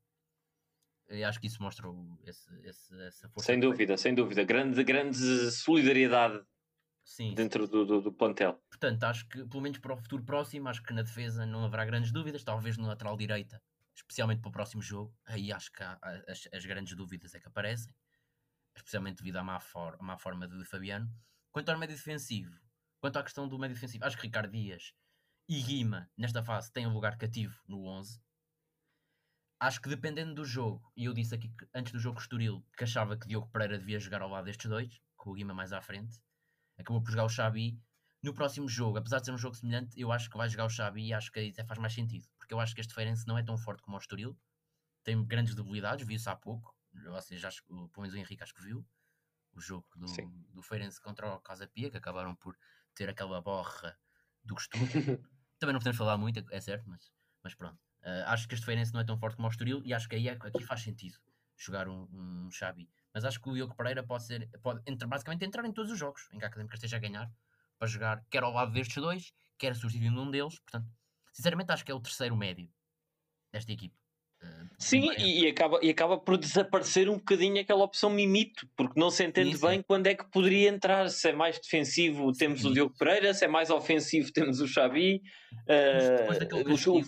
E 1.11 1.23
acho 1.23 1.39
que 1.39 1.47
isso 1.47 1.61
mostra 1.61 1.87
esse, 2.25 2.49
esse, 2.63 3.01
essa 3.03 3.29
força. 3.29 3.47
Sem 3.47 3.59
dúvida, 3.59 3.97
sem 3.97 4.15
dúvida. 4.15 4.43
Grande, 4.43 4.83
grande 4.83 5.51
solidariedade 5.51 6.41
Sim. 7.03 7.33
dentro 7.33 7.67
do, 7.67 7.85
do, 7.85 8.01
do, 8.01 8.13
plantel. 8.13 8.61
Portanto, 8.69 9.03
acho 9.03 9.27
que, 9.27 9.43
pelo 9.45 9.61
menos 9.61 9.77
para 9.77 9.93
o 9.93 9.97
futuro 9.97 10.23
próximo, 10.23 10.69
acho 10.69 10.81
que 10.81 10.93
na 10.93 11.01
defesa 11.01 11.45
não 11.45 11.65
haverá 11.65 11.85
grandes 11.85 12.11
dúvidas. 12.11 12.43
Talvez 12.43 12.77
no 12.77 12.87
lateral 12.87 13.17
direita, 13.17 13.61
especialmente 13.95 14.41
para 14.41 14.49
o 14.49 14.51
próximo 14.51 14.81
jogo, 14.81 15.13
aí 15.25 15.51
acho 15.51 15.71
que 15.71 15.83
há, 15.83 15.99
as, 16.27 16.47
as 16.53 16.65
grandes 16.65 16.95
dúvidas 16.95 17.35
é 17.35 17.39
que 17.39 17.47
aparecem 17.47 17.93
especialmente 18.75 19.17
devido 19.17 19.37
à 19.37 19.43
má, 19.43 19.59
for 19.59 19.97
má 20.01 20.17
forma 20.17 20.47
de 20.47 20.63
Fabiano. 20.65 21.09
Quanto 21.51 21.69
ao 21.69 21.77
médio 21.77 21.95
defensivo, 21.95 22.57
quanto 22.99 23.17
à 23.17 23.23
questão 23.23 23.47
do 23.47 23.59
médio 23.59 23.75
defensivo, 23.75 24.05
acho 24.05 24.17
que 24.17 24.23
Ricardo 24.23 24.51
Dias 24.51 24.93
e 25.47 25.61
Guima, 25.61 26.09
nesta 26.17 26.43
fase, 26.43 26.71
têm 26.71 26.87
um 26.87 26.93
lugar 26.93 27.17
cativo 27.17 27.61
no 27.67 27.85
11. 27.85 28.21
Acho 29.61 29.79
que 29.79 29.89
dependendo 29.89 30.33
do 30.33 30.43
jogo, 30.43 30.91
e 30.97 31.05
eu 31.05 31.13
disse 31.13 31.35
aqui 31.35 31.47
que, 31.49 31.67
antes 31.71 31.91
do 31.93 31.99
jogo 31.99 32.19
Estoril 32.19 32.65
que 32.75 32.83
achava 32.83 33.15
que 33.15 33.27
Diogo 33.27 33.47
Pereira 33.51 33.77
devia 33.77 33.99
jogar 33.99 34.23
ao 34.23 34.27
lado 34.27 34.45
destes 34.45 34.67
dois, 34.67 34.99
com 35.15 35.29
o 35.29 35.33
Guima 35.35 35.53
mais 35.53 35.71
à 35.71 35.79
frente, 35.79 36.19
acabou 36.79 36.99
por 36.99 37.11
jogar 37.11 37.25
o 37.25 37.29
Xabi. 37.29 37.79
No 38.23 38.33
próximo 38.33 38.67
jogo, 38.67 38.97
apesar 38.97 39.19
de 39.19 39.25
ser 39.25 39.31
um 39.31 39.37
jogo 39.37 39.53
semelhante, 39.53 39.99
eu 39.99 40.11
acho 40.11 40.31
que 40.31 40.35
vai 40.35 40.49
jogar 40.49 40.65
o 40.65 40.69
Xabi 40.69 41.09
e 41.09 41.13
acho 41.13 41.31
que 41.31 41.39
aí 41.39 41.49
até 41.51 41.63
faz 41.63 41.79
mais 41.79 41.93
sentido, 41.93 42.27
porque 42.39 42.55
eu 42.55 42.59
acho 42.59 42.73
que 42.73 42.81
este 42.81 42.91
Feirense 42.91 43.27
não 43.27 43.37
é 43.37 43.43
tão 43.43 43.55
forte 43.55 43.83
como 43.83 43.97
o 43.97 43.99
Estoril, 43.99 44.35
tem 45.03 45.23
grandes 45.23 45.53
debilidades, 45.53 46.07
viu-se 46.07 46.27
há 46.27 46.35
pouco, 46.35 46.75
vocês 46.91 47.39
já, 47.39 47.49
pelo 47.67 47.89
menos 47.97 48.15
o 48.15 48.17
Henrique 48.17 48.41
acho 48.41 48.55
que 48.55 48.63
viu 48.63 48.83
o 49.53 49.61
jogo 49.61 49.87
do, 49.95 50.07
do 50.55 50.63
Feirense 50.63 50.99
contra 50.99 51.35
o 51.35 51.39
Casa 51.39 51.67
Pia, 51.67 51.91
que 51.91 51.97
acabaram 51.97 52.35
por 52.35 52.57
ter 52.95 53.07
aquela 53.09 53.39
borra 53.39 53.95
do 54.43 54.55
costume. 54.55 54.87
Também 55.59 55.73
não 55.73 55.79
podemos 55.79 55.99
falar 55.99 56.17
muito, 56.17 56.43
é 56.49 56.59
certo, 56.59 56.89
mas, 56.89 57.11
mas 57.43 57.53
pronto. 57.53 57.90
Uh, 58.03 58.25
acho 58.27 58.47
que 58.47 58.55
este 58.55 58.65
Feirense 58.65 58.93
não 58.93 59.01
é 59.01 59.03
tão 59.03 59.17
forte 59.17 59.35
como 59.35 59.47
o 59.47 59.51
Estoril 59.51 59.81
e 59.85 59.93
acho 59.93 60.09
que 60.09 60.15
aí 60.15 60.27
é, 60.27 60.31
aqui 60.31 60.63
faz 60.63 60.81
sentido 60.81 61.17
jogar 61.57 61.87
um, 61.87 62.07
um 62.11 62.49
Xabi. 62.51 62.89
Mas 63.13 63.25
acho 63.25 63.39
que 63.39 63.49
o 63.49 63.53
Diogo 63.53 63.75
Pereira 63.75 64.03
pode 64.03 64.25
ser, 64.25 64.49
pode 64.61 64.81
entre, 64.87 65.07
basicamente 65.07 65.45
entrar 65.45 65.65
em 65.65 65.71
todos 65.71 65.91
os 65.91 65.99
jogos 65.99 66.27
em 66.31 66.39
que 66.39 66.45
a 66.45 66.47
Académica 66.47 66.75
esteja 66.75 66.97
a 66.97 66.99
ganhar 66.99 67.31
para 67.77 67.87
jogar 67.87 68.25
quer 68.29 68.43
ao 68.43 68.51
lado 68.51 68.71
destes 68.71 68.95
dois, 68.95 69.33
quer 69.57 69.75
substituindo 69.75 70.21
um 70.21 70.31
deles. 70.31 70.59
Portanto, 70.59 70.87
sinceramente, 71.31 71.71
acho 71.71 71.85
que 71.85 71.91
é 71.91 71.95
o 71.95 71.99
terceiro 71.99 72.35
médio 72.35 72.69
desta 73.51 73.71
equipe. 73.71 73.95
Sim, 74.77 75.11
e, 75.19 75.43
e, 75.43 75.47
acaba, 75.47 75.79
e 75.83 75.91
acaba 75.91 76.17
por 76.17 76.35
desaparecer 76.37 77.07
um 77.07 77.17
bocadinho 77.17 77.61
aquela 77.61 77.83
opção 77.83 78.09
mimito, 78.09 78.67
porque 78.75 78.99
não 78.99 79.11
se 79.11 79.23
entende 79.23 79.55
sim, 79.55 79.67
bem 79.67 79.81
quando 79.83 80.07
é 80.07 80.15
que 80.15 80.25
poderia 80.31 80.69
entrar. 80.69 81.07
Se 81.09 81.29
é 81.29 81.33
mais 81.33 81.59
defensivo, 81.59 82.31
temos 82.31 82.61
sim. 82.61 82.69
o 82.69 82.73
Diogo 82.73 82.95
Pereira, 82.97 83.31
se 83.33 83.45
é 83.45 83.47
mais 83.47 83.69
ofensivo, 83.69 84.31
temos 84.33 84.59
o 84.59 84.67
Xavi, 84.67 85.21
uh, 85.67 86.91
o, 86.91 87.03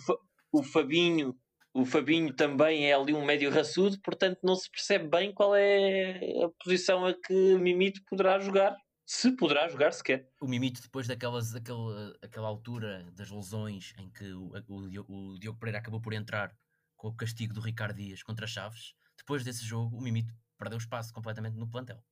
o, 0.58 0.62
Fabinho. 0.62 1.36
O 1.72 1.84
Fabinho 1.84 2.32
também 2.32 2.88
é 2.88 2.94
ali 2.94 3.12
um 3.12 3.24
médio 3.24 3.50
raçudo, 3.50 4.00
portanto 4.00 4.38
não 4.42 4.54
se 4.54 4.70
percebe 4.70 5.08
bem 5.08 5.32
qual 5.32 5.54
é 5.56 6.44
a 6.44 6.48
posição 6.62 7.04
a 7.04 7.12
que 7.12 7.56
Mimito 7.56 8.00
poderá 8.08 8.38
jogar 8.38 8.76
se 9.06 9.32
poderá 9.32 9.68
jogar 9.68 9.92
sequer. 9.92 10.30
O 10.40 10.48
Mimito, 10.48 10.80
depois 10.80 11.06
daquelas, 11.06 11.52
daquela, 11.52 12.16
aquela 12.22 12.48
altura 12.48 13.04
das 13.12 13.30
lesões 13.30 13.92
em 13.98 14.08
que 14.10 14.32
o, 14.32 14.52
o, 14.68 15.32
o 15.34 15.38
Diogo 15.38 15.58
Pereira 15.58 15.78
acabou 15.78 16.00
por 16.00 16.14
entrar 16.14 16.56
com 16.96 17.08
o 17.08 17.14
castigo 17.14 17.52
do 17.52 17.60
Ricardo 17.60 17.96
Dias 17.96 18.22
contra 18.22 18.46
Chaves, 18.46 18.94
depois 19.18 19.44
desse 19.44 19.64
jogo 19.64 19.96
o 19.96 20.00
Mimito 20.00 20.32
perdeu 20.58 20.78
espaço 20.78 21.12
completamente 21.12 21.56
no 21.56 21.68
plantel. 21.68 22.02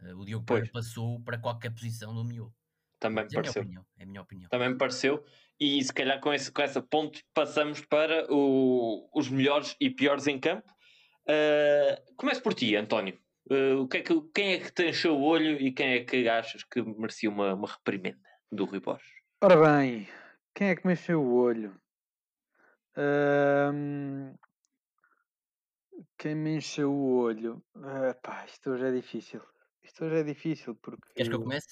Uh, 0.00 0.16
o 0.16 0.24
Diogo 0.24 0.44
Pereira 0.44 0.70
passou 0.72 1.22
para 1.22 1.38
qualquer 1.38 1.70
posição 1.70 2.12
do 2.12 2.24
miolo. 2.24 2.52
Também 3.00 3.24
me 3.24 3.30
pareceu. 3.32 3.62
É 3.62 3.64
a, 3.64 3.66
opinião, 3.66 3.86
é 3.98 4.02
a 4.02 4.06
minha 4.06 4.22
opinião. 4.22 4.48
Também 4.50 4.68
me 4.68 4.76
pareceu. 4.76 5.24
E 5.58 5.82
se 5.82 5.92
calhar 5.92 6.20
com 6.20 6.32
esse, 6.32 6.52
com 6.52 6.62
esse 6.62 6.80
ponto 6.82 7.18
passamos 7.34 7.80
para 7.80 8.26
o, 8.30 9.10
os 9.14 9.28
melhores 9.28 9.74
e 9.80 9.90
piores 9.90 10.26
em 10.26 10.38
campo. 10.38 10.70
Uh, 11.26 12.14
começo 12.16 12.42
por 12.42 12.54
ti, 12.54 12.76
António. 12.76 13.18
Uh, 13.50 13.80
o 13.80 13.88
que 13.88 13.98
é 13.98 14.02
que, 14.02 14.20
quem 14.34 14.52
é 14.52 14.58
que 14.58 14.72
te 14.72 14.88
encheu 14.88 15.16
o 15.16 15.22
olho 15.22 15.60
e 15.60 15.72
quem 15.72 15.94
é 15.94 16.04
que 16.04 16.28
achas 16.28 16.62
que 16.62 16.82
merecia 16.82 17.30
uma, 17.30 17.54
uma 17.54 17.68
reprimenda 17.68 18.20
do 18.52 18.64
Rui 18.64 18.80
Borges? 18.80 19.10
Ora 19.42 19.56
bem, 19.56 20.06
quem 20.54 20.68
é 20.68 20.76
que 20.76 20.86
me 20.86 20.92
encheu 20.92 21.22
o 21.22 21.34
olho? 21.34 21.74
quem 26.18 26.34
me 26.34 26.56
encheu 26.56 26.92
o 26.92 27.16
olho? 27.16 27.62
Epá, 28.10 28.44
isto 28.44 28.70
hoje 28.70 28.84
é 28.84 28.92
difícil. 28.92 29.40
Isto 29.82 30.04
hoje 30.04 30.16
é 30.16 30.22
difícil 30.22 30.74
porque. 30.76 31.12
Queres 31.14 31.28
que 31.28 31.34
eu 31.34 31.42
comece? 31.42 31.68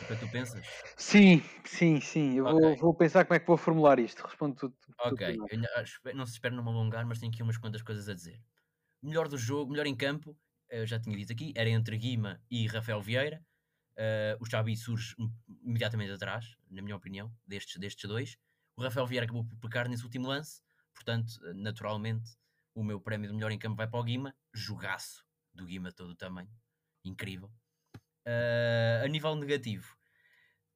O 0.00 0.06
que 0.06 0.16
tu 0.16 0.30
pensas? 0.30 0.66
Sim, 0.96 1.42
sim, 1.64 2.00
sim. 2.00 2.38
Eu 2.38 2.44
vou, 2.44 2.76
vou 2.76 2.94
pensar 2.94 3.24
como 3.24 3.36
é 3.36 3.40
que 3.40 3.46
vou 3.46 3.56
formular 3.56 3.98
isto. 3.98 4.22
Respondo 4.26 4.56
tudo. 4.56 4.74
Ok, 4.98 5.36
eu 5.36 6.14
não 6.14 6.26
se 6.26 6.32
espera 6.32 6.54
não 6.54 6.62
me 6.62 6.70
alongar, 6.70 7.04
mas 7.06 7.18
tenho 7.18 7.32
aqui 7.32 7.42
umas 7.42 7.58
quantas 7.58 7.82
coisas 7.82 8.08
a 8.08 8.14
dizer. 8.14 8.42
Melhor 9.02 9.28
do 9.28 9.36
jogo, 9.36 9.70
melhor 9.70 9.86
em 9.86 9.96
campo, 9.96 10.36
eu 10.70 10.86
já 10.86 10.98
tinha 10.98 11.16
dito 11.16 11.32
aqui, 11.32 11.52
era 11.56 11.68
entre 11.68 11.96
Guima 11.98 12.40
e 12.50 12.66
Rafael 12.66 13.00
Vieira. 13.02 13.44
Uh, 13.92 14.40
o 14.40 14.46
Xabi 14.46 14.74
surge 14.74 15.14
imediatamente 15.62 16.12
atrás, 16.12 16.56
na 16.70 16.80
minha 16.80 16.96
opinião, 16.96 17.30
destes, 17.46 17.78
destes 17.78 18.08
dois. 18.08 18.38
O 18.74 18.82
Rafael 18.82 19.06
Vieira 19.06 19.26
acabou 19.26 19.44
por 19.44 19.56
pecar 19.58 19.88
nesse 19.88 20.02
último 20.02 20.28
lance, 20.28 20.62
portanto, 20.94 21.34
naturalmente, 21.54 22.30
o 22.74 22.82
meu 22.82 23.00
prémio 23.00 23.28
de 23.28 23.34
melhor 23.34 23.50
em 23.50 23.58
campo 23.58 23.76
vai 23.76 23.86
para 23.86 24.00
o 24.00 24.02
Guima. 24.02 24.34
Jogaço 24.54 25.24
do 25.52 25.66
Guima, 25.66 25.92
todo 25.92 26.10
o 26.10 26.16
tamanho, 26.16 26.48
incrível. 27.04 27.50
Uh, 28.26 29.04
a 29.04 29.08
nível 29.08 29.34
negativo, 29.34 29.96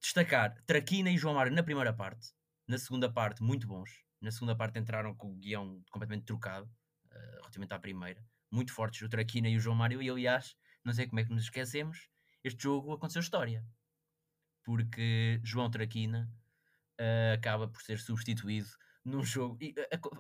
destacar 0.01 0.61
Traquina 0.67 1.11
e 1.11 1.17
João 1.17 1.35
Mário 1.35 1.53
na 1.53 1.63
primeira 1.63 1.93
parte, 1.93 2.35
na 2.67 2.79
segunda 2.79 3.11
parte, 3.13 3.43
muito 3.43 3.67
bons. 3.67 4.05
Na 4.21 4.33
segunda 4.33 4.57
parte 4.57 4.79
entraram 4.79 5.15
com 5.15 5.33
o 5.33 5.37
guião 5.37 5.83
completamente 5.91 6.25
trocado, 6.25 6.67
uh, 7.07 7.37
relativamente 7.37 7.75
à 7.75 7.79
primeira. 7.79 8.25
Muito 8.51 8.73
fortes 8.73 9.03
o 9.03 9.09
Traquina 9.09 9.49
e 9.49 9.57
o 9.57 9.61
João 9.61 9.77
Mário, 9.77 10.03
e 10.03 10.11
aliás, 10.11 10.57
não 10.85 10.93
sei 10.93 11.07
como 11.07 11.21
é 11.21 11.25
que 11.25 11.33
nos 11.33 11.45
esquecemos, 11.45 12.09
este 12.43 12.63
jogo 12.63 12.93
aconteceu 12.93 13.21
história. 13.21 13.65
Porque 14.65 15.41
João 15.45 15.71
Traquina 15.71 16.29
uh, 17.01 17.35
acaba 17.35 17.69
por 17.69 17.81
ser 17.83 17.99
substituído 18.01 18.69
num 19.05 19.23
jogo. 19.23 19.57
E, 19.61 19.75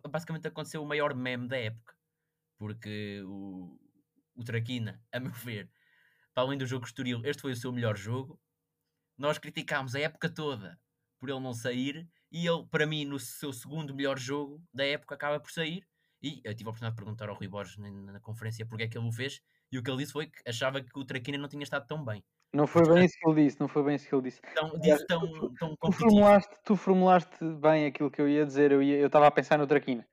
basicamente 0.08 0.46
aconteceu 0.46 0.82
o 0.82 0.86
maior 0.86 1.14
meme 1.14 1.48
da 1.48 1.56
época. 1.56 1.96
Porque 2.58 3.22
o, 3.26 3.78
o 4.34 4.44
Traquina, 4.44 5.02
a 5.12 5.18
meu 5.18 5.32
ver, 5.32 5.70
para 6.36 6.44
além 6.44 6.58
do 6.58 6.66
jogo 6.66 6.84
Estoril, 6.84 7.22
este 7.24 7.40
foi 7.40 7.52
o 7.52 7.56
seu 7.56 7.72
melhor 7.72 7.96
jogo. 7.96 8.38
Nós 9.16 9.38
criticámos 9.38 9.94
a 9.94 10.00
época 10.00 10.28
toda 10.28 10.78
por 11.18 11.30
ele 11.30 11.40
não 11.40 11.54
sair. 11.54 12.06
E 12.30 12.46
ele, 12.46 12.66
para 12.70 12.86
mim, 12.86 13.06
no 13.06 13.18
seu 13.18 13.54
segundo 13.54 13.94
melhor 13.94 14.18
jogo 14.18 14.62
da 14.70 14.84
época, 14.84 15.14
acaba 15.14 15.40
por 15.40 15.50
sair. 15.50 15.86
E 16.22 16.42
eu 16.44 16.54
tive 16.54 16.68
a 16.68 16.70
oportunidade 16.72 16.94
de 16.94 17.02
perguntar 17.02 17.30
ao 17.30 17.36
Rui 17.36 17.48
Borges 17.48 17.78
na, 17.78 17.90
na 17.90 18.20
conferência 18.20 18.66
porque 18.66 18.82
é 18.84 18.86
que 18.86 18.98
ele 18.98 19.08
o 19.08 19.12
fez. 19.12 19.40
E 19.72 19.78
o 19.78 19.82
que 19.82 19.90
ele 19.90 19.96
disse 19.96 20.12
foi 20.12 20.26
que 20.26 20.38
achava 20.46 20.82
que 20.82 20.98
o 20.98 21.06
Traquina 21.06 21.38
não 21.38 21.48
tinha 21.48 21.62
estado 21.62 21.86
tão 21.86 22.04
bem. 22.04 22.22
Não 22.52 22.66
foi 22.66 22.86
bem 22.86 23.06
isso 23.06 23.14
que 23.18 23.30
ele 23.30 23.44
disse, 23.44 23.58
não 23.58 23.68
foi 23.68 23.82
bem 23.82 23.94
isso 23.94 24.06
que 24.06 24.14
ele 24.14 24.22
disse. 24.22 24.40
Então, 24.52 24.78
disse 24.78 25.06
tão, 25.06 25.20
tu, 25.20 25.54
tão 25.58 25.76
tu, 25.76 25.92
formulaste, 25.92 26.56
tu 26.64 26.76
formulaste 26.76 27.44
bem 27.62 27.86
aquilo 27.86 28.10
que 28.10 28.20
eu 28.20 28.28
ia 28.28 28.44
dizer, 28.44 28.72
eu 28.72 29.06
estava 29.06 29.26
a 29.26 29.30
pensar 29.30 29.58
no 29.58 29.66
Traquina. 29.66 30.06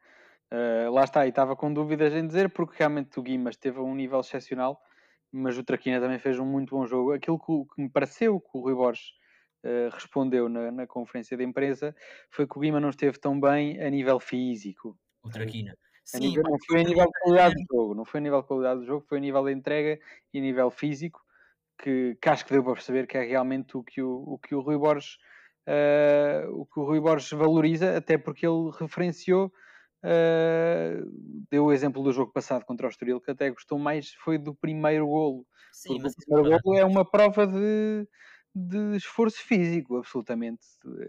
Uh, 0.51 0.89
lá 0.89 1.03
está, 1.03 1.25
e 1.25 1.29
estava 1.29 1.53
com 1.53 1.73
dúvidas 1.73 2.13
em 2.13 2.25
dizer, 2.25 2.49
porque 2.49 2.77
realmente 2.77 3.19
o 3.19 3.23
Guimas 3.23 3.57
teve 3.57 3.79
um 3.79 3.93
nível 3.93 4.21
excepcional, 4.21 4.81
mas 5.33 5.57
o 5.57 5.63
Traquina 5.63 5.99
também 5.99 6.19
fez 6.19 6.37
um 6.39 6.45
muito 6.45 6.75
bom 6.75 6.85
jogo. 6.85 7.11
Aquilo 7.11 7.39
que, 7.39 7.75
que 7.75 7.81
me 7.81 7.89
pareceu 7.89 8.39
que 8.39 8.49
o 8.53 8.61
Rui 8.61 8.75
Borges 8.75 9.09
uh, 9.65 9.89
respondeu 9.91 10.47
na, 10.47 10.71
na, 10.71 10.87
conferência 10.87 11.35
de 11.35 11.43
imprensa 11.43 11.95
foi 12.29 12.47
que 12.47 12.57
o 12.57 12.61
Guima 12.61 12.79
não 12.79 12.89
esteve 12.89 13.19
tão 13.19 13.39
bem 13.39 13.81
a 13.81 13.89
nível 13.89 14.19
físico. 14.19 14.97
O 15.23 15.29
Traquina. 15.29 15.75
Sim, 16.05 16.19
nível, 16.19 16.43
não 16.43 16.57
foi 16.67 16.81
a 16.81 16.83
nível 16.83 17.05
de 17.05 17.19
qualidade 17.21 17.55
do 17.55 17.75
jogo, 17.75 17.95
não 17.95 18.05
foi 18.05 18.19
a 18.19 18.23
nível 18.23 18.41
de 18.41 18.47
qualidade 18.47 18.79
do 18.81 18.85
jogo, 18.85 19.05
foi 19.07 19.17
a 19.17 19.21
nível 19.21 19.45
de 19.45 19.53
entrega 19.53 19.99
e 20.33 20.37
a 20.37 20.41
nível 20.41 20.69
físico, 20.69 21.21
que, 21.81 22.17
que 22.21 22.29
acho 22.29 22.45
que 22.45 22.51
deu 22.51 22.63
para 22.63 22.73
perceber 22.73 23.07
que 23.07 23.17
é 23.17 23.23
realmente 23.23 23.77
o 23.77 23.83
que 23.83 24.01
o, 24.01 24.23
o, 24.27 24.37
que 24.37 24.53
o 24.53 24.59
Rui 24.59 24.77
Borges 24.77 25.17
uh, 25.67 26.51
o 26.51 26.65
que 26.65 26.79
o 26.79 26.83
Rui 26.83 26.99
Borges 26.99 27.31
valoriza, 27.31 27.97
até 27.97 28.17
porque 28.17 28.45
ele 28.45 28.69
referenciou 28.77 29.51
uh, 30.03 31.45
deu 31.49 31.65
o 31.65 31.71
exemplo 31.71 32.03
do 32.03 32.11
jogo 32.11 32.31
passado 32.31 32.65
contra 32.65 32.87
o 32.87 32.89
Estoril, 32.89 33.21
que 33.21 33.31
até 33.31 33.49
gostou 33.49 33.79
mais 33.79 34.13
foi 34.23 34.37
do 34.37 34.53
primeiro 34.53 35.07
golo. 35.07 35.45
Sim, 35.71 35.99
mas 36.01 36.13
o 36.13 36.35
primeiro 36.35 36.59
golo 36.63 36.77
é 36.77 36.85
uma 36.85 37.09
prova 37.09 37.47
de 37.47 38.07
de 38.55 38.95
esforço 38.95 39.39
físico, 39.39 39.97
absolutamente. 39.97 40.61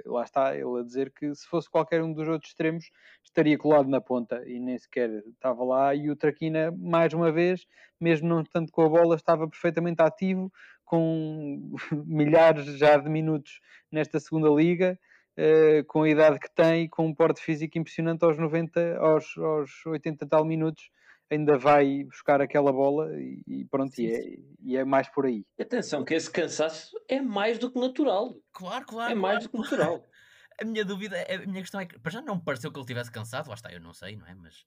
Lá 0.07 0.23
está 0.25 0.57
ele 0.57 0.81
a 0.81 0.83
dizer 0.83 1.13
que 1.13 1.35
se 1.35 1.47
fosse 1.47 1.69
qualquer 1.69 2.03
um 2.03 2.13
dos 2.13 2.27
outros 2.27 2.51
extremos 2.51 2.91
estaria 3.23 3.59
colado 3.59 3.89
na 3.89 4.01
ponta 4.01 4.43
e 4.47 4.59
nem 4.59 4.79
sequer 4.79 5.11
estava 5.27 5.63
lá. 5.63 5.95
E 5.95 6.11
o 6.11 6.17
Traquina, 6.17 6.73
mais 6.73 7.13
uma 7.13 7.31
vez, 7.31 7.67
mesmo 8.01 8.29
não 8.29 8.43
tanto 8.45 8.73
com 8.73 8.83
a 8.83 8.89
bola, 8.89 9.15
estava 9.17 9.49
perfeitamente 9.49 10.01
ativo, 10.03 10.51
com 10.85 11.75
milhares 12.07 12.65
já 12.79 12.97
de 12.97 13.11
minutos 13.11 13.61
nesta 13.93 14.19
segunda 14.19 14.49
liga. 14.49 14.99
Uh, 15.37 15.85
com 15.87 16.03
a 16.03 16.09
idade 16.09 16.39
que 16.39 16.49
tem, 16.55 16.89
com 16.89 17.07
um 17.07 17.15
porte 17.15 17.41
físico 17.41 17.77
impressionante 17.77 18.25
aos 18.25 18.39
90, 18.39 18.99
aos, 18.99 19.37
aos 19.37 19.85
80 19.87 20.27
tal 20.29 20.45
minutos, 20.45 20.91
ainda 21.31 21.59
vai 21.59 22.05
buscar 22.05 22.41
aquela 22.41 22.73
bola 22.73 23.13
e, 23.21 23.43
e 23.47 23.65
pronto, 23.65 23.95
sim, 23.95 24.05
e, 24.05 24.13
é, 24.13 24.39
e, 24.61 24.77
é, 24.77 24.85
mais 24.85 25.09
por 25.09 25.27
aí. 25.27 25.45
Atenção, 25.59 26.05
que 26.05 26.15
esse 26.15 26.31
cansaço 26.31 26.97
é 27.09 27.21
mais 27.21 27.59
do 27.59 27.71
que 27.71 27.79
natural. 27.79 28.37
Claro, 28.53 28.87
claro. 28.87 29.13
É 29.13 29.15
mais 29.15 29.43
do 29.43 29.49
que 29.49 29.59
natural. 29.59 30.05
A 30.61 30.65
minha 30.65 30.85
dúvida, 30.85 31.17
a 31.29 31.39
minha 31.39 31.61
questão 31.63 31.81
é 31.81 31.87
que, 31.87 31.99
para 31.99 32.13
já 32.13 32.23
não 32.23 32.37
me 32.37 32.41
pareceu 32.41 32.71
que 32.71 32.79
ele 32.79 32.87
tivesse 32.87 33.11
cansado, 33.11 33.49
lá 33.49 33.55
está, 33.55 33.73
eu 33.73 33.81
não 33.81 33.93
sei, 33.93 34.15
não 34.15 34.25
é? 34.25 34.37
Mas 34.37 34.65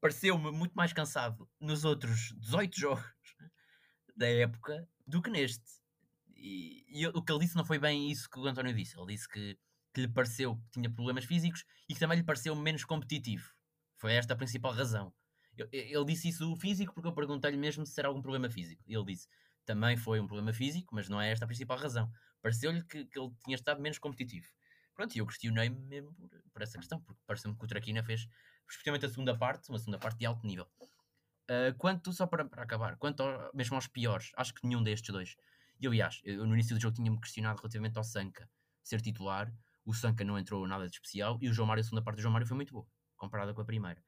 pareceu-me 0.00 0.52
muito 0.52 0.74
mais 0.74 0.92
cansado 0.92 1.48
nos 1.58 1.84
outros 1.84 2.32
18 2.38 2.70
jogos 2.78 3.04
da 4.16 4.28
época 4.28 4.88
do 5.04 5.20
que 5.20 5.30
neste. 5.30 5.64
E, 6.36 6.84
e, 6.88 7.06
o 7.08 7.20
que 7.20 7.32
ele 7.32 7.40
disse 7.40 7.56
não 7.56 7.64
foi 7.64 7.80
bem 7.80 8.10
isso 8.12 8.30
que 8.30 8.38
o 8.38 8.46
António 8.46 8.72
disse. 8.72 8.96
Ele 8.96 9.08
disse 9.08 9.28
que, 9.28 9.58
que 9.94 10.00
lhe 10.00 10.08
pareceu 10.08 10.56
que 10.56 10.72
tinha 10.72 10.90
problemas 10.90 11.24
físicos 11.24 11.64
e 11.88 11.94
que 11.94 12.00
também 12.00 12.18
lhe 12.18 12.24
pareceu 12.24 12.54
menos 12.56 12.84
competitivo. 12.84 13.48
Foi 13.96 14.12
esta 14.12 14.34
a 14.34 14.36
principal 14.36 14.72
razão. 14.72 15.14
Ele 15.70 16.04
disse 16.04 16.28
isso 16.28 16.54
físico 16.56 16.92
porque 16.92 17.08
eu 17.08 17.14
perguntei-lhe 17.14 17.56
mesmo 17.56 17.86
se 17.86 17.98
era 18.00 18.08
algum 18.08 18.20
problema 18.20 18.50
físico. 18.50 18.82
Ele 18.88 19.04
disse: 19.04 19.28
também 19.64 19.96
foi 19.96 20.20
um 20.20 20.26
problema 20.26 20.52
físico, 20.52 20.94
mas 20.94 21.08
não 21.08 21.20
é 21.20 21.30
esta 21.30 21.44
a 21.44 21.48
principal 21.48 21.78
razão. 21.78 22.10
Pareceu-lhe 22.42 22.82
que, 22.84 23.04
que 23.06 23.18
ele 23.18 23.30
tinha 23.44 23.54
estado 23.54 23.80
menos 23.80 23.98
competitivo. 23.98 24.48
Pronto, 24.94 25.14
e 25.14 25.18
eu 25.18 25.26
questionei-me 25.26 25.80
mesmo 25.86 26.12
por, 26.14 26.28
por, 26.52 26.62
essa 26.62 26.76
questão, 26.76 27.00
porque 27.00 27.20
pareceu-me 27.26 27.56
que 27.56 27.64
o 27.64 27.68
Traquina 27.68 28.02
fez, 28.02 28.26
especialmente 28.68 29.06
a 29.06 29.08
segunda 29.08 29.36
parte, 29.36 29.68
uma 29.68 29.78
segunda 29.78 29.98
parte 29.98 30.18
de 30.18 30.26
alto 30.26 30.46
nível. 30.46 30.68
Uh, 31.50 31.76
quanto, 31.78 32.12
só 32.12 32.26
para, 32.26 32.44
para 32.44 32.62
acabar, 32.62 32.96
quanto 32.96 33.22
ao, 33.22 33.50
mesmo 33.54 33.76
aos 33.76 33.86
piores, 33.86 34.30
acho 34.36 34.54
que 34.54 34.66
nenhum 34.66 34.82
destes 34.82 35.12
dois. 35.12 35.36
E 35.80 35.86
aliás, 35.86 36.20
eu, 36.24 36.46
no 36.46 36.54
início 36.54 36.76
do 36.76 36.80
jogo 36.80 36.94
tinha-me 36.94 37.20
questionado 37.20 37.58
relativamente 37.58 37.96
ao 37.96 38.04
Sanca 38.04 38.48
ser 38.82 39.00
titular. 39.00 39.52
O 39.84 39.92
Sanca 39.92 40.24
não 40.24 40.38
entrou 40.38 40.66
nada 40.66 40.88
de 40.88 40.94
especial 40.94 41.38
e 41.40 41.48
o 41.48 41.52
João 41.52 41.68
Mário, 41.68 41.80
a 41.80 41.84
segunda 41.84 42.02
parte 42.02 42.16
do 42.16 42.22
João 42.22 42.32
Mário 42.32 42.46
foi 42.46 42.56
muito 42.56 42.72
boa, 42.72 42.86
comparada 43.16 43.52
com 43.52 43.60
a 43.60 43.64
primeira. 43.64 44.02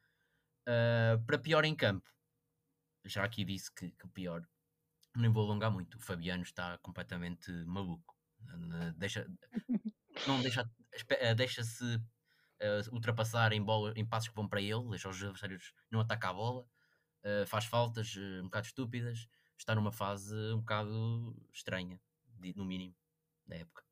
Uh, 0.62 1.23
para 1.25 1.39
pior 1.39 1.65
em 1.65 1.75
campo, 1.75 2.09
já 3.05 3.25
aqui 3.25 3.45
disse 3.45 3.73
que, 3.73 3.91
que 3.91 4.09
pior, 4.09 4.47
nem 5.15 5.31
vou 5.31 5.45
alongar 5.45 5.71
muito. 5.71 5.97
O 5.97 6.01
Fabiano 6.01 6.43
está 6.43 6.79
completamente 6.79 7.51
maluco. 7.67 8.17
Deixa, 8.97 9.27
não 10.27 10.41
deixa, 10.41 10.69
ah, 11.23 11.35
deixa-se 11.35 11.85
uh, 11.95 12.95
ultrapassar 12.95 13.53
em, 13.53 13.62
bola, 13.62 13.93
em 13.97 14.05
passos 14.05 14.29
que 14.29 14.35
vão 14.35 14.49
para 14.49 14.61
ele, 14.61 14.89
deixa 14.91 15.09
os 15.09 15.17
adversários 15.23 15.73
não 15.91 16.01
atacar 16.01 16.31
a 16.31 16.35
bola, 16.35 16.62
uh, 17.25 17.47
faz 17.47 17.65
faltas 17.65 18.15
uh, 18.17 18.41
um 18.41 18.45
bocado 18.45 18.67
estúpidas, 18.67 19.27
está 19.59 19.75
numa 19.75 19.93
fase 19.93 20.35
um 20.53 20.59
bocado 20.59 21.37
estranha, 21.53 22.01
no 22.55 22.65
mínimo, 22.65 22.95
da 23.47 23.57
época. 23.57 23.85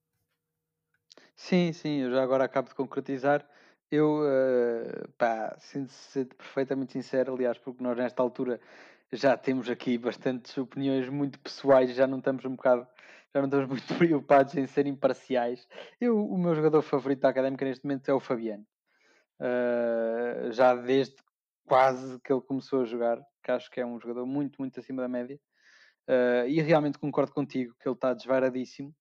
Sim, 1.36 1.72
sim, 1.72 2.00
eu 2.02 2.10
já 2.10 2.22
agora 2.22 2.44
acabo 2.44 2.68
de 2.68 2.74
concretizar. 2.74 3.46
Eu, 3.90 4.20
uh, 4.22 5.08
pá, 5.18 5.56
sinto 5.58 5.90
ser 5.92 6.26
perfeitamente 6.26 6.92
sincero, 6.92 7.34
aliás, 7.34 7.58
porque 7.58 7.82
nós 7.82 7.96
nesta 7.96 8.22
altura 8.22 8.60
já 9.12 9.36
temos 9.36 9.68
aqui 9.68 9.98
bastantes 9.98 10.56
opiniões 10.58 11.08
muito 11.08 11.38
pessoais, 11.40 11.94
já 11.94 12.06
não 12.06 12.18
estamos 12.18 12.44
um 12.44 12.56
bocado, 12.56 12.86
já 13.32 13.40
não 13.40 13.46
estamos 13.46 13.68
muito 13.68 13.94
preocupados 13.98 14.54
em 14.56 14.66
ser 14.66 14.86
imparciais. 14.86 15.68
Eu, 16.00 16.24
o 16.24 16.38
meu 16.38 16.54
jogador 16.54 16.82
favorito 16.82 17.20
da 17.20 17.28
Académica 17.30 17.64
neste 17.64 17.84
momento 17.84 18.08
é 18.08 18.14
o 18.14 18.20
Fabiano. 18.20 18.66
Uh, 19.40 20.52
já 20.52 20.74
desde 20.74 21.16
quase 21.66 22.20
que 22.20 22.32
ele 22.32 22.42
começou 22.42 22.82
a 22.82 22.84
jogar, 22.84 23.20
que 23.42 23.50
acho 23.50 23.70
que 23.70 23.80
é 23.80 23.86
um 23.86 24.00
jogador 24.00 24.26
muito, 24.26 24.56
muito 24.60 24.80
acima 24.80 25.02
da 25.02 25.08
média. 25.08 25.38
Uh, 26.08 26.46
e 26.48 26.60
realmente 26.60 26.98
concordo 26.98 27.32
contigo 27.32 27.74
que 27.80 27.88
ele 27.88 27.94
está 27.94 28.14
desvairadíssimo. 28.14 28.94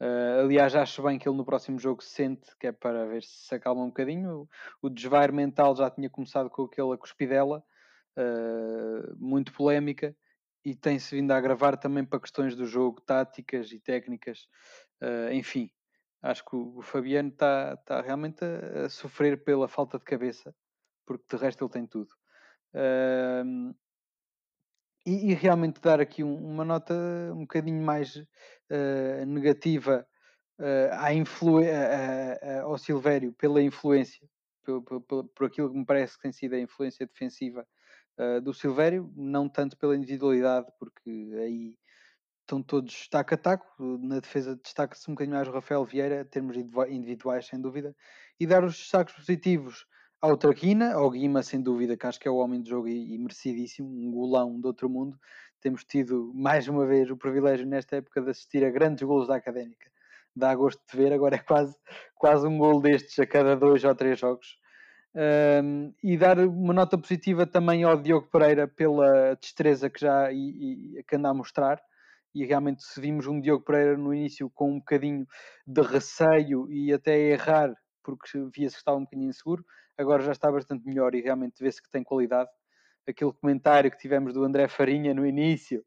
Uh, 0.00 0.44
aliás, 0.44 0.76
acho 0.76 1.02
bem 1.02 1.18
que 1.18 1.28
ele 1.28 1.36
no 1.36 1.44
próximo 1.44 1.78
jogo 1.78 2.02
se 2.02 2.10
sente, 2.10 2.56
que 2.58 2.68
é 2.68 2.72
para 2.72 3.04
ver 3.06 3.22
se 3.22 3.48
se 3.48 3.54
acalma 3.54 3.82
um 3.82 3.88
bocadinho. 3.88 4.48
O, 4.82 4.86
o 4.86 4.90
desvair 4.90 5.32
mental 5.32 5.74
já 5.74 5.90
tinha 5.90 6.08
começado 6.08 6.48
com 6.48 6.62
aquela 6.62 6.96
cuspidela, 6.96 7.64
uh, 8.16 9.16
muito 9.16 9.52
polémica, 9.52 10.14
e 10.64 10.74
tem-se 10.74 11.16
vindo 11.16 11.32
a 11.32 11.36
agravar 11.36 11.76
também 11.76 12.04
para 12.04 12.20
questões 12.20 12.54
do 12.54 12.64
jogo, 12.64 13.00
táticas 13.00 13.72
e 13.72 13.80
técnicas. 13.80 14.46
Uh, 15.02 15.32
enfim, 15.32 15.68
acho 16.22 16.44
que 16.44 16.54
o, 16.54 16.78
o 16.78 16.82
Fabiano 16.82 17.30
está 17.30 17.76
tá 17.78 18.00
realmente 18.00 18.44
a, 18.44 18.84
a, 18.84 18.88
sofrer 18.88 19.42
pela 19.42 19.66
falta 19.66 19.98
de 19.98 20.04
cabeça, 20.04 20.54
porque 21.04 21.24
de 21.36 21.42
resto 21.42 21.64
ele 21.64 21.72
tem 21.72 21.86
tudo. 21.86 22.14
E, 25.08 25.30
e, 25.30 25.34
realmente 25.34 25.80
dar 25.80 26.02
aqui 26.02 26.22
um, 26.22 26.36
uma 26.36 26.66
nota 26.66 26.92
um 27.32 27.40
bocadinho 27.40 27.82
mais 27.82 28.14
uh, 28.16 29.24
negativa 29.26 30.06
uh, 30.60 30.94
à 30.98 31.14
influ 31.14 31.60
ao 32.62 32.76
Silvério 32.76 33.32
pela 33.32 33.62
influência, 33.62 34.28
por, 34.62 35.00
por, 35.00 35.24
por, 35.24 35.46
aquilo 35.46 35.70
que 35.70 35.78
me 35.78 35.86
parece 35.86 36.16
que 36.16 36.22
tem 36.24 36.32
sido 36.32 36.56
a 36.56 36.60
influência 36.60 37.06
defensiva 37.06 37.66
uh, 38.18 38.38
do 38.42 38.52
Silvério, 38.52 39.10
não 39.16 39.48
tanto 39.48 39.78
pela 39.78 39.96
individualidade, 39.96 40.66
porque 40.78 41.30
aí 41.40 41.74
estão 42.42 42.62
todos 42.62 43.08
taco 43.08 43.32
a 43.32 43.38
taco. 43.38 43.66
Na 44.02 44.20
defesa 44.20 44.56
destaca-se 44.56 45.10
um 45.10 45.14
bocadinho 45.14 45.36
mais 45.36 45.48
o 45.48 45.52
Rafael 45.52 45.86
Vieira, 45.86 46.22
termos 46.26 46.54
individuais, 46.54 47.46
sem 47.46 47.58
dúvida, 47.58 47.96
e 48.38 48.46
dar 48.46 48.62
os 48.62 48.76
destaques 48.76 49.14
positivos 49.14 49.86
ao 50.20 50.36
Traquina, 50.36 50.94
ao 50.94 51.10
Guima, 51.10 51.42
sem 51.42 51.60
dúvida, 51.60 51.96
que 51.96 52.06
acho 52.06 52.18
que 52.18 52.28
é 52.28 52.30
o 52.30 52.36
homem 52.36 52.60
de 52.60 52.70
jogo 52.70 52.88
e, 52.88 53.14
e 53.14 53.18
merecidíssimo, 53.18 53.88
um 53.88 54.10
golão 54.10 54.60
de 54.60 54.66
outro 54.66 54.88
mundo. 54.88 55.18
Temos 55.60 55.84
tido 55.84 56.32
mais 56.34 56.68
uma 56.68 56.86
vez 56.86 57.10
o 57.10 57.16
privilégio 57.16 57.66
nesta 57.66 57.96
época 57.96 58.20
de 58.20 58.30
assistir 58.30 58.64
a 58.64 58.70
grandes 58.70 59.02
golos 59.02 59.28
da 59.28 59.36
Académica. 59.36 59.90
Dá 60.34 60.54
gosto 60.54 60.80
de 60.90 60.96
ver, 60.96 61.12
agora 61.12 61.36
é 61.36 61.38
quase, 61.38 61.76
quase 62.14 62.46
um 62.46 62.58
gol 62.58 62.80
destes 62.80 63.18
a 63.18 63.26
cada 63.26 63.56
dois 63.56 63.84
ou 63.84 63.94
três 63.94 64.18
jogos. 64.18 64.58
Um, 65.14 65.92
e 66.02 66.16
dar 66.16 66.38
uma 66.38 66.72
nota 66.72 66.96
positiva 66.98 67.46
também 67.46 67.82
ao 67.82 68.00
Diogo 68.00 68.28
Pereira 68.30 68.68
pela 68.68 69.34
destreza 69.34 69.88
que 69.90 70.00
já 70.00 70.30
e, 70.30 70.98
e, 70.98 71.04
que 71.04 71.16
anda 71.16 71.28
a 71.28 71.34
mostrar. 71.34 71.80
E 72.34 72.44
realmente, 72.44 72.84
se 72.84 73.00
vimos 73.00 73.26
um 73.26 73.40
Diogo 73.40 73.64
Pereira 73.64 73.96
no 73.96 74.14
início 74.14 74.50
com 74.50 74.72
um 74.72 74.78
bocadinho 74.78 75.26
de 75.66 75.82
receio 75.82 76.70
e 76.70 76.92
até 76.92 77.18
errar, 77.18 77.74
porque 78.04 78.38
via-se 78.54 78.76
que 78.76 78.80
estava 78.80 78.98
um 78.98 79.04
bocadinho 79.04 79.30
inseguro, 79.30 79.64
agora 79.98 80.22
já 80.22 80.32
está 80.32 80.50
bastante 80.50 80.86
melhor 80.86 81.14
e 81.14 81.20
realmente 81.20 81.62
vê-se 81.62 81.82
que 81.82 81.90
tem 81.90 82.04
qualidade. 82.04 82.48
Aquele 83.06 83.32
comentário 83.32 83.90
que 83.90 83.98
tivemos 83.98 84.32
do 84.32 84.44
André 84.44 84.68
Farinha 84.68 85.12
no 85.12 85.26
início 85.26 85.84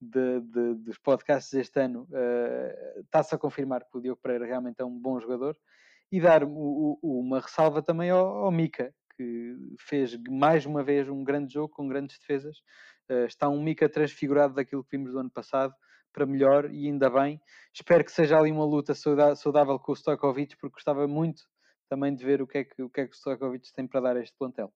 de, 0.00 0.40
de, 0.40 0.74
dos 0.74 0.98
podcasts 0.98 1.52
deste 1.52 1.80
ano 1.80 2.06
uh, 2.10 3.00
está-se 3.00 3.34
a 3.34 3.38
confirmar 3.38 3.84
que 3.84 3.96
o 3.96 4.00
Diogo 4.00 4.20
Pereira 4.20 4.44
realmente 4.44 4.80
é 4.80 4.84
um 4.84 4.98
bom 4.98 5.18
jogador 5.18 5.56
e 6.12 6.20
dar 6.20 6.44
o, 6.44 6.98
o, 7.00 7.20
uma 7.20 7.40
ressalva 7.40 7.82
também 7.82 8.10
ao, 8.10 8.26
ao 8.44 8.50
Mica, 8.50 8.94
que 9.16 9.56
fez 9.80 10.16
mais 10.28 10.66
uma 10.66 10.82
vez 10.82 11.08
um 11.08 11.24
grande 11.24 11.54
jogo 11.54 11.72
com 11.72 11.88
grandes 11.88 12.18
defesas. 12.18 12.58
Uh, 13.10 13.24
está 13.26 13.48
um 13.48 13.62
Mica 13.62 13.88
transfigurado 13.88 14.54
daquilo 14.54 14.84
que 14.84 14.96
vimos 14.96 15.12
do 15.12 15.18
ano 15.18 15.30
passado 15.30 15.74
para 16.12 16.26
melhor 16.26 16.70
e 16.70 16.86
ainda 16.86 17.08
bem. 17.08 17.40
Espero 17.72 18.04
que 18.04 18.12
seja 18.12 18.38
ali 18.38 18.52
uma 18.52 18.64
luta 18.64 18.94
saudável 18.94 19.78
com 19.78 19.92
o 19.92 19.96
Stojkovic, 19.96 20.56
porque 20.56 20.74
gostava 20.74 21.08
muito 21.08 21.42
também 21.94 22.12
de 22.12 22.24
ver 22.24 22.42
o 22.42 22.46
que 22.46 22.58
é 22.58 22.64
que 22.64 22.82
o, 22.82 22.90
que 22.90 23.00
é 23.02 23.06
que 23.06 23.12
o 23.12 23.16
Stojkovic 23.16 23.72
tem 23.72 23.86
para 23.86 24.00
dar 24.00 24.16
a 24.16 24.20
este 24.20 24.36
plantel. 24.36 24.72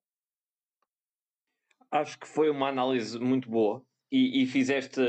Acho 1.90 2.16
que 2.18 2.28
foi 2.28 2.48
uma 2.48 2.68
análise 2.68 3.18
muito 3.18 3.50
boa 3.50 3.84
e, 4.12 4.42
e 4.42 4.46
fizeste 4.46 5.00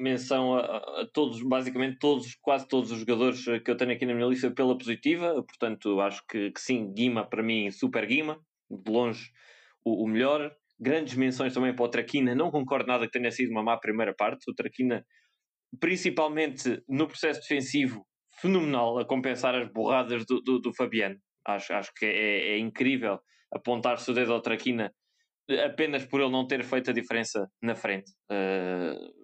menção 0.00 0.54
a, 0.54 0.60
a, 1.02 1.08
todos, 1.12 1.42
basicamente 1.42 1.98
todos, 1.98 2.34
quase 2.40 2.66
todos 2.66 2.90
os 2.90 3.00
jogadores 3.00 3.44
que 3.62 3.70
eu 3.70 3.76
tenho 3.76 3.92
aqui 3.92 4.06
na 4.06 4.14
minha 4.14 4.26
lista 4.26 4.50
pela 4.50 4.78
positiva, 4.78 5.34
portanto 5.42 6.00
acho 6.00 6.24
que, 6.26 6.50
que 6.50 6.60
sim, 6.60 6.90
Guima 6.94 7.28
para 7.28 7.42
mim, 7.42 7.70
super 7.70 8.06
Guima, 8.06 8.40
de 8.70 8.90
longe 8.90 9.30
o, 9.84 10.04
o, 10.04 10.08
melhor. 10.08 10.50
Grandes 10.80 11.14
menções 11.14 11.52
também 11.52 11.74
para 11.74 11.84
o 11.84 11.88
Traquina, 11.88 12.34
não 12.34 12.50
concordo 12.50 12.86
nada 12.86 13.04
que 13.04 13.12
tenha 13.12 13.30
sido 13.30 13.50
uma 13.50 13.62
má 13.62 13.76
primeira 13.76 14.14
parte, 14.14 14.50
o 14.50 14.54
Traquina, 14.54 15.04
principalmente 15.80 16.82
no 16.88 17.08
processo 17.08 17.40
defensivo, 17.40 18.06
fenomenal 18.40 18.98
a 18.98 19.04
compensar 19.04 19.54
as 19.56 19.68
borradas 19.70 20.24
do, 20.24 20.40
do, 20.40 20.60
do 20.60 20.72
Fabiano. 20.72 21.18
Acho, 21.48 21.72
acho 21.72 21.94
que 21.94 22.04
é, 22.04 22.50
é 22.50 22.58
incrível 22.58 23.18
apontar-se 23.50 24.10
o 24.10 24.14
dedo 24.14 24.32
ao 24.32 24.42
Traquina 24.42 24.92
apenas 25.64 26.04
por 26.04 26.20
ele 26.20 26.30
não 26.30 26.46
ter 26.46 26.62
feito 26.62 26.90
a 26.90 26.92
diferença 26.92 27.50
na 27.62 27.74
frente. 27.74 28.12
Uh, 28.30 29.18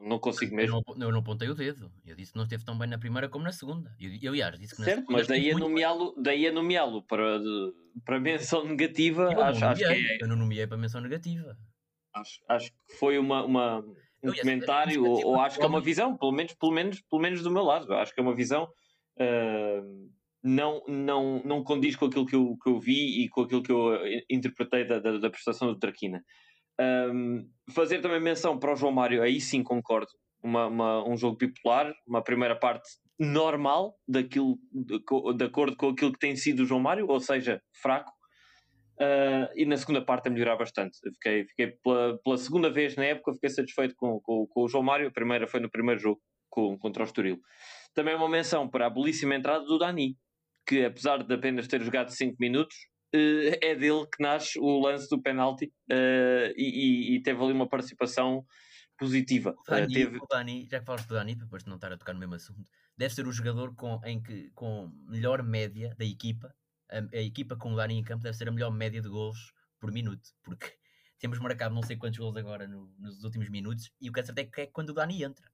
não 0.00 0.18
consigo 0.18 0.54
mesmo. 0.54 0.82
Eu 0.86 0.96
não, 0.96 1.06
eu 1.06 1.12
não 1.12 1.20
apontei 1.20 1.48
o 1.48 1.54
dedo. 1.54 1.92
Eu 2.06 2.16
disse 2.16 2.32
que 2.32 2.38
não 2.38 2.44
esteve 2.44 2.64
tão 2.64 2.78
bem 2.78 2.88
na 2.88 2.98
primeira 2.98 3.28
como 3.28 3.44
na 3.44 3.52
segunda. 3.52 3.94
Eu, 4.00 4.10
eu 4.22 4.30
aliás, 4.30 4.58
disse 4.58 4.74
que 4.74 4.82
certo, 4.82 5.04
mas 5.10 5.26
daí 5.26 5.50
a 5.50 5.58
nomeá-lo 5.58 6.14
daí 6.16 6.46
a 6.46 6.52
nomeá-lo 6.52 7.02
para, 7.02 7.38
para 8.04 8.20
menção 8.20 8.64
negativa. 8.64 9.30
Eu 9.32 9.42
acho, 9.42 9.64
acho 9.64 9.80
que 9.80 9.92
é... 9.92 10.22
Eu 10.22 10.28
não 10.28 10.36
nomeei 10.36 10.66
para 10.66 10.78
menção 10.78 11.00
negativa. 11.00 11.56
Acho, 12.14 12.40
acho 12.48 12.70
que 12.70 12.96
foi 12.98 13.18
uma, 13.18 13.44
uma 13.44 13.80
um 13.80 14.30
aliás, 14.30 14.40
comentário, 14.40 15.04
ou, 15.04 15.26
ou, 15.26 15.40
acho 15.40 15.58
que 15.58 15.64
é 15.64 15.68
uma 15.68 15.80
visão, 15.80 16.16
pelo 16.16 16.32
menos, 16.32 16.54
pelo, 16.54 16.72
menos, 16.72 17.00
pelo 17.02 17.22
menos 17.22 17.42
do 17.42 17.50
meu 17.50 17.62
lado. 17.62 17.92
Acho 17.94 18.14
que 18.14 18.20
é 18.20 18.22
uma 18.22 18.34
visão. 18.34 18.68
Uh, 19.16 20.10
não, 20.42 20.82
não, 20.86 21.42
não 21.44 21.64
condiz 21.64 21.96
com 21.96 22.06
aquilo 22.06 22.26
que 22.26 22.36
eu, 22.36 22.56
que 22.62 22.70
eu 22.70 22.78
vi 22.78 23.24
e 23.24 23.28
com 23.28 23.42
aquilo 23.42 23.62
que 23.62 23.72
eu 23.72 23.94
eh, 23.94 24.24
interpretei 24.30 24.84
da, 24.84 24.98
da, 24.98 25.18
da 25.18 25.30
prestação 25.30 25.68
do 25.68 25.78
Traquina. 25.78 26.22
Um, 26.80 27.48
fazer 27.72 28.00
também 28.00 28.20
menção 28.20 28.58
para 28.58 28.72
o 28.72 28.76
João 28.76 28.92
Mário, 28.92 29.22
aí 29.22 29.40
sim 29.40 29.62
concordo. 29.62 30.10
Uma, 30.42 30.66
uma, 30.66 31.08
um 31.08 31.16
jogo 31.16 31.36
bipolar, 31.36 31.92
uma 32.06 32.22
primeira 32.22 32.54
parte 32.54 32.88
normal, 33.18 33.96
daquilo, 34.06 34.56
de, 34.72 35.00
de, 35.36 35.44
acordo 35.44 35.76
com 35.76 35.88
aquilo 35.88 36.12
que 36.12 36.18
tem 36.20 36.36
sido 36.36 36.60
o 36.60 36.64
João 36.64 36.80
Mário, 36.80 37.08
ou 37.08 37.18
seja, 37.18 37.60
fraco. 37.82 38.12
Uh, 39.00 39.46
e 39.54 39.64
na 39.64 39.76
segunda 39.76 40.04
parte 40.04 40.28
a 40.28 40.30
melhorar 40.30 40.56
bastante. 40.56 40.98
fiquei, 41.14 41.44
fiquei 41.44 41.66
pela, 41.82 42.18
pela, 42.18 42.36
segunda 42.36 42.70
vez 42.70 42.96
na 42.96 43.04
época, 43.04 43.32
fiquei 43.32 43.50
satisfeito 43.50 43.94
com, 43.96 44.20
com, 44.20 44.46
com, 44.46 44.62
o 44.62 44.68
João 44.68 44.82
Mário. 44.82 45.08
A 45.08 45.12
primeira 45.12 45.46
foi 45.46 45.60
no 45.60 45.70
primeiro 45.70 46.00
jogo 46.00 46.20
com, 46.48 46.78
contra 46.78 47.02
o 47.02 47.06
Estoril. 47.06 47.40
Também 47.94 48.14
uma 48.14 48.28
menção 48.28 48.68
para 48.68 48.86
a 48.86 48.90
belíssima 48.90 49.34
entrada 49.34 49.64
do 49.64 49.78
Dani, 49.78 50.16
que 50.68 50.84
apesar 50.84 51.24
de 51.24 51.34
apenas 51.34 51.66
ter 51.66 51.82
jogado 51.82 52.10
5 52.10 52.36
minutos, 52.38 52.76
uh, 53.14 53.56
é 53.62 53.74
dele 53.74 54.06
que 54.06 54.22
nasce 54.22 54.58
o 54.58 54.78
lance 54.78 55.08
do 55.08 55.20
penalti 55.20 55.72
uh, 55.90 56.52
e, 56.54 57.16
e, 57.16 57.22
teve 57.22 57.42
ali 57.42 57.54
uma 57.54 57.66
participação 57.66 58.44
positiva. 58.98 59.54
O 59.58 59.70
Dani, 59.70 59.86
uh, 59.86 59.88
teve... 59.88 60.18
o 60.18 60.26
Dani, 60.30 60.68
já 60.70 60.80
que 60.80 60.84
falas 60.84 61.06
do 61.06 61.14
Dani, 61.14 61.34
depois 61.34 61.64
de 61.64 61.70
não 61.70 61.76
estar 61.76 61.90
a 61.90 61.96
tocar 61.96 62.12
no 62.12 62.20
mesmo 62.20 62.34
assunto, 62.34 62.70
deve 62.98 63.14
ser 63.14 63.26
o 63.26 63.32
jogador 63.32 63.74
com, 63.74 63.98
em 64.04 64.22
que, 64.22 64.50
com 64.50 64.92
melhor 65.08 65.42
média 65.42 65.94
da 65.96 66.04
equipa. 66.04 66.54
A, 66.90 66.98
a, 67.16 67.22
equipa 67.22 67.56
com 67.56 67.72
o 67.72 67.76
Dani 67.76 67.94
em 67.94 68.04
campo 68.04 68.22
deve 68.22 68.36
ser 68.36 68.48
a 68.48 68.52
melhor 68.52 68.70
média 68.70 69.00
de 69.00 69.08
gols 69.08 69.52
por 69.80 69.90
minuto, 69.90 70.28
porque 70.42 70.66
temos 71.18 71.38
marcado 71.38 71.74
não 71.74 71.82
sei 71.82 71.96
quantos 71.96 72.18
gols 72.18 72.36
agora 72.36 72.68
no, 72.68 72.92
nos 72.98 73.24
últimos 73.24 73.48
minutos 73.48 73.90
e 74.00 74.10
o 74.10 74.12
que 74.12 74.20
é 74.20 74.22
certo 74.22 74.38
é 74.38 74.44
que 74.44 74.60
é 74.60 74.66
quando 74.66 74.90
o 74.90 74.94
Dani 74.94 75.22
entra. 75.22 75.50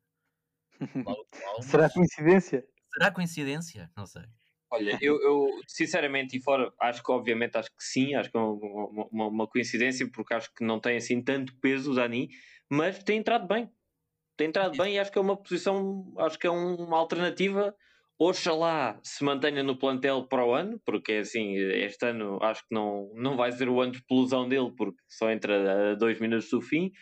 Será 1.62 1.88
coincidência? 1.88 2.66
Será 2.92 3.12
coincidência? 3.12 3.90
Não 3.96 4.06
sei. 4.06 4.24
Olha, 4.70 4.98
eu, 5.02 5.20
eu, 5.22 5.46
sinceramente 5.66 6.36
e 6.36 6.42
fora, 6.42 6.72
acho 6.80 7.02
que 7.02 7.12
obviamente 7.12 7.56
acho 7.56 7.70
que 7.70 7.84
sim, 7.84 8.14
acho 8.14 8.30
que 8.30 8.36
é 8.36 8.40
uma, 8.40 9.06
uma, 9.10 9.26
uma, 9.28 9.46
coincidência, 9.46 10.08
porque 10.12 10.34
acho 10.34 10.52
que 10.54 10.64
não 10.64 10.80
tem 10.80 10.96
assim 10.96 11.22
tanto 11.22 11.54
peso 11.60 11.92
o 11.92 11.94
Dani, 11.94 12.28
mas 12.70 13.02
tem 13.02 13.18
entrado 13.18 13.46
bem. 13.46 13.70
Tem 14.36 14.48
entrado 14.48 14.76
bem 14.76 14.94
e 14.94 14.98
acho 14.98 15.12
que 15.12 15.18
é 15.18 15.20
uma 15.20 15.36
posição, 15.36 16.12
acho 16.18 16.38
que 16.38 16.46
é 16.46 16.50
uma 16.50 16.98
alternativa. 16.98 17.74
Oxalá 18.18 18.98
se 19.02 19.24
mantenha 19.24 19.62
no 19.62 19.78
plantel 19.78 20.26
para 20.28 20.44
o 20.44 20.54
ano, 20.54 20.80
porque 20.84 21.14
assim, 21.14 21.54
este 21.56 22.06
ano 22.06 22.38
acho 22.42 22.62
que 22.62 22.74
não, 22.74 23.10
não 23.14 23.36
vai 23.36 23.50
ser 23.52 23.68
o 23.68 23.80
ano 23.80 23.92
de 23.92 23.98
explosão 23.98 24.48
dele, 24.48 24.72
porque 24.76 24.98
só 25.08 25.30
entra 25.30 25.92
a 25.92 25.94
dois 25.94 26.20
minutos 26.20 26.48
do 26.48 26.60
fim, 26.60 26.92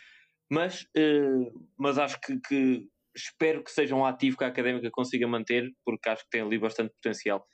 mas, 0.51 0.83
uh, 0.96 1.68
mas 1.79 1.98
acho 1.98 2.18
que, 2.20 2.38
que 2.40 2.87
espero 3.14 3.62
que 3.62 3.70
seja 3.70 3.94
um 3.94 4.05
ativo 4.05 4.38
que 4.38 4.44
a 4.44 4.48
académica 4.48 4.90
consiga 4.90 5.27
manter, 5.27 5.70
porque 5.85 6.09
acho 6.09 6.25
que 6.25 6.31
tem 6.31 6.42
ali 6.42 6.59
bastante 6.59 6.92
potencial 6.94 7.46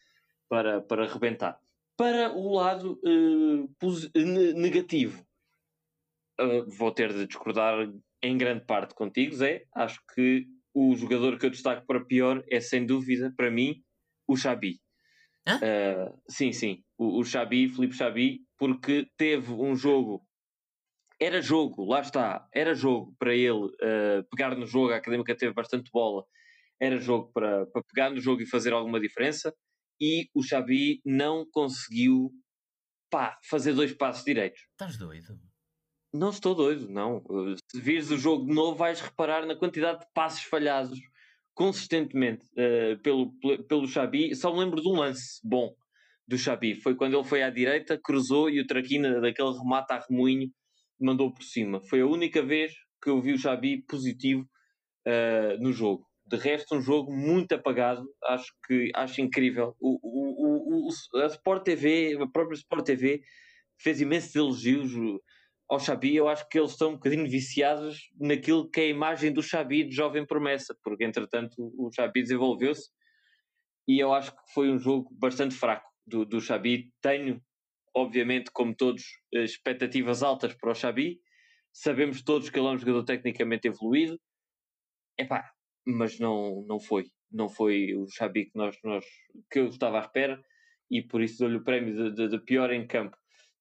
para, 0.49 0.81
para 0.81 1.07
rebentar. 1.07 1.59
Para 1.97 2.33
o 2.33 2.55
lado 2.55 3.01
uh, 3.05 3.69
negativo, 4.55 5.25
uh, 6.41 6.65
vou 6.77 6.93
ter 6.93 7.13
de 7.13 7.27
discordar 7.27 7.91
em 8.23 8.39
grande 8.39 8.65
parte 8.65 8.95
contigo, 8.95 9.35
Zé. 9.35 9.65
Acho 9.75 10.01
que 10.15 10.47
o 10.75 10.95
jogador 10.95 11.39
que 11.39 11.47
eu 11.47 11.51
destaco 11.51 11.87
para 11.87 12.05
pior 12.05 12.45
é, 12.51 12.61
sem 12.61 12.87
dúvida, 12.87 13.33
para 13.37 13.51
mim, 13.51 13.83
o 14.29 14.37
Xabi. 14.37 14.81
Uh, 15.49 16.21
sim, 16.29 16.53
sim, 16.53 16.85
o, 16.99 17.21
o 17.21 17.25
Xabi, 17.25 17.69
Felipe 17.69 17.95
Xabi, 17.95 18.41
porque 18.59 19.09
teve 19.17 19.51
um 19.53 19.75
jogo 19.75 20.23
era 21.21 21.43
jogo, 21.43 21.85
lá 21.85 22.01
está, 22.01 22.47
era 22.55 22.75
jogo 22.75 23.13
para 23.19 23.35
ele 23.35 23.51
uh, 23.51 24.25
pegar 24.31 24.55
no 24.55 24.67
jogo, 24.67 24.93
a 24.93 24.97
Académica 24.97 25.37
teve 25.37 25.53
bastante 25.53 25.91
bola, 25.93 26.25
era 26.81 26.97
jogo 26.99 27.33
para, 27.33 27.67
para 27.67 27.83
pegar 27.83 28.11
no 28.11 28.21
jogo 28.21 28.41
e 28.43 28.47
fazer 28.47 28.73
alguma 28.73 29.01
diferença, 29.01 29.53
e 30.01 30.29
o 30.35 30.43
Xabi 30.43 31.01
não 31.05 31.47
conseguiu 31.51 32.31
pá, 33.11 33.39
fazer 33.49 33.73
dois 33.73 33.93
passos 33.93 34.25
direitos. 34.25 34.61
Estás 34.73 34.97
doido? 34.97 35.39
Não 36.13 36.31
estou 36.31 36.55
doido, 36.55 36.89
não. 36.89 37.23
Se 37.71 37.81
vires 37.81 38.11
o 38.11 38.17
jogo 38.17 38.47
de 38.47 38.55
novo, 38.55 38.77
vais 38.77 39.01
reparar 39.01 39.47
na 39.47 39.55
quantidade 39.55 40.01
de 40.01 40.07
passos 40.15 40.43
falhados 40.43 40.99
consistentemente 41.55 42.47
uh, 42.53 42.99
pelo, 43.03 43.33
pelo 43.67 43.87
Xabi. 43.87 44.35
Só 44.35 44.53
me 44.53 44.61
lembro 44.61 44.81
de 44.81 44.89
um 44.89 44.97
lance 44.97 45.41
bom 45.45 45.75
do 46.27 46.39
Xabi. 46.39 46.75
Foi 46.77 46.95
quando 46.95 47.15
ele 47.15 47.29
foi 47.29 47.43
à 47.43 47.51
direita, 47.51 47.99
cruzou 48.03 48.49
e 48.49 48.61
o 48.61 48.67
Traquina, 48.67 49.21
daquele 49.21 49.53
remate 49.59 49.93
a 49.93 49.99
remoinho, 49.99 50.51
mandou 51.01 51.33
por 51.33 51.43
cima. 51.43 51.81
Foi 51.89 52.01
a 52.01 52.07
única 52.07 52.43
vez 52.43 52.73
que 53.03 53.11
eu 53.11 53.21
vi 53.21 53.33
o 53.33 53.39
Xabi 53.39 53.83
positivo 53.83 54.49
uh, 55.07 55.63
no 55.63 55.73
jogo. 55.73 56.08
De 56.29 56.37
resto, 56.37 56.77
um 56.77 56.81
jogo 56.81 57.13
muito 57.13 57.55
apagado. 57.55 58.07
Acho 58.25 58.53
que 58.67 58.91
acho 58.95 59.21
incrível. 59.21 59.75
O, 59.81 59.99
o, 60.03 60.89
o, 60.89 61.23
a 61.23 61.27
Sport 61.27 61.65
TV, 61.65 62.19
a 62.21 62.27
própria 62.27 62.55
Sport 62.57 62.85
TV, 62.85 63.23
fez 63.81 64.01
imensos 64.01 64.35
elogios 64.35 64.93
ao 65.69 65.81
Xabi. 65.81 66.17
Eu 66.17 66.29
acho 66.29 66.49
que 66.49 66.59
eles 66.59 66.73
estão 66.73 66.91
um 66.91 66.95
bocadinho 66.95 67.29
viciados 67.29 68.11
naquilo 68.21 68.71
que 68.71 68.81
é 68.81 68.85
a 68.85 68.89
imagem 68.89 69.33
do 69.33 69.43
Xabi 69.43 69.85
de 69.85 69.95
jovem 69.95 70.27
promessa, 70.27 70.77
porque 70.83 71.05
entretanto 71.05 71.55
o 71.59 71.91
Xabi 71.93 72.23
desenvolveu-se 72.23 72.91
e 73.87 73.99
eu 73.99 74.13
acho 74.13 74.33
que 74.33 74.53
foi 74.53 74.71
um 74.71 74.79
jogo 74.79 75.09
bastante 75.13 75.55
fraco 75.55 75.89
do, 76.07 76.25
do 76.25 76.41
Xabi. 76.41 76.93
Tenho 77.01 77.43
obviamente, 77.99 78.51
como 78.53 78.75
todos, 78.75 79.03
eh, 79.35 79.45
expectativas 79.45 80.23
altas 80.23 80.55
para 80.55 80.71
o 80.71 80.75
Xabi. 80.75 81.21
Sabemos 81.73 82.23
todos 82.23 82.51
que 82.51 82.59
ele 82.59 82.67
é 82.69 82.71
um 82.71 82.79
jogador 82.79 83.05
tecnicamente 83.05 83.69
evoluído. 83.69 84.19
Epá, 85.19 85.51
mas 85.89 86.19
não, 86.19 86.63
não 86.67 86.79
foi. 86.79 87.07
Não 87.31 87.49
foi 87.49 87.95
o 87.95 88.07
Xabi 88.09 88.47
que, 88.47 88.57
nós, 88.57 88.77
nós, 88.85 89.05
que 89.51 89.59
eu 89.59 89.67
estava 89.67 89.99
à 89.99 90.03
espera 90.03 90.43
e 90.91 91.03
por 91.03 91.23
isso 91.23 91.39
dou-lhe 91.39 91.57
o 91.57 91.65
prémio 91.65 91.95
de, 91.95 92.15
de, 92.15 92.29
de, 92.29 92.39
pior 92.45 92.73
em 92.73 92.87
campo. 92.87 93.17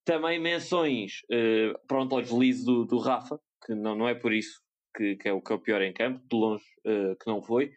Também 0.05 0.39
menções, 0.39 1.21
uh, 1.31 1.77
pronto, 1.87 2.15
ao 2.15 2.21
deslize 2.21 2.65
do, 2.65 2.85
do 2.85 2.97
Rafa, 2.97 3.39
que 3.65 3.73
não, 3.75 3.95
não 3.95 4.07
é 4.07 4.15
por 4.15 4.33
isso 4.33 4.61
que, 4.95 5.15
que, 5.17 5.27
é 5.27 5.33
o 5.33 5.41
que 5.41 5.51
é 5.51 5.55
o 5.55 5.59
pior 5.59 5.81
em 5.81 5.93
campo, 5.93 6.21
de 6.29 6.35
longe 6.35 6.63
uh, 6.85 7.15
que 7.17 7.27
não 7.27 7.41
foi. 7.41 7.73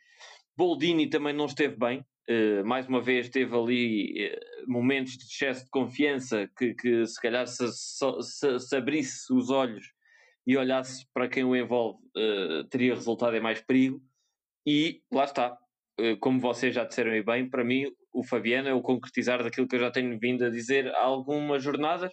Boldini 0.56 1.08
também 1.08 1.32
não 1.32 1.46
esteve 1.46 1.76
bem, 1.76 2.04
uh, 2.28 2.64
mais 2.64 2.86
uma 2.86 3.00
vez 3.00 3.28
teve 3.28 3.56
ali 3.56 4.30
momentos 4.68 5.16
de 5.16 5.24
excesso 5.24 5.64
de 5.64 5.70
confiança 5.70 6.48
que, 6.56 6.74
que 6.74 7.06
se 7.06 7.20
calhar 7.20 7.46
se, 7.48 7.66
se, 7.72 8.60
se, 8.60 8.76
abrisse 8.76 9.32
os 9.32 9.50
olhos 9.50 9.92
e 10.46 10.56
olhasse 10.56 11.04
para 11.12 11.28
quem 11.28 11.42
o 11.42 11.56
envolve 11.56 11.98
teria 12.70 12.94
resultado 12.94 13.34
em 13.36 13.40
mais 13.40 13.60
perigo. 13.60 14.00
E 14.66 15.03
lá 15.12 15.25
está, 15.25 15.57
como 16.20 16.40
vocês 16.40 16.75
já 16.75 16.85
disseram 16.85 17.12
aí 17.12 17.23
bem, 17.23 17.49
para 17.49 17.64
mim 17.64 17.87
o 18.12 18.25
Fabiano 18.25 18.68
é 18.68 18.75
o 18.75 18.83
concretizar 18.83 19.42
daquilo 19.42 19.68
que 19.68 19.77
eu 19.77 19.81
já 19.81 19.90
tenho 19.90 20.18
vindo 20.18 20.44
a 20.44 20.51
dizer 20.51 20.88
há 20.94 21.05
algumas 21.05 21.62
jornadas. 21.62 22.12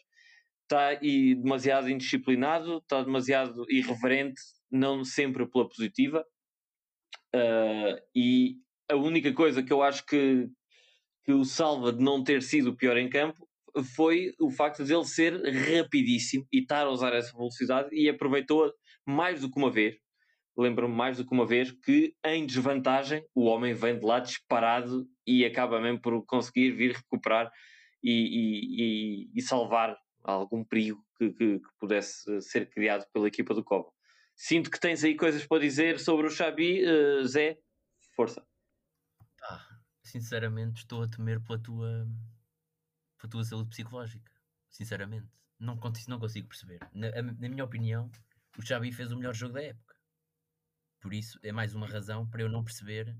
Está 0.64 0.96
demasiado 0.96 1.90
indisciplinado, 1.90 2.78
está 2.80 3.02
demasiado 3.02 3.66
irreverente, 3.70 4.42
não 4.70 5.04
sempre 5.04 5.50
pela 5.50 5.68
positiva. 5.68 6.26
Uh, 7.34 8.00
e 8.16 8.58
a 8.90 8.96
única 8.96 9.34
coisa 9.34 9.64
que 9.64 9.72
eu 9.72 9.82
acho 9.82 10.06
que, 10.06 10.48
que 11.24 11.32
o 11.32 11.46
salva 11.46 11.94
de 11.94 12.04
não 12.04 12.24
ter 12.24 12.42
sido 12.42 12.72
o 12.72 12.76
pior 12.76 12.98
em 12.98 13.10
campo 13.10 13.48
foi 13.96 14.34
o 14.40 14.50
facto 14.50 14.84
de 14.84 14.94
ele 14.94 15.06
ser 15.06 15.34
rapidíssimo 15.78 16.46
e 16.52 16.62
estar 16.62 16.86
a 16.86 16.90
usar 16.90 17.14
essa 17.14 17.36
velocidade 17.36 17.90
e 17.94 18.10
aproveitou 18.10 18.72
mais 19.06 19.42
do 19.42 19.52
que 19.52 19.58
uma 19.58 19.72
vez. 19.72 19.96
Lembro-me 20.58 20.96
mais 20.96 21.18
do 21.18 21.26
que 21.26 21.34
uma 21.34 21.46
vez 21.46 21.72
que 21.72 22.16
em 22.26 22.46
desvantagem 22.46 23.24
o 23.36 23.46
homem 23.46 23.74
vem 23.74 24.00
de 24.00 24.04
lá 24.04 24.20
disparado 24.20 25.08
e 25.26 25.46
acaba 25.46 25.80
mesmo 25.80 26.02
por 26.02 26.26
conseguir 26.26 26.72
vir 26.72 26.96
recuperar 26.96 27.52
e, 28.04 29.30
e, 29.30 29.32
e, 29.36 29.42
salvar 29.42 29.96
algum 30.24 30.64
perigo 30.64 31.04
que, 31.18 31.32
que, 31.32 31.60
que, 31.60 31.70
pudesse 31.80 32.42
ser 32.42 32.70
criado 32.70 33.06
pela 33.14 33.28
equipa 33.28 33.54
do 33.54 33.64
Cobo. 33.64 33.94
Sinto 34.36 34.72
que 34.72 34.80
tens 34.80 35.04
aí 35.04 35.16
coisas 35.16 35.46
para 35.46 35.62
dizer 35.62 36.00
sobre 36.00 36.28
o 36.28 36.30
Xabi. 36.30 36.84
Uh, 36.86 37.26
Zé, 37.26 37.58
força. 38.16 38.46
Ah, 39.44 39.80
sinceramente, 40.04 40.82
estou 40.82 41.04
a 41.04 41.08
temer 41.08 41.42
pela 41.42 41.60
tua, 41.60 42.08
pela 43.20 43.32
tua 43.32 43.44
saúde 43.44 43.70
psicológica. 43.70 44.32
Sinceramente, 44.70 45.28
não, 45.60 45.80
não 46.08 46.20
consigo 46.20 46.48
perceber. 46.48 46.80
Na, 46.94 47.12
na 47.22 47.50
minha 47.50 47.64
opinião, 47.64 48.12
o 48.58 48.62
Xabi 48.62 48.92
fez 48.92 49.12
o 49.12 49.18
melhor 49.18 49.34
jogo 49.34 49.54
da 49.54 49.64
época. 49.64 49.87
Por 51.00 51.14
isso, 51.14 51.40
é 51.44 51.52
mais 51.52 51.76
uma 51.76 51.88
razão 51.88 52.28
para 52.28 52.42
eu 52.42 52.50
não 52.50 52.64
perceber 52.64 53.16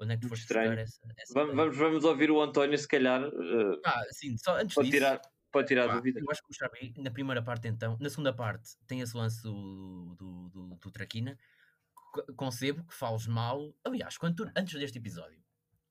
onde 0.00 0.14
é 0.14 0.16
que 0.16 0.22
tu 0.22 0.28
foste 0.28 0.46
buscar 0.46 0.78
essa. 0.78 1.00
essa 1.18 1.34
vamos, 1.34 1.54
vamos, 1.54 1.76
vamos, 1.76 2.04
ouvir 2.04 2.30
o 2.30 2.40
António, 2.40 2.76
se 2.76 2.88
calhar. 2.88 3.22
Uh, 3.22 3.80
ah, 3.84 4.04
sim, 4.10 4.36
só 4.36 4.56
antes 4.56 4.74
para 4.74 4.84
disso. 4.84 4.96
Tirar 4.96 5.20
Pode 5.52 5.68
tirar 5.68 5.90
a 5.90 5.94
dúvida. 5.94 6.18
Eu 6.18 6.30
acho 6.30 6.42
que 6.42 6.50
o 6.50 6.54
Xabi, 6.54 6.94
na 6.96 7.10
primeira 7.10 7.42
parte, 7.42 7.68
então, 7.68 7.98
na 8.00 8.08
segunda 8.08 8.32
parte, 8.32 8.70
tem 8.86 9.02
esse 9.02 9.14
lance 9.14 9.42
do, 9.42 10.16
do, 10.18 10.48
do, 10.48 10.76
do 10.76 10.90
Traquina. 10.90 11.38
Concebo 12.36 12.82
que 12.84 12.94
fales 12.94 13.26
mal. 13.26 13.74
Aliás, 13.84 14.16
quando 14.16 14.36
tu, 14.36 14.50
antes 14.56 14.80
deste 14.80 14.96
episódio, 14.96 15.38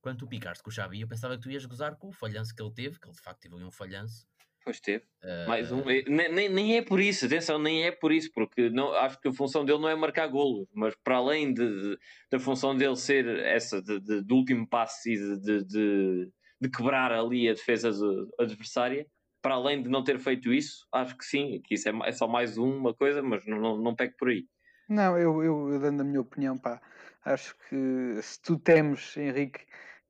quando 0.01 0.17
tu 0.17 0.27
picaste 0.27 0.63
com 0.63 0.71
o 0.71 0.73
Xabi, 0.73 1.01
eu 1.01 1.07
pensava 1.07 1.37
que 1.37 1.43
tu 1.43 1.51
ias 1.51 1.63
gozar 1.65 1.95
com 1.95 2.07
o 2.07 2.11
falhanço 2.11 2.55
que 2.55 2.61
ele 2.61 2.73
teve, 2.73 2.99
que 2.99 3.07
ele 3.07 3.13
de 3.13 3.21
facto 3.21 3.39
teve 3.39 3.53
ali 3.53 3.63
um 3.63 3.71
falhanço. 3.71 4.27
Pois 4.63 4.79
teve. 4.79 5.03
Uh... 5.23 5.47
Mais 5.47 5.71
um. 5.71 5.83
Nem, 5.83 6.49
nem 6.49 6.77
é 6.77 6.81
por 6.81 6.99
isso, 6.99 7.25
atenção, 7.25 7.57
nem 7.57 7.83
é 7.83 7.91
por 7.91 8.11
isso, 8.11 8.31
porque 8.33 8.69
não, 8.69 8.93
acho 8.93 9.19
que 9.19 9.27
a 9.27 9.33
função 9.33 9.65
dele 9.65 9.79
não 9.79 9.89
é 9.89 9.95
marcar 9.95 10.27
golos, 10.27 10.67
mas 10.73 10.95
para 11.03 11.17
além 11.17 11.53
de, 11.53 11.67
de 11.67 11.97
da 12.31 12.39
função 12.39 12.75
dele 12.75 12.95
ser 12.95 13.27
essa 13.39 13.81
de, 13.81 13.99
de, 13.99 14.21
do 14.21 14.35
último 14.35 14.67
passo 14.67 15.09
e 15.09 15.17
de, 15.17 15.63
de, 15.65 16.31
de, 16.61 16.69
quebrar 16.69 17.11
ali 17.11 17.49
a 17.49 17.53
defesa 17.53 17.91
adversária, 18.39 19.07
para 19.41 19.55
além 19.55 19.81
de 19.81 19.89
não 19.89 20.03
ter 20.03 20.19
feito 20.19 20.53
isso, 20.53 20.85
acho 20.93 21.17
que 21.17 21.25
sim, 21.25 21.59
que 21.63 21.73
isso 21.73 21.89
é, 21.89 21.93
é 22.05 22.11
só 22.11 22.27
mais 22.27 22.57
uma 22.57 22.93
coisa, 22.93 23.23
mas 23.23 23.45
não, 23.47 23.59
não, 23.59 23.77
não 23.77 23.95
pego 23.95 24.13
por 24.17 24.29
aí. 24.29 24.45
Não, 24.87 25.17
eu, 25.17 25.41
eu, 25.43 25.69
eu, 25.73 25.79
dando 25.79 26.01
a 26.01 26.03
minha 26.03 26.21
opinião, 26.21 26.57
pá, 26.57 26.79
acho 27.25 27.55
que 27.67 28.21
se 28.21 28.41
tu 28.41 28.59
temes, 28.59 29.15
Henrique, 29.17 29.65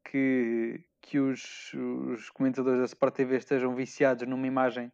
que, 0.10 0.84
que 1.12 1.20
os, 1.20 1.74
os 1.74 2.30
comentadores 2.30 2.80
da 2.80 2.86
Sport 2.86 3.14
TV 3.14 3.36
estejam 3.36 3.76
viciados 3.76 4.26
numa 4.26 4.48
imagem 4.48 4.90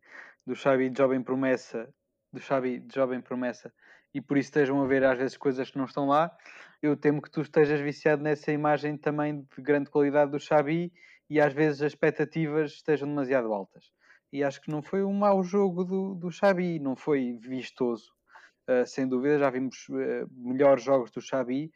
do 0.48 0.56
Xabi 0.56 0.90
de 0.90 0.98
jovem 0.98 1.22
promessa, 1.22 1.88
do 2.34 2.40
Xabi 2.40 2.80
de 2.80 2.96
jovem 2.96 3.22
promessa, 3.22 3.72
e 4.16 4.20
por 4.20 4.36
isso 4.36 4.48
estejam 4.48 4.82
a 4.82 4.88
ver 4.88 5.04
às 5.04 5.16
vezes 5.16 5.38
coisas 5.38 5.70
que 5.70 5.78
não 5.78 5.86
estão 5.86 6.08
lá, 6.08 6.36
eu 6.82 6.98
temo 6.98 7.22
que 7.22 7.30
tu 7.30 7.42
estejas 7.42 7.80
viciado 7.80 8.24
nessa 8.24 8.52
imagem 8.52 8.98
também 8.98 9.42
de 9.42 9.62
grande 9.62 9.92
qualidade 9.92 10.32
do 10.32 10.40
Xabi 10.40 10.92
e 11.30 11.40
às 11.40 11.54
vezes 11.54 11.84
as 11.84 11.92
expectativas 11.92 12.72
estejam 12.72 13.08
demasiado 13.08 13.54
altas 13.54 13.92
e 14.34 14.44
acho 14.44 14.60
que 14.60 14.72
não 14.72 14.82
foi 14.82 15.04
um 15.04 15.14
mau 15.14 15.44
jogo 15.44 15.84
do, 15.84 16.16
do 16.16 16.32
Xabi, 16.32 16.80
não 16.80 16.96
foi 16.96 17.38
vistoso, 17.40 18.12
uh, 18.68 18.88
sem 18.88 19.08
dúvida. 19.08 19.38
Já 19.38 19.52
vimos 19.52 19.88
uh, 19.90 20.28
melhores 20.32 20.84
jogos 20.84 21.12
do 21.12 21.22
Xabi, 21.22 21.72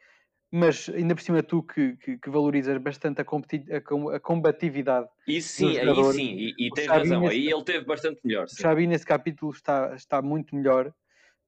mas 0.51 0.89
ainda 0.89 1.15
por 1.15 1.21
cima 1.21 1.41
tu 1.41 1.63
que, 1.63 1.95
que, 1.97 2.17
que 2.17 2.29
valorizas 2.29 2.77
bastante 2.77 3.21
a, 3.21 3.23
a, 3.23 4.15
a, 4.15 4.19
combatividade. 4.19 5.07
Isso 5.27 5.57
sim, 5.57 5.77
aí 5.77 6.13
sim, 6.13 6.35
e, 6.35 6.67
e 6.67 6.69
tens 6.71 6.87
razão, 6.87 7.21
nesse, 7.21 7.35
aí 7.35 7.47
ele 7.47 7.63
teve 7.63 7.85
bastante 7.85 8.19
melhor. 8.23 8.49
Sim. 8.49 8.55
O 8.57 8.61
Xabi 8.61 8.87
nesse 8.87 9.05
capítulo 9.05 9.51
está, 9.51 9.95
está 9.95 10.21
muito 10.21 10.55
melhor. 10.55 10.93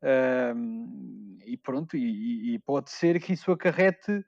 Uh, 0.01 1.37
e 1.45 1.57
pronto, 1.57 1.95
e, 1.95 2.55
e, 2.55 2.59
pode 2.59 2.91
ser 2.91 3.19
que 3.21 3.33
isso 3.33 3.51
acarrete 3.51 4.23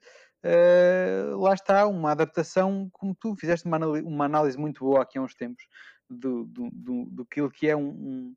Uh, 0.45 1.35
lá 1.39 1.55
está, 1.55 1.87
uma 1.87 2.11
adaptação, 2.11 2.87
como 2.93 3.15
tu 3.15 3.35
fizeste 3.35 3.65
uma, 3.65 3.79
uma, 3.79 4.25
análise 4.25 4.55
muito 4.59 4.85
boa 4.85 5.01
aqui 5.01 5.17
há 5.17 5.21
uns 5.23 5.33
tempos, 5.33 5.65
do, 6.07 6.45
do, 6.45 6.69
do, 6.71 7.05
do 7.05 7.25
que 7.25 7.67
é 7.67 7.75
um, 7.75 7.87
um, 7.87 8.35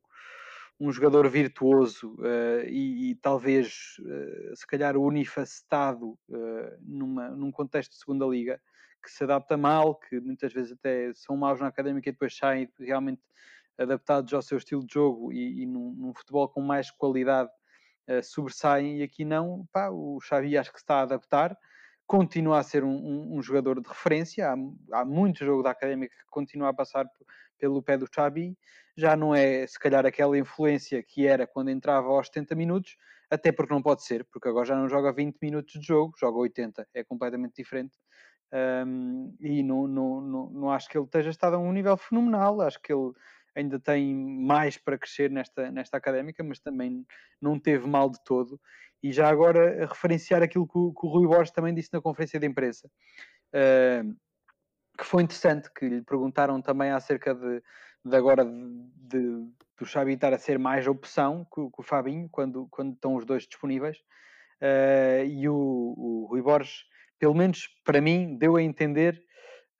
um 0.79 0.91
jogador 0.91 1.27
virtuoso 1.29 2.15
uh, 2.19 2.65
e, 2.65 3.11
e, 3.11 3.15
talvez, 3.15 3.97
uh, 3.99 4.55
se 4.55 4.65
calhar, 4.65 4.95
unifacetado 4.95 6.17
uh, 6.29 6.77
numa, 6.81 7.29
num 7.29 7.51
contexto 7.51 7.91
de 7.91 7.97
segunda 7.97 8.25
liga, 8.25 8.61
que 9.03 9.11
se 9.11 9.23
adapta 9.25 9.57
mal, 9.57 9.95
que 9.95 10.19
muitas 10.21 10.53
vezes 10.53 10.71
até 10.71 11.13
são 11.13 11.35
maus 11.35 11.59
na 11.59 11.67
académica 11.67 12.07
e 12.07 12.11
depois 12.13 12.35
saem 12.35 12.71
realmente 12.79 13.21
adaptados 13.77 14.33
ao 14.33 14.41
seu 14.41 14.57
estilo 14.57 14.85
de 14.85 14.93
jogo 14.93 15.33
e, 15.33 15.63
e 15.63 15.65
num, 15.65 15.91
num 15.91 16.13
futebol 16.13 16.47
com 16.47 16.61
mais 16.61 16.91
qualidade 16.91 17.49
sobressaem. 18.23 18.99
E 18.99 19.03
aqui 19.03 19.23
não, 19.23 19.67
pá, 19.71 19.89
o 19.89 20.19
Xavi 20.19 20.57
acho 20.57 20.73
que 20.73 20.79
está 20.79 20.95
a 20.95 21.01
adaptar, 21.03 21.55
continua 22.07 22.57
a 22.57 22.63
ser 22.63 22.83
um, 22.83 22.89
um, 22.89 23.37
um 23.37 23.41
jogador 23.41 23.79
de 23.79 23.87
referência, 23.87 24.49
há, 24.49 24.55
há 24.99 25.05
muito 25.05 25.45
jogo 25.45 25.61
da 25.61 25.69
académica 25.69 26.13
que 26.13 26.29
continua 26.31 26.69
a 26.69 26.73
passar 26.73 27.05
pelo 27.59 27.83
pé 27.83 27.97
do 27.97 28.07
Xabi, 28.11 28.57
já 28.99 29.15
não 29.15 29.33
é 29.33 29.65
se 29.65 29.79
calhar 29.79 30.05
aquela 30.05 30.37
influência 30.37 31.01
que 31.01 31.25
era 31.25 31.47
quando 31.47 31.69
entrava 31.69 32.07
aos 32.07 32.27
70 32.27 32.55
minutos, 32.55 32.97
até 33.29 33.51
porque 33.51 33.73
não 33.73 33.81
pode 33.81 34.03
ser, 34.03 34.25
porque 34.25 34.49
agora 34.49 34.65
já 34.65 34.75
não 34.75 34.89
joga 34.89 35.13
20 35.13 35.37
minutos 35.41 35.73
de 35.79 35.85
jogo, 35.85 36.13
joga 36.19 36.37
80, 36.39 36.87
é 36.93 37.03
completamente 37.03 37.55
diferente. 37.55 37.97
Um, 38.51 39.35
e 39.39 39.61
não, 39.61 39.87
não, 39.87 40.21
não, 40.21 40.49
não 40.49 40.71
acho 40.71 40.89
que 40.89 40.97
ele 40.97 41.05
esteja 41.05 41.29
estado 41.29 41.55
a 41.55 41.59
um 41.59 41.71
nível 41.71 41.95
fenomenal, 41.95 42.61
acho 42.61 42.81
que 42.81 42.91
ele 42.91 43.11
ainda 43.55 43.79
tem 43.79 44.15
mais 44.15 44.77
para 44.77 44.97
crescer 44.97 45.29
nesta, 45.29 45.71
nesta 45.71 45.97
académica, 45.97 46.43
mas 46.43 46.59
também 46.59 47.05
não 47.41 47.59
teve 47.59 47.87
mal 47.87 48.09
de 48.09 48.23
todo. 48.23 48.59
E 49.01 49.11
já 49.11 49.29
agora 49.29 49.85
referenciar 49.85 50.41
aquilo 50.41 50.67
que 50.67 50.77
o, 50.77 50.93
que 50.93 51.05
o 51.05 51.09
Rui 51.09 51.27
Borges 51.27 51.51
também 51.51 51.73
disse 51.73 51.89
na 51.93 52.01
conferência 52.01 52.39
de 52.39 52.47
imprensa. 52.47 52.89
Uh, 53.53 54.15
que 54.97 55.05
foi 55.05 55.23
interessante, 55.23 55.69
que 55.73 55.87
lhe 55.87 56.01
perguntaram 56.01 56.61
também 56.61 56.91
acerca 56.91 57.33
de, 57.33 57.63
de 58.03 58.15
agora 58.15 58.45
de, 58.45 59.19
do 59.77 59.85
Xavi 59.85 60.13
estar 60.13 60.33
a 60.33 60.37
ser 60.37 60.59
mais 60.59 60.87
opção 60.87 61.45
que, 61.45 61.61
que, 61.61 61.79
o 61.79 61.83
Fabinho, 61.83 62.27
quando, 62.29 62.67
quando 62.69 62.93
estão 62.93 63.15
os 63.15 63.25
dois 63.25 63.43
disponíveis, 63.47 63.97
uh, 64.61 65.25
e 65.25 65.47
o, 65.47 65.55
o 65.55 66.27
Rui 66.29 66.41
Borges, 66.41 66.85
pelo 67.17 67.33
menos 67.33 67.67
para 67.83 68.01
mim, 68.01 68.37
deu 68.37 68.55
a 68.55 68.61
entender 68.61 69.23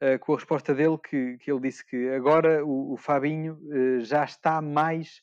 uh, 0.02 0.20
com 0.20 0.34
a 0.34 0.36
resposta 0.38 0.74
dele 0.74 0.98
que, 0.98 1.38
que 1.38 1.52
ele 1.52 1.62
disse 1.62 1.86
que 1.86 2.10
agora 2.10 2.66
o, 2.66 2.94
o 2.94 2.98
Fabinho 2.98 3.60
uh, 3.62 4.00
já 4.02 4.24
está 4.24 4.62
mais 4.62 5.22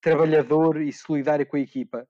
trabalhador 0.00 0.80
e 0.80 0.92
solidário 0.92 1.46
com 1.46 1.56
a 1.56 1.60
equipa. 1.60 2.06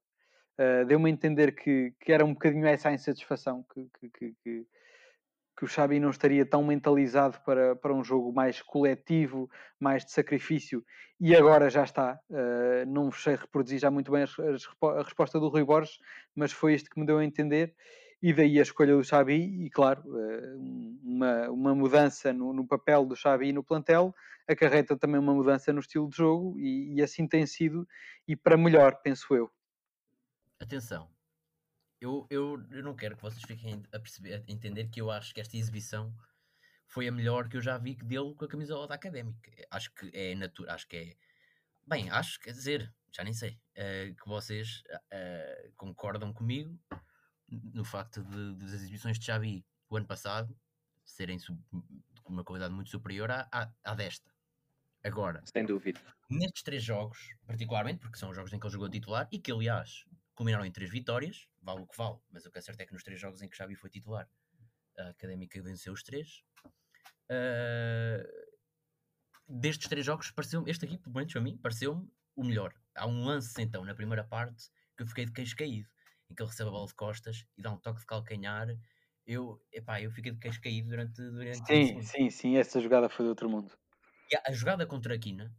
Deu-me 0.86 1.08
a 1.08 1.12
entender 1.12 1.52
que, 1.54 1.94
que 1.98 2.12
era 2.12 2.22
um 2.22 2.34
bocadinho 2.34 2.66
essa 2.66 2.90
a 2.90 2.92
insatisfação 2.92 3.64
que, 3.72 3.88
que, 4.11 4.34
que 4.44 4.66
que 5.61 5.64
o 5.66 5.68
Xabi 5.68 6.00
não 6.00 6.08
estaria 6.08 6.46
tão 6.46 6.64
mentalizado 6.64 7.38
para, 7.44 7.76
para 7.76 7.92
um 7.92 8.02
jogo 8.02 8.32
mais 8.32 8.62
coletivo, 8.62 9.50
mais 9.78 10.06
de 10.06 10.11
sacrifício, 10.11 10.82
e 11.20 11.36
agora 11.36 11.68
já 11.68 11.84
está. 11.84 12.18
Uh, 12.30 12.90
não 12.90 13.12
sei 13.12 13.36
reproduzir 13.36 13.78
já 13.78 13.90
muito 13.90 14.11
bem 14.11 14.22
a, 14.22 14.86
a, 14.86 15.02
resposta 15.02 15.38
do 15.38 15.48
Rui 15.48 15.62
Borges, 15.62 15.98
mas 16.34 16.50
foi 16.50 16.72
isto 16.72 16.88
que 16.88 16.98
me 16.98 17.04
deu 17.04 17.18
a 17.18 17.24
entender, 17.26 17.74
e 18.22 18.32
daí 18.32 18.58
a 18.58 18.62
escolha 18.62 18.96
do 18.96 19.04
Xabi, 19.04 19.66
e 19.66 19.68
claro, 19.68 20.02
uh, 20.06 20.98
uma, 21.04 21.50
uma 21.50 21.74
mudança 21.74 22.32
no, 22.32 22.54
no, 22.54 22.66
papel 22.66 23.04
do 23.04 23.14
Xabi 23.14 23.52
no 23.52 23.62
plantel, 23.62 24.14
acarreta 24.48 24.96
também 24.96 25.20
uma 25.20 25.34
mudança 25.34 25.74
no 25.74 25.80
estilo 25.80 26.08
de 26.08 26.16
jogo, 26.16 26.58
e, 26.58 26.94
e 26.94 27.02
assim 27.02 27.28
tem 27.28 27.44
sido, 27.44 27.86
e 28.26 28.34
para 28.34 28.56
melhor, 28.56 28.98
penso 29.02 29.34
eu. 29.34 29.50
Atenção, 30.58 31.06
eu, 32.01 32.26
eu, 32.30 32.64
eu 32.70 32.82
não 32.82 32.96
quero 32.96 33.16
que 33.16 33.22
vocês 33.22 33.42
fiquem 33.44 33.82
a 33.92 33.98
perceber, 33.98 34.42
a 34.48 34.53
entender 34.53 34.88
que 34.88 35.01
eu 35.01 35.11
acho 35.11 35.34
que 35.34 35.40
esta 35.40 35.57
exibição 35.57 36.14
foi 36.86 37.07
a 37.07 37.12
melhor 37.12 37.48
que 37.48 37.57
eu 37.57 37.61
já 37.61 37.78
vi 37.78 37.94
dele 37.94 38.34
com 38.34 38.44
a 38.44 38.48
camisola 38.48 38.88
da 38.88 38.94
Académica. 38.94 39.51
Acho 39.70 39.92
que 39.92 40.11
é 40.12 40.34
natural, 40.34 40.74
acho 40.74 40.88
que 40.88 40.96
é. 40.96 41.16
Bem, 41.86 42.11
acho, 42.11 42.40
quer 42.40 42.53
dizer, 42.53 42.92
já 43.12 43.22
nem 43.22 43.32
sei, 43.32 43.51
uh, 43.76 44.14
que 44.14 44.28
vocês 44.28 44.82
uh, 44.90 45.72
concordam 45.76 46.32
comigo 46.32 46.78
no 47.48 47.84
facto 47.84 48.22
de, 48.22 48.55
das 48.55 48.72
exibições 48.72 49.18
de 49.18 49.24
Xavi 49.24 49.64
o 49.88 49.96
ano 49.96 50.07
passado 50.07 50.57
serem 51.05 51.38
com 52.22 52.32
uma 52.32 52.44
qualidade 52.44 52.72
muito 52.72 52.90
superior 52.90 53.30
à, 53.30 53.48
à, 53.51 53.70
à 53.84 53.94
desta. 53.94 54.30
Agora, 55.03 55.42
sem 55.44 55.64
dúvida, 55.64 56.01
nestes 56.28 56.62
três 56.62 56.82
jogos, 56.82 57.34
particularmente, 57.46 57.98
porque 58.01 58.18
são 58.18 58.30
os 58.30 58.36
jogos 58.36 58.53
em 58.53 58.61
que 58.61 58.66
ele 58.66 58.72
jogou 58.72 58.88
titular 58.88 59.28
e 59.32 59.38
que, 59.38 59.51
aliás, 59.51 60.05
culminaram 60.41 60.64
em 60.64 60.72
três 60.72 60.91
vitórias, 60.91 61.47
vale 61.61 61.82
o 61.82 61.86
que 61.86 61.95
vale, 61.99 62.16
mas 62.30 62.47
o 62.47 62.51
que 62.51 62.59
é 62.59 62.62
certo 62.62 62.80
é 62.80 62.86
que 62.86 62.95
nos 62.95 63.03
três 63.03 63.20
jogos 63.20 63.43
em 63.43 63.49
que 63.49 63.55
Xavi 63.55 63.74
foi 63.74 63.91
titular, 63.91 64.26
a 64.97 65.11
Académica 65.11 65.62
venceu 65.62 65.93
os 65.93 66.03
três. 66.03 66.43
Uh, 67.30 68.24
destes 69.47 69.86
três 69.86 70.07
jogos, 70.07 70.30
pareceu 70.30 70.66
este 70.66 70.86
aqui, 70.86 70.97
pelo 70.97 71.14
menos 71.14 71.30
para 71.30 71.43
mim, 71.43 71.59
pareceu-me 71.59 72.11
o 72.34 72.43
melhor. 72.43 72.72
Há 72.97 73.07
um 73.07 73.22
lance, 73.22 73.61
então, 73.61 73.84
na 73.84 73.95
primeira 73.95 74.24
parte, 74.24 74.70
que 74.97 75.03
eu 75.03 75.07
fiquei 75.07 75.26
de 75.26 75.32
queixo 75.32 75.55
caído, 75.55 75.91
em 76.30 76.34
que 76.34 76.43
ele 76.43 76.49
recebe 76.49 76.70
a 76.70 76.72
bola 76.72 76.86
de 76.86 76.95
costas 76.95 77.45
e 77.59 77.61
dá 77.61 77.70
um 77.70 77.76
toque 77.76 78.01
de 78.01 78.07
calcanhar. 78.07 78.66
Eu, 79.26 79.62
epá, 79.70 80.01
eu 80.01 80.11
fiquei 80.11 80.32
de 80.32 80.38
queixo 80.38 80.62
caído 80.62 80.88
durante, 80.88 81.20
durante 81.20 81.66
Sim, 81.66 82.01
sim, 82.01 82.30
sim, 82.30 82.57
essa 82.57 82.80
jogada 82.80 83.11
foi 83.11 83.26
do 83.26 83.28
outro 83.28 83.51
mundo. 83.51 83.76
E 84.32 84.36
a, 84.36 84.43
a 84.47 84.53
jogada 84.53 84.86
contra 84.86 85.14
a 85.14 85.18
Quina, 85.18 85.55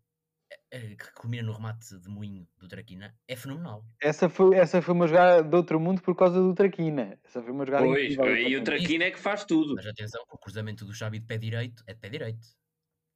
que 0.72 1.14
culmina 1.14 1.44
no 1.44 1.54
remate 1.54 1.98
de 2.00 2.10
moinho 2.10 2.48
do 2.58 2.68
Traquina, 2.68 3.14
é 3.28 3.36
fenomenal. 3.36 3.84
Essa 4.02 4.30
foi, 4.30 4.56
essa 4.56 4.82
foi 4.82 4.94
uma 4.94 5.08
jogada 5.08 5.44
de 5.44 5.56
outro 5.56 5.80
mundo 5.80 6.02
por 6.02 6.16
causa 6.16 6.40
do 6.40 6.54
Traquina. 6.54 7.20
Essa 7.24 7.42
foi 7.42 7.52
uma 7.52 7.66
jogada 7.66 7.86
Pois, 7.86 8.16
e 8.16 8.56
o 8.56 8.64
Traquina 8.64 9.06
é 9.06 9.12
que 9.12 9.20
faz 9.20 9.44
tudo. 9.44 9.76
Mas 9.76 9.86
atenção, 9.86 10.24
o 10.30 10.38
cruzamento 10.38 10.86
do 10.86 10.94
Xavi 10.94 11.20
de 11.20 11.26
pé 11.26 11.38
direito 11.38 11.84
é 11.88 11.94
de 11.94 12.00
pé 12.00 12.10
direito. 12.10 12.46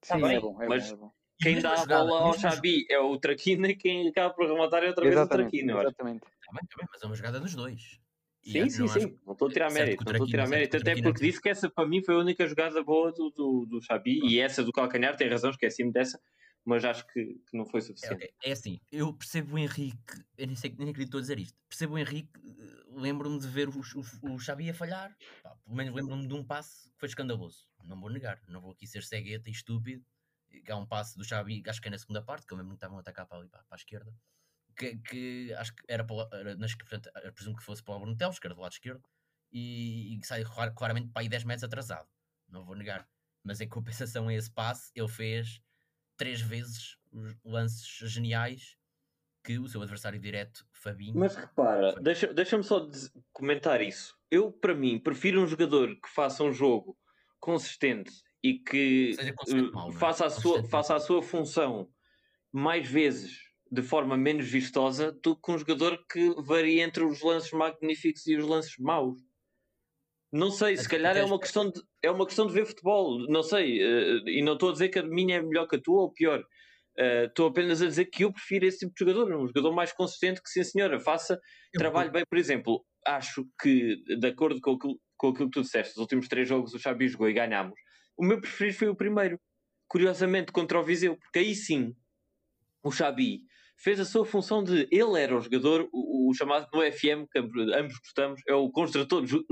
Sim, 0.03 0.19
tá 0.19 0.33
é 0.33 0.39
bom, 0.39 0.61
é 0.61 0.67
mas 0.67 0.91
bom, 0.91 0.95
é 0.95 0.97
bom. 0.97 1.11
Quem 1.41 1.61
dá 1.61 1.73
a 1.73 1.85
bola 1.85 2.21
ao 2.27 2.37
Xavi 2.37 2.85
é 2.89 2.99
o 2.99 3.17
Traquina 3.17 3.67
e 3.69 3.75
quem 3.75 4.07
acaba 4.07 4.33
por 4.33 4.47
rematar 4.47 4.83
é 4.83 4.87
outra 4.87 5.03
vez 5.03 5.17
o 5.17 5.27
Traquina. 5.27 5.73
Exatamente. 5.73 6.21
Também, 6.45 6.65
também, 6.69 6.87
mas 6.91 7.03
é 7.03 7.05
uma 7.05 7.15
jogada 7.15 7.39
dos 7.39 7.55
dois. 7.55 7.99
Sim, 8.41 8.69
sim, 8.69 8.87
sim. 8.87 9.17
Não 9.25 9.33
estou 9.33 9.47
a 9.47 9.51
tirar 9.51 9.71
mérito. 9.71 10.05
Não 10.05 10.11
estou 10.11 10.27
a 10.27 10.29
tirar 10.29 10.47
mérito. 10.47 10.77
Até 10.77 11.01
porque 11.01 11.25
disse 11.25 11.41
que 11.41 11.49
essa 11.49 11.67
para 11.67 11.87
mim 11.87 12.03
foi 12.03 12.15
a 12.15 12.19
única 12.19 12.47
jogada 12.47 12.83
boa 12.83 13.11
do, 13.11 13.31
do, 13.31 13.65
do 13.65 13.81
Xavi 13.81 14.19
e 14.23 14.39
essa 14.39 14.63
do 14.63 14.71
Calcanhar, 14.71 15.17
tem 15.17 15.27
razão, 15.27 15.49
esqueci-me 15.49 15.91
dessa 15.91 16.19
mas 16.65 16.83
acho 16.83 17.05
que, 17.07 17.23
que 17.23 17.55
não 17.55 17.65
foi 17.65 17.79
suficiente. 17.79 18.23
É, 18.23 18.49
é, 18.49 18.51
assim, 18.51 18.81
eu 18.91 19.13
percebo 19.13 19.55
o 19.55 19.59
Henrique, 19.59 20.25
eu 20.35 20.47
nem, 20.47 20.55
sei, 20.55 20.75
nem 20.77 20.89
acredito 20.89 21.17
a 21.17 21.21
dizer 21.21 21.37
isto, 21.37 21.57
percebo 21.69 21.93
o 21.93 21.97
Henrique, 21.97 22.31
eh, 22.43 22.83
lembro-me 22.89 23.39
de 23.39 23.47
ver 23.47 23.69
o, 23.69 23.79
o, 23.79 24.33
o 24.33 24.39
Xavi 24.39 24.71
a 24.71 24.73
falhar, 24.73 25.15
pá, 25.43 25.55
pelo 25.63 25.75
menos 25.75 25.93
lembro-me 25.93 26.27
de 26.27 26.33
um 26.33 26.43
passe 26.43 26.89
que 26.89 26.99
foi 26.99 27.07
escandaloso, 27.07 27.67
não 27.83 28.01
vou 28.01 28.09
negar, 28.09 28.41
não 28.47 28.59
vou 28.59 28.71
aqui 28.71 28.87
ser 28.87 29.03
cegueta 29.03 29.47
e 29.47 29.53
estúpido, 29.53 30.03
há 30.67 30.75
um 30.75 30.87
passe 30.87 31.15
do 31.15 31.23
Xavi, 31.23 31.61
acho 31.67 31.79
que 31.79 31.87
é 31.87 31.91
na 31.91 31.99
segunda 31.99 32.23
parte, 32.23 32.47
que 32.47 32.53
eu 32.53 32.57
que 32.57 32.73
estavam 32.73 32.97
a 32.97 33.01
atacar 33.01 33.27
para 33.27 33.37
ali, 33.37 33.47
para, 33.47 33.63
para 33.63 33.75
a 33.75 33.77
esquerda, 33.77 34.11
que, 34.75 34.97
que, 34.97 35.53
acho 35.53 35.75
que 35.75 35.83
era, 35.87 36.03
para, 36.03 36.27
era 36.35 36.55
nas, 36.55 36.73
portanto, 36.73 37.09
presumo 37.35 37.55
que 37.55 37.63
fosse 37.63 37.83
para 37.83 37.95
o 37.95 37.99
Bruno 37.99 38.17
Teles, 38.17 38.39
que 38.39 38.47
era 38.47 38.55
do 38.55 38.61
lado 38.61 38.71
esquerdo, 38.71 39.03
e, 39.51 40.17
e 40.17 40.25
sai 40.25 40.43
claramente 40.75 41.09
para 41.11 41.21
aí 41.21 41.29
10 41.29 41.43
metros 41.43 41.63
atrasado, 41.63 42.09
não 42.49 42.65
vou 42.65 42.75
negar, 42.75 43.07
mas 43.43 43.61
em 43.61 43.69
compensação 43.69 44.27
a 44.27 44.33
esse 44.33 44.49
passe, 44.49 44.91
ele 44.95 45.07
fez 45.07 45.61
três 46.17 46.41
vezes 46.41 46.97
lances 47.43 47.87
geniais 48.11 48.75
que 49.43 49.59
o 49.59 49.67
seu 49.67 49.81
adversário 49.81 50.19
direto, 50.19 50.65
Fabinho. 50.73 51.17
Mas 51.17 51.35
repara, 51.35 51.93
foi... 51.93 52.01
deixa-me 52.01 52.33
deixa 52.33 52.63
só 52.63 52.89
comentar 53.31 53.81
isso. 53.81 54.17
Eu, 54.29 54.51
para 54.51 54.73
mim, 54.73 54.99
prefiro 54.99 55.41
um 55.41 55.47
jogador 55.47 55.95
que 55.95 56.09
faça 56.09 56.43
um 56.43 56.51
jogo 56.51 56.97
consistente 57.39 58.11
e 58.41 58.59
que 58.59 59.15
uh, 59.49 59.71
mal, 59.71 59.89
é? 59.89 59.93
faça, 59.93 60.25
a 60.25 60.29
sua, 60.29 60.63
faça 60.63 60.95
a 60.95 60.99
sua 60.99 61.21
função 61.21 61.87
mais 62.51 62.87
vezes 62.87 63.39
de 63.71 63.81
forma 63.81 64.17
menos 64.17 64.47
vistosa 64.47 65.11
do 65.11 65.35
que 65.35 65.51
um 65.51 65.57
jogador 65.57 66.03
que 66.11 66.33
varia 66.41 66.83
entre 66.83 67.03
os 67.03 67.21
lances 67.21 67.51
magníficos 67.51 68.25
e 68.27 68.35
os 68.35 68.45
lances 68.45 68.77
maus. 68.77 69.19
Não 70.35 70.51
sei, 70.51 70.75
se 70.75 70.89
calhar 70.89 71.15
é 71.15 71.23
uma, 71.23 71.39
questão 71.39 71.71
de, 71.71 71.81
é 72.03 72.11
uma 72.11 72.25
questão 72.25 72.45
de 72.45 72.51
ver 72.51 72.65
futebol, 72.65 73.25
não 73.29 73.41
sei, 73.41 73.81
uh, 73.81 74.27
e 74.27 74.41
não 74.41 74.55
estou 74.55 74.67
a 74.67 74.73
dizer 74.73 74.89
que 74.89 74.99
a 74.99 75.03
minha 75.03 75.37
é 75.37 75.41
melhor 75.41 75.65
que 75.65 75.77
a 75.77 75.81
tua 75.81 76.01
ou 76.01 76.11
pior. 76.11 76.41
Uh, 76.99 77.27
estou 77.27 77.47
apenas 77.47 77.81
a 77.81 77.85
dizer 77.85 78.07
que 78.07 78.25
eu 78.25 78.33
prefiro 78.33 78.65
esse 78.65 78.79
tipo 78.79 78.91
de 78.93 78.99
jogador, 78.99 79.33
um 79.33 79.47
jogador 79.47 79.73
mais 79.73 79.93
consistente 79.93 80.41
que, 80.43 80.49
sim 80.49 80.61
senhora, 80.61 80.99
faça 80.99 81.39
trabalho 81.71 82.11
bem. 82.11 82.25
Por 82.29 82.37
exemplo, 82.37 82.85
acho 83.07 83.47
que, 83.61 83.95
de 84.19 84.27
acordo 84.27 84.59
com 84.59 84.71
aquilo, 84.71 84.99
com 85.15 85.29
aquilo 85.29 85.49
que 85.49 85.53
tu 85.53 85.61
disseste, 85.61 85.93
os 85.93 85.99
últimos 85.99 86.27
três 86.27 86.49
jogos 86.49 86.73
o 86.73 86.79
Xabi 86.79 87.07
jogou 87.07 87.29
e 87.29 87.33
ganhámos, 87.33 87.79
o 88.17 88.25
meu 88.25 88.41
preferido 88.41 88.77
foi 88.77 88.89
o 88.89 88.95
primeiro, 88.95 89.39
curiosamente, 89.87 90.51
contra 90.51 90.77
o 90.77 90.83
Viseu, 90.83 91.15
porque 91.15 91.39
aí 91.39 91.55
sim 91.55 91.95
o 92.83 92.91
Xabi 92.91 93.39
fez 93.77 93.99
a 93.99 94.05
sua 94.05 94.25
função 94.25 94.63
de 94.63 94.87
ele 94.91 95.19
era 95.19 95.37
o 95.37 95.41
jogador, 95.41 95.87
o, 95.91 96.29
o 96.29 96.33
chamado 96.33 96.67
no 96.73 96.81
FM, 96.81 97.27
que 97.31 97.39
ambos 97.39 97.97
gostamos, 97.99 98.41
é 98.47 98.53
o 98.53 98.69
construtor 98.69 99.25
de, 99.25 99.43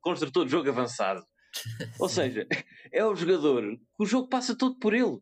construtor 0.00 0.44
de 0.44 0.50
jogo 0.50 0.68
avançado. 0.68 1.22
Ou 2.00 2.08
seja, 2.08 2.46
é 2.92 3.04
o 3.04 3.14
jogador 3.14 3.62
que 3.62 4.02
o 4.02 4.06
jogo 4.06 4.28
passa 4.28 4.56
todo 4.56 4.78
por 4.78 4.94
ele. 4.94 5.18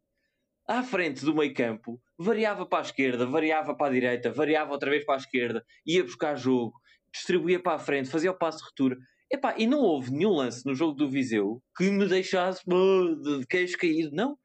À 0.68 0.82
frente 0.84 1.24
do 1.24 1.34
meio 1.34 1.52
campo, 1.52 2.00
variava 2.16 2.64
para 2.64 2.78
a 2.78 2.82
esquerda, 2.82 3.26
variava 3.26 3.74
para 3.74 3.88
a 3.88 3.92
direita, 3.92 4.30
variava 4.30 4.70
outra 4.70 4.90
vez 4.90 5.04
para 5.04 5.14
a 5.14 5.18
esquerda, 5.18 5.64
ia 5.84 6.04
buscar 6.04 6.36
jogo, 6.36 6.72
distribuía 7.12 7.60
para 7.60 7.74
a 7.74 7.78
frente, 7.78 8.08
fazia 8.08 8.30
o 8.30 8.38
passo 8.38 8.58
de 8.58 8.64
ruptura. 8.64 8.96
Epá, 9.32 9.54
e 9.56 9.66
não 9.66 9.80
houve 9.80 10.10
nenhum 10.10 10.34
lance 10.34 10.64
no 10.66 10.74
jogo 10.74 10.94
do 10.94 11.08
Viseu 11.08 11.62
que 11.76 11.90
me 11.90 12.06
deixasse 12.06 12.62
de 12.66 13.46
queixo 13.48 13.78
caído. 13.78 14.14
Não. 14.14 14.36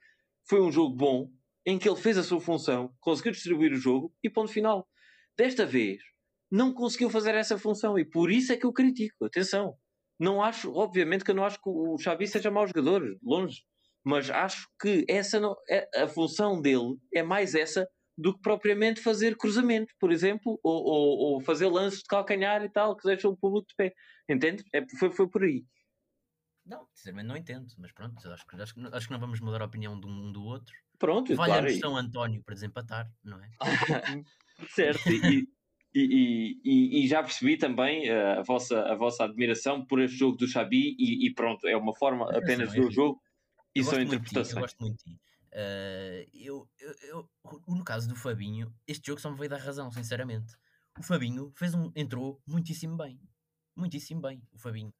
Foi 0.47 0.61
um 0.61 0.71
jogo 0.71 0.95
bom, 0.95 1.29
em 1.65 1.79
que 1.79 1.89
ele 1.89 1.99
fez 1.99 2.17
a 2.17 2.23
sua 2.23 2.39
função, 2.39 2.93
conseguiu 2.99 3.31
distribuir 3.31 3.73
o 3.73 3.77
jogo 3.77 4.13
e 4.23 4.29
ponto 4.29 4.51
final. 4.51 4.87
Desta 5.37 5.65
vez, 5.65 6.01
não 6.51 6.73
conseguiu 6.73 7.09
fazer 7.09 7.35
essa 7.35 7.57
função 7.57 7.97
e 7.97 8.05
por 8.05 8.31
isso 8.31 8.53
é 8.53 8.57
que 8.57 8.65
eu 8.65 8.73
critico. 8.73 9.25
Atenção, 9.25 9.75
não 10.19 10.41
acho, 10.41 10.71
obviamente 10.73 11.23
que 11.25 11.31
eu 11.31 11.35
não 11.35 11.45
acho 11.45 11.57
que 11.61 11.69
o 11.69 11.97
Xavi 11.97 12.27
seja 12.27 12.51
mau 12.51 12.67
jogador, 12.67 13.17
longe, 13.21 13.63
mas 14.03 14.29
acho 14.29 14.67
que 14.79 15.03
essa 15.09 15.39
não, 15.39 15.55
é, 15.69 16.03
a 16.03 16.07
função 16.07 16.61
dele 16.61 16.95
é 17.13 17.23
mais 17.23 17.55
essa 17.55 17.87
do 18.17 18.33
que 18.33 18.41
propriamente 18.41 19.01
fazer 19.01 19.35
cruzamento, 19.35 19.93
por 19.99 20.11
exemplo, 20.11 20.57
ou, 20.63 20.83
ou, 20.85 21.17
ou, 21.33 21.41
fazer 21.41 21.67
lances 21.67 21.99
de 21.99 22.05
calcanhar 22.05 22.63
e 22.63 22.69
tal, 22.69 22.95
que 22.95 23.05
deixam 23.05 23.31
o 23.31 23.37
público 23.37 23.67
de 23.67 23.75
pé. 23.75 23.93
Entende? 24.29 24.63
É, 24.73 24.81
foi, 24.97 25.11
foi 25.11 25.27
por 25.27 25.43
aí. 25.43 25.65
Não, 26.65 26.87
sinceramente 26.93 27.27
não 27.27 27.37
entendo, 27.37 27.67
mas 27.77 27.91
pronto, 27.91 28.15
acho 28.31 28.47
que, 28.47 28.55
acho, 28.55 28.73
acho 28.93 29.07
que 29.07 29.13
não 29.13 29.19
vamos 29.19 29.39
mudar 29.41 29.61
a 29.61 29.65
opinião 29.65 29.99
de 29.99 30.07
um 30.07 30.31
do 30.31 30.43
outro. 30.43 30.73
Pronto, 30.97 31.35
Valha 31.35 31.59
claro. 31.59 31.79
São 31.79 31.97
António 31.97 32.43
para 32.43 32.55
desempatar, 32.55 33.11
não 33.23 33.41
é? 33.41 33.51
certo, 34.69 35.09
e, 35.09 35.47
e, 35.93 36.61
e, 36.63 37.03
e, 37.03 37.07
já 37.07 37.21
percebi 37.21 37.57
também 37.57 38.09
uh, 38.09 38.39
a, 38.39 38.43
vossa, 38.43 38.81
a 38.81 38.95
vossa 38.95 39.23
admiração 39.23 39.85
por 39.85 40.01
este 40.01 40.17
jogo 40.17 40.37
do 40.37 40.47
Xabi 40.47 40.95
e, 40.99 41.27
e 41.27 41.33
pronto, 41.33 41.67
é 41.67 41.75
uma 41.75 41.93
forma 41.95 42.29
apenas 42.35 42.73
do 42.73 42.91
jogo 42.91 43.21
e 43.73 43.83
são 43.83 44.01
interpretações. 44.01 44.55
Eu 44.55 44.61
gosto 44.61 44.79
muito 44.79 44.97
de 44.97 45.11
ti. 45.11 45.19
Uh, 45.55 46.29
eu, 46.33 46.69
eu, 46.79 46.95
eu, 47.03 47.29
no 47.67 47.83
caso 47.83 48.09
do 48.09 48.15
Fabinho, 48.15 48.73
este 48.85 49.07
jogo 49.07 49.21
só 49.21 49.31
me 49.31 49.37
veio 49.37 49.49
dar 49.49 49.57
razão, 49.57 49.89
sinceramente. 49.91 50.53
O 50.99 51.03
Fabinho 51.03 51.51
fez 51.55 51.73
um, 51.73 51.91
entrou 51.95 52.41
muitíssimo 52.45 52.97
bem. 52.97 53.19
Muitíssimo 53.75 54.21
bem, 54.21 54.41
o 54.53 54.57
Fabinho. 54.57 54.93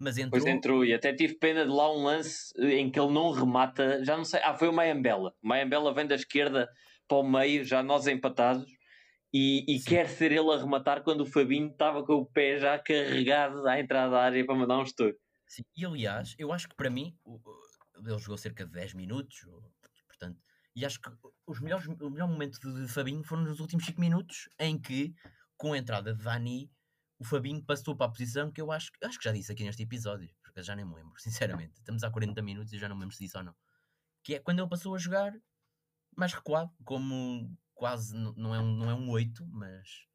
Mas 0.00 0.16
entrou... 0.16 0.30
Pois 0.30 0.46
entrou, 0.46 0.84
e 0.84 0.94
até 0.94 1.12
tive 1.12 1.34
pena 1.34 1.64
de 1.64 1.70
lá 1.70 1.92
um 1.92 2.04
lance 2.04 2.52
em 2.58 2.90
que 2.90 2.98
ele 2.98 3.12
não 3.12 3.30
remata, 3.30 4.02
já 4.02 4.16
não 4.16 4.24
sei, 4.24 4.40
ah, 4.42 4.54
foi 4.54 4.68
o 4.68 4.72
Mayambela. 4.72 5.34
O 5.42 5.48
Mayambela 5.48 5.92
vem 5.92 6.06
da 6.06 6.14
esquerda 6.14 6.68
para 7.06 7.18
o 7.18 7.22
meio, 7.22 7.64
já 7.64 7.82
nós 7.82 8.06
empatados, 8.06 8.66
e, 9.32 9.64
e 9.68 9.78
quer 9.80 10.08
ser 10.08 10.32
ele 10.32 10.50
a 10.50 10.56
rematar 10.56 11.02
quando 11.02 11.20
o 11.20 11.26
Fabinho 11.26 11.68
estava 11.68 12.02
com 12.02 12.14
o 12.14 12.26
pé 12.26 12.58
já 12.58 12.78
carregado 12.78 13.66
à 13.68 13.78
entrada 13.78 14.12
da 14.12 14.22
área 14.22 14.44
para 14.44 14.54
mandar 14.54 14.78
um 14.78 14.84
estouro. 14.84 15.14
Sim, 15.46 15.62
e 15.76 15.84
aliás, 15.84 16.34
eu 16.38 16.52
acho 16.52 16.68
que 16.68 16.74
para 16.74 16.88
mim, 16.88 17.14
ele 17.96 18.18
jogou 18.18 18.38
cerca 18.38 18.64
de 18.64 18.72
10 18.72 18.94
minutos, 18.94 19.46
portanto, 20.08 20.40
e 20.74 20.84
acho 20.86 21.00
que 21.00 21.10
os 21.46 21.60
melhores, 21.60 21.86
o 21.86 22.10
melhor 22.10 22.28
momento 22.28 22.58
de 22.58 22.88
Fabinho 22.88 23.22
foram 23.22 23.42
nos 23.42 23.60
últimos 23.60 23.84
5 23.84 24.00
minutos, 24.00 24.48
em 24.58 24.80
que, 24.80 25.12
com 25.56 25.74
a 25.74 25.78
entrada 25.78 26.14
de 26.14 26.24
Dani, 26.24 26.70
o 27.20 27.24
Fabinho 27.24 27.62
passou 27.62 27.94
para 27.94 28.06
a 28.06 28.08
posição 28.08 28.50
que 28.50 28.62
eu 28.62 28.72
acho, 28.72 28.90
acho 29.04 29.18
que 29.18 29.24
já 29.24 29.32
disse 29.32 29.52
aqui 29.52 29.62
neste 29.62 29.82
episódio, 29.82 30.34
porque 30.42 30.62
já 30.62 30.74
nem 30.74 30.86
me 30.86 30.94
lembro, 30.94 31.12
sinceramente. 31.20 31.74
Estamos 31.78 32.02
há 32.02 32.10
40 32.10 32.40
minutos 32.40 32.72
e 32.72 32.78
já 32.78 32.88
não 32.88 32.96
me 32.96 33.02
lembro 33.02 33.14
se 33.14 33.22
disse 33.22 33.36
ou 33.36 33.44
não. 33.44 33.54
Que 34.24 34.36
é 34.36 34.38
quando 34.40 34.60
ele 34.60 34.68
passou 34.68 34.94
a 34.94 34.98
jogar 34.98 35.32
mais 36.16 36.32
recuado, 36.32 36.72
como 36.82 37.54
quase 37.74 38.14
não 38.16 38.54
é 38.54 38.58
um, 38.58 38.74
não 38.74 38.90
é 38.90 38.94
um 38.94 39.10
8, 39.10 39.46
mas 39.46 40.06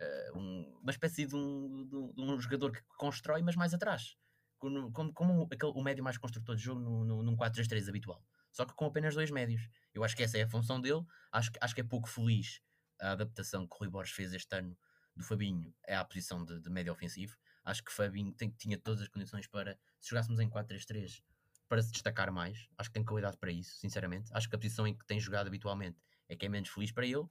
uh, 0.00 0.38
um, 0.38 0.78
uma 0.82 0.90
espécie 0.90 1.24
de 1.24 1.36
um, 1.36 1.86
de, 1.86 2.20
um, 2.20 2.40
jogador 2.40 2.72
que 2.72 2.82
constrói, 2.98 3.42
mas 3.42 3.54
mais 3.54 3.72
atrás. 3.72 4.16
Como, 4.58 4.92
como, 4.92 5.12
como 5.12 5.48
aquele, 5.50 5.72
o 5.72 5.82
médio 5.82 6.02
mais 6.02 6.18
construtor 6.18 6.56
de 6.56 6.62
jogo 6.62 6.80
no, 6.80 7.22
num 7.22 7.36
4-3-3 7.36 7.88
habitual. 7.88 8.24
Só 8.50 8.66
que 8.66 8.74
com 8.74 8.86
apenas 8.86 9.14
dois 9.14 9.30
médios. 9.30 9.68
Eu 9.94 10.02
acho 10.02 10.16
que 10.16 10.22
essa 10.24 10.36
é 10.36 10.42
a 10.42 10.48
função 10.48 10.80
dele. 10.80 11.02
Acho, 11.30 11.50
acho 11.60 11.74
que 11.74 11.80
é 11.80 11.84
pouco 11.84 12.08
feliz 12.08 12.60
a 13.00 13.12
adaptação 13.12 13.66
que 13.66 13.74
o 13.74 13.78
Rui 13.78 13.88
Borges 13.88 14.14
fez 14.14 14.32
este 14.34 14.54
ano 14.54 14.76
do 15.20 15.26
Fabinho 15.26 15.72
é 15.86 15.94
a 15.94 16.04
posição 16.04 16.44
de, 16.44 16.58
de 16.60 16.70
médio 16.70 16.92
ofensivo. 16.92 17.36
Acho 17.64 17.84
que 17.84 17.92
Fabinho 17.92 18.32
tem, 18.32 18.50
tinha 18.50 18.78
todas 18.78 19.02
as 19.02 19.08
condições 19.08 19.46
para, 19.46 19.78
se 20.00 20.10
jogássemos 20.10 20.40
em 20.40 20.48
4-3-3, 20.48 21.22
para 21.68 21.82
se 21.82 21.92
destacar 21.92 22.32
mais. 22.32 22.68
Acho 22.76 22.88
que 22.88 22.94
tem 22.94 23.04
qualidade 23.04 23.36
para 23.36 23.52
isso, 23.52 23.76
sinceramente. 23.76 24.30
Acho 24.32 24.48
que 24.48 24.56
a 24.56 24.58
posição 24.58 24.86
em 24.86 24.96
que 24.96 25.06
tem 25.06 25.20
jogado 25.20 25.46
habitualmente 25.46 25.98
é 26.28 26.34
que 26.34 26.46
é 26.46 26.48
menos 26.48 26.70
feliz 26.70 26.90
para 26.90 27.06
ele. 27.06 27.26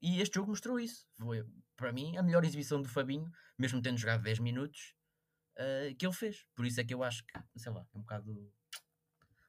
E 0.00 0.20
este 0.20 0.34
jogo 0.36 0.50
mostrou 0.50 0.78
isso. 0.78 1.06
Foi, 1.18 1.44
para 1.76 1.92
mim, 1.92 2.16
a 2.16 2.22
melhor 2.22 2.44
exibição 2.44 2.80
do 2.80 2.88
Fabinho, 2.88 3.30
mesmo 3.58 3.82
tendo 3.82 3.98
jogado 3.98 4.22
10 4.22 4.38
minutos, 4.38 4.94
uh, 5.58 5.94
que 5.96 6.06
ele 6.06 6.14
fez. 6.14 6.46
Por 6.54 6.64
isso 6.66 6.80
é 6.80 6.84
que 6.84 6.94
eu 6.94 7.02
acho 7.02 7.24
que, 7.24 7.32
sei 7.56 7.72
lá, 7.72 7.86
é 7.92 7.98
um 7.98 8.00
bocado. 8.00 8.52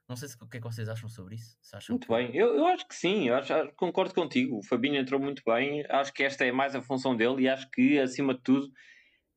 Não 0.08 0.14
sei 0.14 0.28
se, 0.28 0.36
o 0.40 0.46
que 0.46 0.58
é 0.58 0.60
que 0.60 0.66
vocês 0.66 0.88
acham 0.88 1.08
sobre 1.08 1.34
isso. 1.34 1.56
muito 1.88 2.06
que... 2.06 2.14
bem, 2.14 2.34
eu, 2.34 2.54
eu 2.54 2.66
acho 2.66 2.86
que 2.86 2.94
sim, 2.94 3.28
eu 3.28 3.34
acho, 3.34 3.52
concordo 3.74 4.14
contigo. 4.14 4.58
O 4.58 4.62
Fabinho 4.62 4.96
entrou 4.96 5.20
muito 5.20 5.42
bem, 5.44 5.84
acho 5.88 6.12
que 6.12 6.22
esta 6.22 6.44
é 6.44 6.52
mais 6.52 6.76
a 6.76 6.82
função 6.82 7.16
dele 7.16 7.42
e 7.42 7.48
acho 7.48 7.68
que, 7.70 7.98
acima 7.98 8.34
de 8.34 8.42
tudo, 8.42 8.70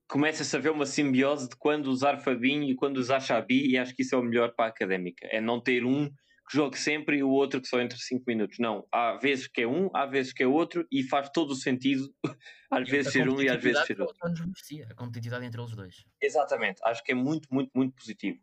começa-se 0.08 0.56
a 0.56 0.60
ver 0.60 0.72
uma 0.72 0.86
simbiose 0.86 1.50
de 1.50 1.56
quando 1.56 1.88
usar 1.88 2.20
Fabinho 2.20 2.64
e 2.64 2.76
quando 2.76 2.98
usar 2.98 3.20
Xabi, 3.20 3.72
e 3.72 3.78
acho 3.78 3.96
que 3.96 4.04
isso 4.04 4.14
é 4.14 4.18
o 4.18 4.24
melhor 4.24 4.54
para 4.56 4.66
a 4.66 4.70
académica. 4.70 5.28
É 5.32 5.42
não 5.42 5.62
ter 5.62 5.86
um 5.86 6.08
que 6.08 6.58
jogue 6.58 6.78
sempre 6.80 7.18
e 7.18 7.24
o 7.24 7.30
outro 7.30 7.62
que 7.62 7.68
só 7.68 7.80
entre 7.80 7.98
5 7.98 8.24
minutos. 8.28 8.58
Não, 8.60 8.88
há 8.92 9.18
vezes 9.18 9.48
que 9.48 9.62
é 9.62 9.68
um, 9.68 9.90
há 9.96 10.08
vezes 10.08 10.34
que 10.34 10.42
é 10.42 10.48
outro, 10.48 10.86
e 10.92 11.04
faz 11.04 11.30
todo 11.30 11.52
o 11.52 11.56
sentido, 11.56 12.12
às 12.72 12.88
e 12.88 12.92
vezes 12.92 13.14
ser 13.14 13.30
um 13.30 13.40
e 13.40 13.48
às 13.48 13.62
vezes 13.62 13.86
ser 13.86 14.02
outro. 14.02 14.18
A 14.24 14.96
competitividade 14.96 15.46
entre 15.46 15.62
eles 15.62 15.76
dois. 15.76 16.06
Exatamente, 16.22 16.80
acho 16.84 17.04
que 17.04 17.12
é 17.12 17.16
muito, 17.16 17.48
muito, 17.52 17.72
muito 17.76 17.96
positivo. 17.96 18.40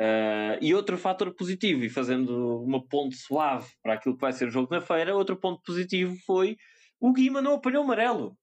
Uh, 0.00 0.58
e 0.60 0.74
outro 0.74 0.98
fator 0.98 1.32
positivo, 1.34 1.84
e 1.84 1.88
fazendo 1.88 2.60
uma 2.62 2.84
ponte 2.84 3.16
suave 3.16 3.68
para 3.80 3.94
aquilo 3.94 4.16
que 4.16 4.20
vai 4.20 4.32
ser 4.32 4.48
o 4.48 4.50
jogo 4.50 4.68
na 4.74 4.80
feira, 4.80 5.14
outro 5.14 5.36
ponto 5.36 5.62
positivo 5.64 6.16
foi 6.26 6.56
o 7.00 7.12
Guima 7.12 7.42
não 7.42 7.54
apanhou 7.54 7.84
amarelo 7.84 8.36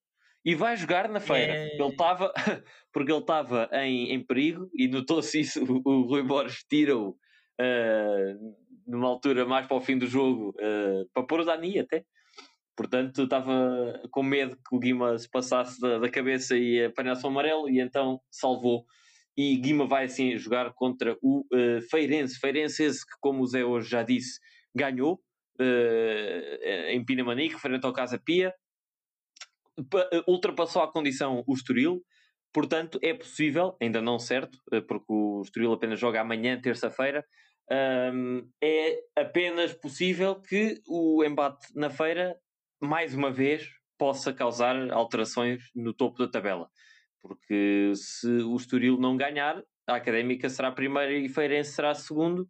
e 0.46 0.56
vai 0.56 0.76
jogar 0.76 1.10
na 1.10 1.20
feira. 1.20 1.56
Ele 1.56 1.84
estava, 1.84 2.32
porque 2.94 3.12
ele 3.12 3.20
estava 3.20 3.70
em, 3.74 4.14
em 4.14 4.24
perigo 4.24 4.70
e 4.74 4.88
notou-se 4.88 5.40
isso. 5.40 5.64
O, 5.64 5.82
o 5.84 6.02
Rui 6.04 6.24
Borges 6.24 6.64
tira-o 6.70 7.10
uh, 7.10 8.56
numa 8.86 9.08
altura 9.08 9.46
mais 9.46 9.68
para 9.68 9.78
o 9.78 9.82
fim 9.82 9.98
do 9.98 10.08
jogo 10.08 10.50
uh, 10.50 11.10
para 11.14 11.24
pôr 11.24 11.42
o 11.42 11.46
Dani 11.46 11.80
até. 11.80 12.04
Portanto, 12.76 13.24
estava 13.24 14.00
com 14.12 14.24
medo 14.24 14.56
que 14.56 14.76
o 14.76 14.80
Guima 14.80 15.18
se 15.18 15.30
passasse 15.30 15.80
da, 15.80 16.00
da 16.00 16.10
cabeça 16.10 16.58
e 16.58 16.86
apanhasse 16.86 17.24
o 17.26 17.30
amarelo 17.30 17.70
e 17.70 17.80
então 17.80 18.20
salvou. 18.30 18.86
E 19.38 19.56
Guima 19.58 19.88
vai 19.88 20.06
assim 20.06 20.38
jogar 20.38 20.74
contra 20.74 21.18
o 21.22 21.46
uh, 21.54 21.82
Feirense. 21.90 22.40
Feirense 22.40 22.84
esse 22.84 23.06
que, 23.06 23.14
como 23.20 23.42
o 23.42 23.48
Zé 23.48 23.64
hoje 23.64 23.90
já 23.90 24.04
disse, 24.04 24.40
ganhou 24.76 25.22
em 26.90 27.06
Pinamanique, 27.06 27.60
frente 27.60 27.86
ao 27.86 27.94
Casa 27.94 28.18
Pia 28.18 28.52
ultrapassou 30.28 30.82
a 30.82 30.92
condição 30.92 31.44
o 31.48 31.54
Estoril, 31.54 32.04
portanto 32.54 33.00
é 33.02 33.14
possível, 33.14 33.76
ainda 33.82 34.02
não 34.02 34.20
certo, 34.20 34.58
porque 34.88 35.06
o 35.10 35.42
Estoril 35.44 35.74
apenas 35.74 36.00
joga 36.00 36.22
amanhã, 36.22 36.60
terça-feira, 36.60 37.26
um, 38.14 38.50
é 38.62 39.00
apenas 39.16 39.74
possível 39.74 40.36
que 40.36 40.82
o 40.88 41.24
embate 41.24 41.68
na 41.76 41.90
feira, 41.90 42.36
mais 42.82 43.14
uma 43.16 43.32
vez, 43.32 43.70
possa 43.98 44.34
causar 44.34 44.92
alterações 44.92 45.64
no 45.76 45.94
topo 45.94 46.18
da 46.18 46.28
tabela. 46.30 46.70
Porque 47.22 47.92
se 47.96 48.28
o 48.28 48.56
Estoril 48.56 48.98
não 48.98 49.16
ganhar, 49.16 49.62
a 49.88 49.96
Académica 49.96 50.50
será 50.50 50.72
primeira 50.72 51.14
e 51.14 51.28
o 51.28 51.30
Feirense 51.30 51.72
será 51.72 51.94
segundo, 51.94 52.50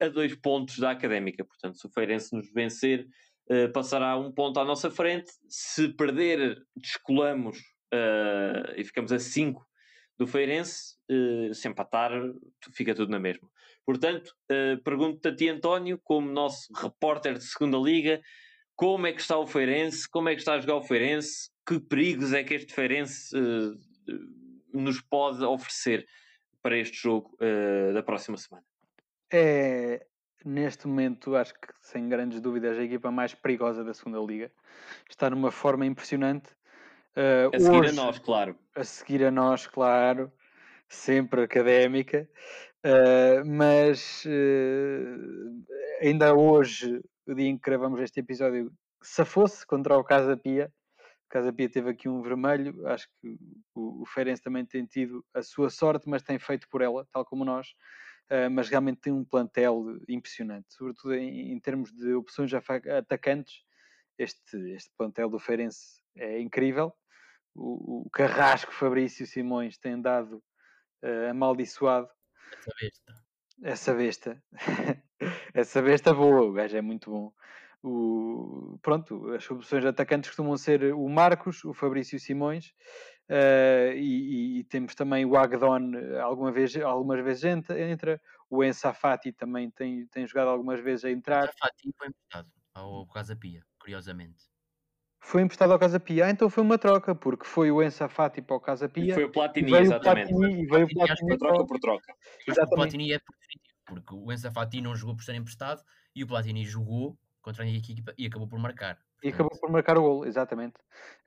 a 0.00 0.08
dois 0.08 0.34
pontos 0.34 0.78
da 0.78 0.90
Académica. 0.90 1.44
Portanto, 1.44 1.78
se 1.78 1.86
o 1.86 1.90
Feirense 1.90 2.34
nos 2.34 2.50
vencer, 2.52 3.06
uh, 3.50 3.72
passará 3.72 4.16
um 4.18 4.32
ponto 4.32 4.58
à 4.60 4.64
nossa 4.64 4.90
frente. 4.90 5.30
Se 5.48 5.88
perder, 5.88 6.62
descolamos 6.76 7.58
uh, 7.92 8.72
e 8.76 8.84
ficamos 8.84 9.12
a 9.12 9.18
5 9.18 9.64
do 10.18 10.26
Feirense. 10.26 10.94
Uh, 11.10 11.54
se 11.54 11.68
empatar, 11.68 12.12
fica 12.72 12.94
tudo 12.94 13.10
na 13.10 13.18
mesma. 13.18 13.48
Portanto, 13.86 14.32
pergunto-te 14.82 15.28
a 15.28 15.36
ti, 15.36 15.46
António, 15.46 16.00
como 16.02 16.32
nosso 16.32 16.72
repórter 16.74 17.34
de 17.34 17.44
segunda 17.44 17.76
Liga, 17.76 18.18
como 18.74 19.06
é 19.06 19.12
que 19.12 19.20
está 19.20 19.38
o 19.38 19.46
Feirense? 19.46 20.08
Como 20.08 20.30
é 20.30 20.34
que 20.34 20.40
está 20.40 20.54
a 20.54 20.58
jogar 20.58 20.76
o 20.76 20.82
Feirense? 20.82 21.50
Que 21.68 21.78
perigos 21.78 22.32
é 22.32 22.42
que 22.42 22.54
este 22.54 22.72
Feirense 22.72 23.36
nos 24.72 25.00
pode 25.00 25.44
oferecer 25.44 26.06
para 26.62 26.76
este 26.76 26.96
jogo 26.96 27.36
da 27.92 28.02
próxima 28.02 28.36
semana? 28.36 28.64
É, 29.32 30.06
neste 30.44 30.86
momento, 30.86 31.34
acho 31.34 31.54
que 31.54 31.68
sem 31.80 32.08
grandes 32.08 32.40
dúvidas, 32.40 32.78
a 32.78 32.82
equipa 32.82 33.10
mais 33.10 33.34
perigosa 33.34 33.82
da 33.82 33.94
segunda 33.94 34.18
Liga. 34.20 34.52
Está 35.08 35.30
numa 35.30 35.50
forma 35.50 35.86
impressionante. 35.86 36.52
Uh, 37.16 37.54
a 37.54 37.58
seguir 37.58 37.76
hoje, 37.76 37.90
a 37.90 38.04
nós, 38.04 38.18
claro. 38.18 38.58
A 38.74 38.84
seguir 38.84 39.24
a 39.24 39.30
nós, 39.30 39.66
claro. 39.66 40.30
Sempre 40.88 41.42
académica. 41.42 42.28
Uh, 42.84 43.44
mas 43.46 44.24
uh, 44.26 45.64
ainda 46.02 46.34
hoje, 46.34 47.00
o 47.26 47.34
dia 47.34 47.48
em 47.48 47.56
que 47.56 47.70
gravamos 47.70 48.00
este 48.00 48.20
episódio, 48.20 48.70
se 49.00 49.24
fosse 49.24 49.66
contra 49.66 49.96
o 49.96 50.04
Casa 50.04 50.36
Pia, 50.36 50.70
Casa 51.34 51.52
Pia 51.52 51.68
teve 51.68 51.90
aqui 51.90 52.08
um 52.08 52.22
vermelho. 52.22 52.86
Acho 52.86 53.08
que 53.20 53.36
o, 53.74 54.02
o 54.02 54.06
Feirense 54.06 54.40
também 54.40 54.64
tem 54.64 54.86
tido 54.86 55.26
a 55.34 55.42
sua 55.42 55.68
sorte, 55.68 56.08
mas 56.08 56.22
tem 56.22 56.38
feito 56.38 56.68
por 56.68 56.80
ela, 56.80 57.04
tal 57.10 57.24
como 57.24 57.44
nós. 57.44 57.70
Uh, 58.30 58.48
mas 58.48 58.68
realmente 58.68 59.00
tem 59.00 59.12
um 59.12 59.24
plantel 59.24 59.98
impressionante, 60.08 60.72
sobretudo 60.72 61.12
em, 61.12 61.52
em 61.52 61.58
termos 61.58 61.92
de 61.92 62.14
opções 62.14 62.52
atacantes. 62.54 63.64
Este, 64.16 64.56
este 64.70 64.92
plantel 64.96 65.28
do 65.28 65.40
Feirense 65.40 66.00
é 66.16 66.40
incrível. 66.40 66.94
O, 67.52 68.06
o 68.06 68.10
Carrasco 68.10 68.72
Fabrício 68.72 69.26
Simões 69.26 69.76
tem 69.76 70.00
dado 70.00 70.36
uh, 71.02 71.30
amaldiçoado. 71.30 72.08
Essa 72.52 72.72
besta. 72.80 73.14
Essa 73.60 73.94
besta. 73.94 74.42
Essa 75.52 75.82
besta 75.82 76.14
boa, 76.14 76.42
o 76.42 76.52
gajo 76.52 76.76
é 76.76 76.80
muito 76.80 77.10
bom. 77.10 77.32
O, 77.86 78.78
pronto, 78.80 79.30
as 79.34 79.50
opções 79.50 79.84
atacantes 79.84 80.30
costumam 80.30 80.56
ser 80.56 80.94
o 80.94 81.06
Marcos, 81.06 81.64
o 81.64 81.74
Fabrício 81.74 82.18
Simões 82.18 82.72
Uh, 83.28 83.96
e, 83.96 84.58
e, 84.58 84.64
temos 84.64 84.94
também 84.94 85.24
o 85.24 85.34
Agdon 85.34 85.94
eh, 85.94 86.20
alguma 86.20 86.52
vez, 86.52 86.76
algumas 86.76 87.24
vezes 87.24 87.44
entra, 87.44 88.20
o 88.50 88.62
Ensafati 88.62 89.32
também 89.32 89.70
tem, 89.70 90.06
tem 90.08 90.26
jogado 90.26 90.48
algumas 90.48 90.78
vezes 90.80 91.06
a 91.06 91.10
entrar. 91.10 91.44
O 91.44 91.44
Ensafati 91.44 91.94
foi 91.96 92.08
emprestado 92.08 92.48
ao 92.74 93.06
Casa 93.06 93.34
Pia, 93.34 93.64
curiosamente. 93.80 94.44
Foi 95.20 95.40
emprestado 95.40 95.72
ao 95.72 95.78
Casa 95.78 95.98
Pia, 95.98 96.26
ah, 96.26 96.30
então 96.30 96.50
foi 96.50 96.62
uma 96.62 96.76
troca, 96.76 97.14
porque 97.14 97.46
foi 97.46 97.70
o 97.70 97.82
Ensafati 97.82 98.42
para 98.42 98.56
o 98.56 98.60
Casa 98.60 98.90
Pia. 98.90 99.12
E 99.12 99.14
foi 99.14 99.24
o 99.24 99.32
Platini, 99.32 99.74
exatamente. 99.74 100.34
O 100.34 100.36
Platini, 100.36 100.62
e 100.62 100.66
veio 100.66 100.84
o 100.84 100.88
Platini, 100.90 101.28
foi 101.30 101.38
troca 101.38 101.66
por 101.66 101.78
troca. 101.80 102.14
Exatamente. 102.46 102.74
O 102.74 102.76
Platini 102.76 103.12
é 103.12 103.18
por 103.18 103.34
definitivo, 103.40 103.78
porque 103.86 104.14
o 104.14 104.30
Ensafati 104.30 104.82
não 104.82 104.94
jogou 104.94 105.16
por 105.16 105.24
ser 105.24 105.34
emprestado 105.34 105.82
e 106.14 106.22
o 106.22 106.26
Platini 106.26 106.62
jogou 106.66 107.18
contra 107.44 107.62
a 107.62 107.68
equipa 107.68 108.14
e 108.16 108.26
acabou 108.26 108.48
por 108.48 108.58
marcar. 108.58 108.98
E 109.22 109.28
acabou 109.28 109.56
por 109.60 109.70
marcar 109.70 109.98
o 109.98 110.02
gol, 110.02 110.26
exatamente. 110.26 110.76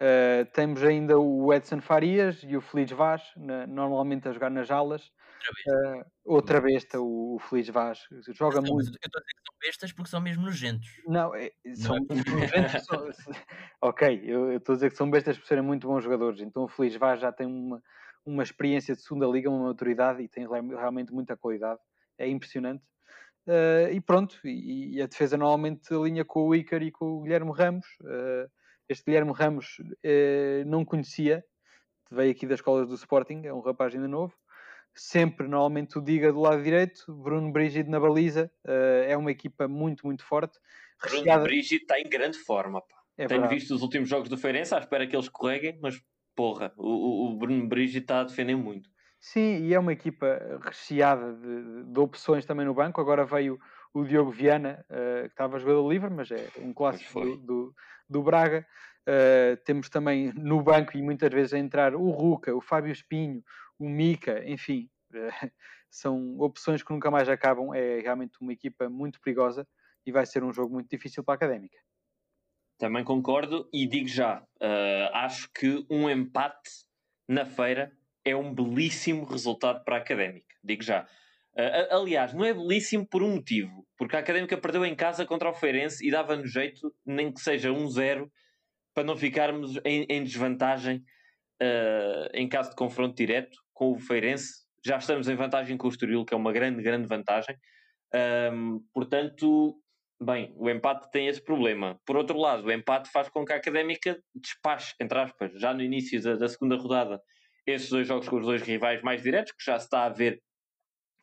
Uh, 0.02 0.46
temos 0.52 0.84
ainda 0.84 1.18
o 1.18 1.54
Edson 1.54 1.80
Farias 1.80 2.42
e 2.44 2.58
o 2.58 2.62
Feliz 2.62 2.92
Vaz, 2.92 3.22
na, 3.38 3.66
normalmente 3.68 4.28
a 4.28 4.34
jogar 4.34 4.50
nas 4.50 4.70
alas. 4.70 5.06
Uh, 5.68 6.04
outra 6.26 6.60
besta, 6.60 7.00
o, 7.00 7.36
o 7.36 7.40
Feliz 7.40 7.70
Vaz. 7.70 8.00
Joga 8.34 8.62
não, 8.62 8.74
muito. 8.74 8.90
Eu 8.90 8.96
estou 9.06 9.20
a 9.20 9.22
dizer 9.22 9.34
que 9.34 9.42
são 9.46 9.60
bestas 9.62 9.92
porque 9.94 10.10
são 10.10 10.22
mesmo 10.22 10.44
nojentos. 10.44 10.90
Não, 11.08 11.36
é, 11.36 11.52
são 11.76 11.96
não 11.96 12.06
é? 12.10 12.10
nojentos. 12.62 12.86
são, 12.86 13.12
ok, 13.82 14.22
eu, 14.24 14.52
eu 14.52 14.58
estou 14.58 14.74
a 14.74 14.76
dizer 14.76 14.90
que 14.90 14.98
são 14.98 15.10
bestas 15.10 15.38
por 15.38 15.46
serem 15.46 15.64
muito 15.64 15.88
bons 15.88 16.04
jogadores. 16.04 16.42
Então 16.42 16.64
o 16.64 16.68
Feliz 16.68 16.96
Vaz 16.96 17.22
já 17.22 17.32
tem 17.32 17.46
uma, 17.46 17.82
uma 18.26 18.44
experiência 18.44 18.96
de 18.96 19.02
segunda 19.02 19.28
liga, 19.28 19.50
uma 19.50 19.68
maturidade 19.68 20.22
e 20.22 20.28
tem 20.28 20.48
realmente 20.48 21.14
muita 21.14 21.38
qualidade. 21.38 21.80
É 22.18 22.28
impressionante. 22.28 22.84
Uh, 23.48 23.94
e 23.94 24.02
pronto, 24.02 24.38
e, 24.44 24.98
e, 24.98 25.02
a 25.02 25.08
defesa 25.08 25.38
normalmente 25.38 25.94
alinha 25.94 26.26
com 26.26 26.48
o 26.48 26.54
Icar 26.54 26.84
e 26.84 26.92
com 26.92 27.06
o 27.06 27.22
Guilherme 27.22 27.52
Ramos. 27.54 27.86
Uh, 28.02 28.50
este 28.90 29.06
Guilherme 29.06 29.32
Ramos 29.32 29.78
uh, 29.80 30.66
não 30.66 30.84
conhecia, 30.84 31.44
veio 32.12 32.32
aqui 32.32 32.46
das 32.46 32.60
escolas 32.60 32.90
do 32.90 32.96
Sporting, 32.96 33.44
é 33.46 33.54
um 33.54 33.62
rapaz 33.62 33.96
ainda 33.96 34.08
novo. 34.08 34.34
Sempre, 34.94 35.48
normalmente, 35.48 35.98
o 35.98 36.02
Diga 36.02 36.34
do 36.34 36.42
lado 36.42 36.62
direito, 36.62 37.06
Bruno 37.08 37.52
Brígido 37.52 37.90
na 37.90 38.00
baliza. 38.00 38.52
é 38.66 39.16
uma 39.16 39.30
equipa 39.30 39.68
muito, 39.68 40.08
muito 40.08 40.26
forte. 40.26 40.58
Bruno 41.00 41.20
Recheada... 41.20 41.44
Brígido 41.44 41.84
está 41.84 42.00
em 42.00 42.10
grande 42.10 42.40
forma. 42.40 42.82
Pá. 42.82 42.98
É 43.16 43.28
Tenho 43.28 43.48
visto 43.48 43.76
os 43.76 43.84
últimos 43.84 44.10
jogos 44.10 44.28
do 44.28 44.38
Feirense, 44.38 44.74
à 44.74 44.80
espera 44.80 45.06
que 45.06 45.16
eles 45.16 45.28
escorreguem, 45.28 45.78
mas 45.82 46.02
porra, 46.36 46.74
o, 46.78 47.30
o 47.30 47.38
Bruno 47.38 47.68
Brígido 47.68 48.04
está 48.04 48.22
a 48.22 48.24
defender 48.24 48.56
muito. 48.56 48.90
Sim, 49.20 49.66
e 49.66 49.74
é 49.74 49.80
uma 49.80 49.94
equipa 49.94 50.60
recheada 50.64 51.34
de, 51.34 51.84
de 51.86 52.00
opções 52.00 52.46
também 52.46 52.66
no 52.66 52.74
banco. 52.74 53.02
Agora 53.02 53.26
veio 53.26 53.60
o 53.94 54.04
Diogo 54.04 54.32
Viana, 54.32 54.86
uh, 54.90 55.24
que 55.24 55.34
estava 55.34 55.58
a 55.58 55.60
jogador 55.60 55.92
livre, 55.92 56.10
mas 56.10 56.30
é 56.32 56.50
um 56.60 56.74
clássico 56.74 57.20
do, 57.20 57.38
do, 57.38 57.76
do, 58.08 58.24
Braga. 58.24 58.66
Uh, 59.08 59.58
temos 59.64 59.90
também 59.90 60.32
no 60.34 60.62
banco 60.62 60.96
e 60.96 61.02
muitas 61.02 61.32
vezes 61.32 61.54
a 61.54 61.60
entrar 61.60 61.96
o 61.96 62.10
Ruca, 62.10 62.56
o 62.56 62.62
Fábio 62.62 62.92
Espinho, 62.92 63.44
o 63.80 63.90
Mica, 63.90 64.44
enfim, 64.48 64.90
uh, 65.14 65.16
são 65.90 66.40
opções 66.40 66.84
que 66.84 66.94
nunca 66.94 67.10
mais 67.10 67.28
acabam. 67.28 67.74
É 67.74 68.00
realmente 68.00 68.38
uma 68.40 68.54
equipa 68.54 68.88
muito 68.88 69.20
perigosa 69.20 69.68
e 70.06 70.12
vai 70.12 70.26
ser 70.26 70.44
um 70.44 70.54
jogo 70.54 70.74
muito 70.74 70.90
difícil 70.90 71.24
para 71.24 71.34
a 71.34 71.38
Académica. 71.38 71.78
Também 72.78 73.04
concordo 73.04 73.68
e 73.74 73.88
digo 73.88 74.08
já, 74.08 74.44
acho 75.12 75.50
que 75.52 75.84
um 75.90 76.08
empate 76.08 76.70
na 77.28 77.44
feira 77.44 77.92
é 78.30 78.36
um 78.36 78.54
belíssimo 78.54 79.26
resultado 79.26 79.84
para 79.84 79.96
a 79.96 80.00
académica, 80.00 80.56
digo 80.64 80.84
já. 80.84 81.08
Uh, 81.58 81.96
aliás, 81.96 82.34
não 82.34 82.46
é 82.46 82.54
belíssimo 82.54 83.08
por 83.08 83.24
um 83.24 83.36
motivo, 83.36 83.84
porque 83.98 84.16
a 84.16 84.20
Académica 84.20 84.56
perdeu 84.56 84.86
em 84.86 84.96
casa 84.96 85.26
contra 85.26 85.50
o 85.50 85.54
Feirense 85.56 86.06
e 86.08 86.12
dava-nos 86.12 86.52
jeito, 86.52 86.94
nem 87.04 87.32
que 87.32 87.42
seja 87.42 87.72
1-0, 87.72 88.30
para 88.94 89.04
não 89.04 89.18
ficarmos 89.18 89.80
em, 89.84 90.06
em 90.08 90.24
desvantagem 90.24 91.04
uh, 91.62 92.30
em 92.34 92.48
caso 92.48 92.70
de 92.70 92.76
confronto 92.76 93.16
direto 93.16 93.58
com 93.74 93.92
o 93.92 94.00
Feirense. 94.00 94.66
Já 94.86 94.98
estamos 94.98 95.28
em 95.28 95.36
vantagem 95.36 95.78
com 95.78 95.88
o 95.88 95.90
Estoril, 95.90 96.26
que 96.26 96.34
é 96.34 96.38
uma 96.38 96.54
grande, 96.54 96.82
grande 96.82 97.08
vantagem. 97.08 97.58
Um, 98.54 98.80
portanto, 98.94 99.76
bem, 100.22 100.54
o 100.56 100.70
empate 100.70 101.10
tem 101.12 101.28
esse 101.28 101.44
problema. 101.44 102.00
Por 102.06 102.16
outro 102.16 102.38
lado, 102.38 102.66
o 102.66 102.72
empate 102.72 103.10
faz 103.12 103.30
com 103.30 103.44
que 103.44 103.54
a 103.54 103.58
Académica 103.58 104.18
despache, 104.36 104.94
entre 105.00 105.18
aspas, 105.20 105.52
já 105.60 105.74
no 105.74 105.82
início 105.82 106.22
da, 106.22 106.36
da 106.36 106.48
segunda 106.48 106.76
rodada, 106.76 107.22
esses 107.68 107.90
dois 107.90 108.08
jogos 108.08 108.28
com 108.28 108.38
os 108.38 108.46
dois 108.46 108.62
rivais 108.62 109.02
mais 109.02 109.22
diretos, 109.22 109.52
que 109.52 109.64
já 109.64 109.78
se 109.78 109.86
está 109.86 110.06
a 110.06 110.10
ver 110.10 110.42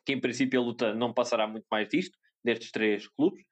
que 0.05 0.13
em 0.13 0.21
princípio 0.21 0.61
a 0.61 0.63
luta 0.63 0.93
não 0.93 1.13
passará 1.13 1.47
muito 1.47 1.65
mais 1.69 1.89
disto, 1.89 2.17
destes 2.43 2.71
três 2.71 3.07
clubes. 3.07 3.43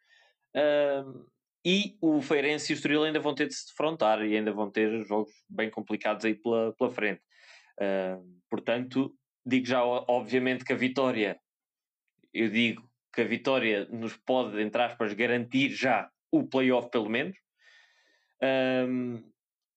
Uh, 0.56 1.28
e 1.66 1.98
o 2.02 2.22
Feirense 2.22 2.72
e 2.72 2.74
o 2.74 2.76
Estoril 2.76 3.04
ainda 3.04 3.20
vão 3.20 3.34
ter 3.34 3.48
de 3.48 3.56
se 3.56 3.68
defrontar 3.68 4.24
e 4.24 4.36
ainda 4.36 4.52
vão 4.52 4.70
ter 4.70 5.04
jogos 5.06 5.32
bem 5.50 5.70
complicados 5.70 6.26
aí 6.26 6.36
pela, 6.36 6.74
pela 6.74 6.92
frente. 6.92 7.22
Portanto, 8.50 9.16
digo 9.46 9.66
já, 9.66 9.84
obviamente, 9.84 10.66
que 10.66 10.74
a 10.74 10.76
vitória, 10.76 11.40
eu 12.34 12.50
digo 12.50 12.88
que 13.14 13.22
a 13.22 13.26
vitória 13.26 13.86
nos 13.86 14.18
pode, 14.18 14.62
entre 14.62 14.82
aspas, 14.82 15.14
garantir 15.14 15.70
já 15.70 16.10
o 16.32 16.46
playoff, 16.46 16.90
pelo 16.90 17.10
menos. 17.10 17.38
Um, 18.42 19.24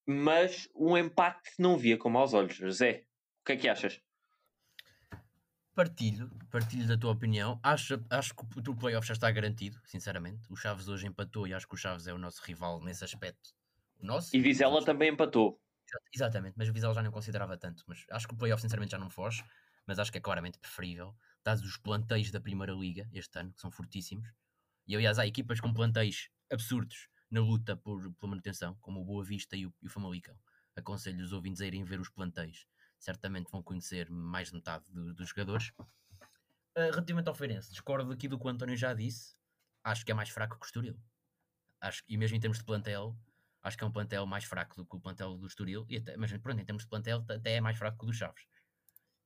mas 0.07 0.69
um 0.75 0.97
empate 0.97 1.51
não 1.59 1.77
via 1.77 1.99
como 1.99 2.19
aos 2.19 2.33
olhos. 2.33 2.59
Zé, 2.77 3.07
o 3.41 3.45
que 3.45 3.53
é 3.53 3.57
que 3.57 3.69
achas? 3.69 4.01
Partilho, 5.75 6.31
partilho 6.51 6.87
da 6.87 6.97
tua 6.97 7.13
opinião. 7.13 7.61
Acho, 7.63 8.03
acho 8.09 8.35
que 8.35 8.71
o 8.71 8.75
playoff 8.75 9.07
já 9.07 9.13
está 9.13 9.31
garantido, 9.31 9.79
sinceramente. 9.85 10.51
O 10.51 10.57
Chaves 10.57 10.89
hoje 10.89 11.07
empatou 11.07 11.47
e 11.47 11.53
acho 11.53 11.69
que 11.69 11.75
o 11.75 11.77
Chaves 11.77 12.07
é 12.07 12.15
o 12.15 12.19
nosso 12.19 12.43
rival 12.43 12.81
nesse 12.81 13.05
aspecto. 13.05 13.51
O 13.99 14.07
nosso, 14.07 14.35
e 14.35 14.41
Vizela 14.41 14.83
também 14.85 15.11
empatou. 15.11 15.61
Exatamente, 16.13 16.55
mas 16.57 16.69
o 16.69 16.73
Vizela 16.73 16.95
já 16.95 17.03
não 17.03 17.11
considerava 17.11 17.59
tanto. 17.59 17.85
Mas 17.87 18.07
acho 18.11 18.27
que 18.27 18.35
o 18.35 18.37
playoff, 18.37 18.63
sinceramente, 18.63 18.93
já 18.93 18.99
não 18.99 19.11
foge. 19.11 19.45
Mas 19.87 19.99
acho 19.99 20.11
que 20.11 20.19
é 20.19 20.21
claramente 20.21 20.59
preferível, 20.59 21.15
dados 21.45 21.63
os 21.63 21.77
planteios 21.77 22.31
da 22.31 22.41
Primeira 22.41 22.73
Liga 22.73 23.09
este 23.13 23.39
ano, 23.39 23.53
que 23.53 23.61
são 23.61 23.71
fortíssimos. 23.71 24.29
E 24.87 24.97
aliás, 24.97 25.19
há 25.19 25.27
equipas 25.27 25.61
com 25.61 25.73
planteios 25.73 26.29
absurdos 26.51 27.09
na 27.31 27.41
luta 27.41 27.77
por, 27.77 28.13
pela 28.15 28.31
manutenção, 28.31 28.77
como 28.81 29.01
o 29.01 29.05
Boa 29.05 29.25
Vista 29.25 29.57
e 29.57 29.67
o, 29.67 29.75
e 29.83 29.87
o 29.87 29.91
Famalicão. 29.91 30.39
Aconselho 30.75 31.25
os 31.25 31.33
ouvintes 31.33 31.61
a 31.61 31.67
irem 31.67 31.85
ver 31.85 32.01
os 32.01 32.09
planteios 32.09 32.67
certamente 32.99 33.51
vão 33.51 33.63
conhecer 33.63 34.11
mais 34.11 34.49
de 34.49 34.55
metade 34.55 34.85
do, 34.93 35.15
dos 35.15 35.29
jogadores. 35.29 35.73
Uh, 36.77 36.91
relativamente 36.91 37.29
ao 37.29 37.35
Feirense, 37.35 37.71
discordo 37.71 38.11
aqui 38.13 38.29
do 38.29 38.39
que 38.39 38.47
o 38.47 38.49
António 38.49 38.77
já 38.77 38.93
disse. 38.95 39.37
Acho 39.85 40.05
que 40.05 40.13
é 40.13 40.15
mais 40.15 40.29
fraco 40.29 40.59
que 40.59 40.65
o 40.65 40.67
Estoril. 40.67 40.99
Acho, 41.81 42.03
e 42.09 42.17
mesmo 42.17 42.37
em 42.37 42.41
termos 42.41 42.59
de 42.59 42.65
plantel, 42.65 43.17
acho 43.63 43.77
que 43.77 43.85
é 43.85 43.87
um 43.87 43.93
plantel 43.93 44.27
mais 44.27 44.45
fraco 44.45 44.77
do 44.77 44.85
que 44.85 44.97
o 44.97 45.01
plantel 45.01 45.39
do 45.39 45.47
Estoril. 45.47 45.87
E 45.89 45.99
até, 45.99 46.17
mas 46.17 46.37
pronto, 46.39 46.61
em 46.61 46.65
termos 46.65 46.83
de 46.83 46.89
plantel, 46.89 47.25
até 47.29 47.55
é 47.55 47.61
mais 47.61 47.79
fraco 47.79 47.99
que 47.99 48.05
o 48.05 48.07
do 48.07 48.13
Chaves. 48.13 48.45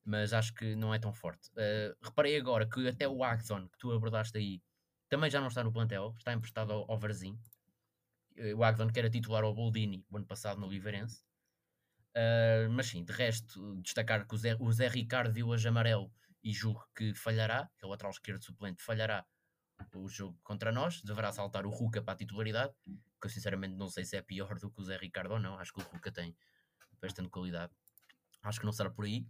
Mas 0.05 0.33
acho 0.33 0.55
que 0.55 0.75
não 0.77 0.93
é 0.95 0.99
tão 0.99 1.13
forte. 1.13 1.51
Uh, 1.51 1.97
reparei 2.03 2.37
agora 2.37 2.69
que 2.69 2.89
até 2.89 3.09
o 3.09 3.25
Agdon, 3.25 3.69
que 3.69 3.79
tu 3.79 3.93
abordaste 3.93 4.37
aí, 4.37 4.63
também 5.09 5.31
já 5.31 5.41
não 5.41 5.49
está 5.49 5.65
no 5.65 5.73
plantel, 5.73 6.15
está 6.19 6.33
emprestado 6.33 6.73
ao, 6.73 6.91
ao 6.91 6.99
Varzim. 6.99 7.39
Uh, 8.41 8.57
o 8.57 8.65
Agdon 8.65 8.89
que 8.91 8.99
era 8.99 9.11
titular 9.11 9.45
ao 9.45 9.55
Boldini 9.55 10.05
o 10.11 10.17
ano 10.17 10.27
passado 10.27 10.59
no 10.59 10.67
Liveirense. 10.67 11.23
Uh, 12.17 12.71
mas 12.71 12.87
sim, 12.87 13.05
de 13.05 13.13
resto, 13.13 13.77
destacar 13.83 14.27
que 14.27 14.35
o 14.35 14.39
Zé, 14.39 14.57
o 14.59 14.73
Zé 14.73 14.89
Ricardo 14.89 15.33
viu 15.33 15.49
hoje 15.49 15.69
amarelo 15.69 16.11
e 16.43 16.53
julgo 16.53 16.85
que 16.97 17.15
falhará, 17.15 17.69
que 17.79 17.85
é 17.85 17.87
o 17.87 17.91
lateral 17.91 18.11
esquerdo 18.11 18.43
suplente, 18.43 18.83
falhará 18.83 19.25
o 19.95 20.09
jogo 20.09 20.39
contra 20.43 20.73
nós, 20.73 21.03
deverá 21.03 21.33
saltar 21.33 21.67
o 21.67 21.71
Ruca 21.71 22.03
para 22.03 22.15
a 22.15 22.17
titularidade, 22.17 22.73
que 22.85 23.27
eu 23.27 23.31
sinceramente 23.31 23.77
não 23.77 23.89
sei 23.89 24.05
se 24.05 24.17
é 24.17 24.23
pior 24.23 24.59
do 24.59 24.71
que 24.71 24.81
o 24.81 24.85
Zé 24.85 24.97
Ricardo 24.97 25.33
ou 25.33 25.39
não, 25.39 25.59
acho 25.59 25.73
que 25.73 25.81
o 25.81 25.85
Ruca 25.85 26.11
tem 26.11 26.37
bastante 27.01 27.29
qualidade, 27.29 27.73
acho 28.43 28.59
que 28.59 28.67
não 28.67 28.73
será 28.73 28.91
por 28.91 29.05
aí. 29.05 29.27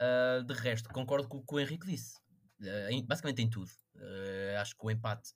Uh, 0.00 0.42
de 0.44 0.54
resto, 0.54 0.88
concordo 0.88 1.28
com 1.28 1.38
o 1.38 1.44
que 1.44 1.54
o 1.54 1.60
Henrique 1.60 1.86
disse, 1.86 2.18
uh, 2.60 3.02
basicamente 3.06 3.42
em 3.42 3.48
tudo. 3.48 3.70
acho 4.60 4.76
que 4.76 4.84
o 4.84 4.90
empate 4.90 5.32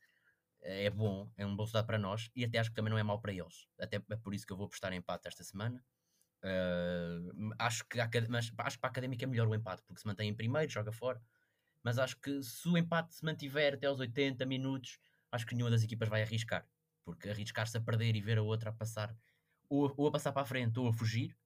é 0.66 0.90
bom, 0.90 1.30
é 1.36 1.46
um 1.46 1.54
bom 1.54 1.62
resultado 1.62 1.86
para 1.86 1.98
nós 1.98 2.28
e 2.34 2.44
até 2.44 2.58
acho 2.58 2.70
que 2.70 2.76
também 2.76 2.90
não 2.90 2.98
é 2.98 3.02
mau 3.02 3.20
para 3.20 3.32
eles. 3.32 3.68
Até 3.80 3.96
é 3.96 4.16
por 4.16 4.34
isso 4.34 4.44
que 4.44 4.52
eu 4.52 4.56
vou 4.56 4.66
apostar 4.66 4.92
em 4.92 4.96
empate 4.96 5.28
esta 5.28 5.44
semana. 5.44 5.82
Uh, 6.42 7.54
acho, 7.58 7.84
que 7.86 8.00
a, 8.00 8.08
mas 8.28 8.52
acho 8.58 8.76
que 8.76 8.80
para 8.80 8.88
a 8.88 8.90
académica 8.90 9.24
é 9.24 9.26
melhor 9.26 9.46
o 9.46 9.54
empate, 9.54 9.82
porque 9.84 10.00
se 10.00 10.06
mantém 10.06 10.28
em 10.28 10.34
primeiro, 10.34 10.70
joga 10.70 10.90
fora. 10.90 11.22
Mas 11.84 11.98
acho 11.98 12.16
que 12.20 12.42
se 12.42 12.68
o 12.68 12.76
empate 12.76 13.14
se 13.14 13.24
mantiver 13.24 13.74
até 13.74 13.86
aos 13.86 14.00
80 14.00 14.44
minutos, 14.44 14.98
acho 15.30 15.46
que 15.46 15.54
nenhuma 15.54 15.70
das 15.70 15.84
equipas 15.84 16.08
vai 16.08 16.22
arriscar. 16.22 16.66
Porque 17.04 17.28
arriscar-se 17.28 17.76
a 17.76 17.80
perder 17.80 18.16
e 18.16 18.20
ver 18.20 18.38
a 18.38 18.42
outra 18.42 18.70
a 18.70 18.72
passar, 18.72 19.16
ou, 19.68 19.92
ou, 19.96 20.08
a 20.08 20.10
passar 20.10 20.32
para 20.32 20.42
a 20.42 20.46
frente, 20.46 20.80
ou 20.80 20.88
a 20.88 20.92
fugir, 20.92 21.36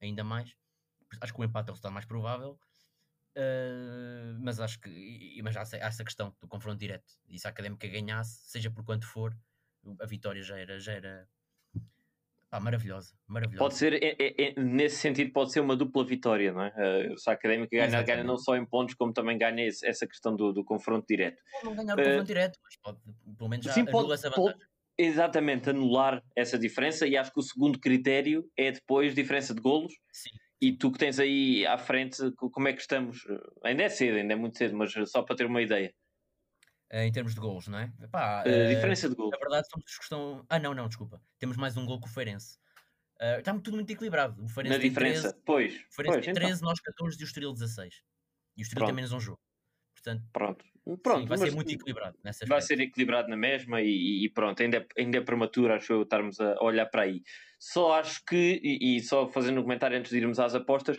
ainda 0.00 0.22
mais. 0.22 0.54
Acho 1.20 1.34
que 1.34 1.40
o 1.40 1.44
empate 1.44 1.68
é 1.68 1.72
o 1.72 1.74
resultado 1.74 1.92
mais 1.92 2.06
provável. 2.06 2.60
Uh, 3.38 4.36
mas 4.40 4.58
acho 4.58 4.80
que 4.80 5.40
mas 5.44 5.56
há, 5.56 5.62
há 5.62 5.86
essa 5.86 6.02
questão 6.02 6.34
do 6.40 6.48
confronto 6.48 6.78
direto. 6.78 7.06
E 7.28 7.38
se 7.38 7.46
a 7.46 7.50
académica 7.50 7.86
ganhasse, 7.86 8.40
seja 8.50 8.70
por 8.70 8.84
quanto 8.84 9.06
for, 9.06 9.32
a 10.00 10.06
vitória 10.06 10.42
já 10.42 10.58
era, 10.58 10.80
já 10.80 10.92
era 10.92 11.28
Pá, 12.50 12.58
maravilhosa, 12.58 13.14
maravilhosa. 13.26 13.58
Pode 13.62 13.74
ser, 13.74 14.02
é, 14.02 14.16
é, 14.18 14.48
é, 14.48 14.54
nesse 14.60 14.96
sentido, 14.96 15.30
pode 15.32 15.52
ser 15.52 15.60
uma 15.60 15.76
dupla 15.76 16.02
vitória, 16.02 16.50
não 16.50 16.62
é? 16.62 17.12
Uh, 17.12 17.18
se 17.18 17.28
a 17.28 17.34
Académica 17.34 17.76
ganha, 17.76 18.02
ganha 18.02 18.24
não 18.24 18.38
só 18.38 18.56
em 18.56 18.64
pontos, 18.64 18.94
como 18.94 19.12
também 19.12 19.36
ganha 19.36 19.66
esse, 19.66 19.86
essa 19.86 20.06
questão 20.06 20.34
do, 20.34 20.50
do 20.50 20.64
confronto 20.64 21.06
direto. 21.06 21.42
Pode 21.52 21.64
não 21.66 21.76
ganhar 21.76 21.98
o 21.98 22.00
uh, 22.00 22.04
confronto 22.04 22.26
direto, 22.26 22.58
mas 22.62 22.76
pode, 22.76 22.98
pelo 23.36 23.50
menos 23.50 23.66
já 23.66 23.72
sim, 23.72 23.84
pode, 23.84 24.10
essa 24.12 24.30
vantagem. 24.30 24.52
Pode, 24.52 24.66
exatamente, 24.96 25.68
anular 25.68 26.24
essa 26.34 26.58
diferença 26.58 27.06
e 27.06 27.18
acho 27.18 27.30
que 27.30 27.38
o 27.38 27.42
segundo 27.42 27.78
critério 27.78 28.50
é 28.56 28.72
depois 28.72 29.14
diferença 29.14 29.54
de 29.54 29.60
golos. 29.60 29.92
Sim. 30.10 30.30
E 30.60 30.72
tu 30.72 30.90
que 30.90 30.98
tens 30.98 31.20
aí 31.20 31.64
à 31.66 31.78
frente, 31.78 32.32
como 32.36 32.66
é 32.66 32.72
que 32.72 32.80
estamos? 32.80 33.24
Ainda 33.62 33.84
é 33.84 33.88
cedo, 33.88 34.16
ainda 34.16 34.32
é 34.32 34.36
muito 34.36 34.58
cedo, 34.58 34.76
mas 34.76 34.92
só 35.08 35.22
para 35.22 35.36
ter 35.36 35.46
uma 35.46 35.62
ideia. 35.62 35.94
Uh, 36.92 37.02
em 37.02 37.12
termos 37.12 37.34
de 37.34 37.40
golos, 37.40 37.68
não 37.68 37.78
é? 37.78 37.92
Epá, 38.02 38.42
uh, 38.42 38.68
diferença 38.74 39.08
de 39.08 39.14
golos. 39.14 39.32
Na 39.32 39.38
verdade, 39.38 39.68
somos 39.68 39.90
os 39.90 39.96
que 39.98 40.04
estão. 40.04 40.44
Ah, 40.48 40.58
não, 40.58 40.74
não, 40.74 40.88
desculpa. 40.88 41.20
Temos 41.38 41.56
mais 41.56 41.76
um 41.76 41.84
gol 41.84 42.00
que 42.00 42.08
o 42.08 42.10
Feirense. 42.10 42.58
Uh, 43.20 43.38
está 43.38 43.52
tudo 43.52 43.74
muito 43.74 43.90
equilibrado. 43.92 44.42
O 44.42 44.48
Feirense 44.48 44.76
Na 44.76 44.82
diferença, 44.82 45.28
13, 45.30 45.42
pois. 45.44 45.74
O 45.74 45.94
Feirense 45.94 46.16
pois, 46.16 46.24
tem 46.24 46.34
13, 46.34 46.52
então. 46.56 46.68
nós 46.68 46.80
14 46.80 47.18
e 47.18 47.22
o 47.22 47.26
Estoril 47.26 47.52
16. 47.52 48.02
E 48.56 48.62
o 48.62 48.64
Estoril 48.64 48.86
tem 48.86 48.94
menos 48.94 49.12
um 49.12 49.20
jogo. 49.20 49.40
Portanto, 50.08 50.24
pronto. 50.32 50.64
pronto 51.02 51.20
sim, 51.22 51.26
vai 51.26 51.38
ser 51.38 51.54
muito 51.54 51.72
equilibrado. 51.72 52.16
Nessa 52.24 52.46
vai 52.46 52.60
ser 52.62 52.80
equilibrado 52.80 53.28
na 53.28 53.36
mesma 53.36 53.82
e, 53.82 54.24
e, 54.24 54.30
pronto, 54.30 54.62
ainda 54.62 54.78
é, 54.78 54.86
ainda 55.02 55.18
é 55.18 55.20
prematuro, 55.20 55.72
acho 55.72 55.92
eu, 55.92 56.02
estarmos 56.02 56.40
a 56.40 56.56
olhar 56.62 56.86
para 56.86 57.02
aí. 57.02 57.22
Só 57.58 57.92
acho 57.92 58.24
que, 58.24 58.60
e, 58.62 58.96
e 58.96 59.00
só 59.00 59.28
fazendo 59.28 59.60
um 59.60 59.62
comentário 59.62 59.98
antes 59.98 60.10
de 60.10 60.16
irmos 60.16 60.38
às 60.38 60.54
apostas, 60.54 60.98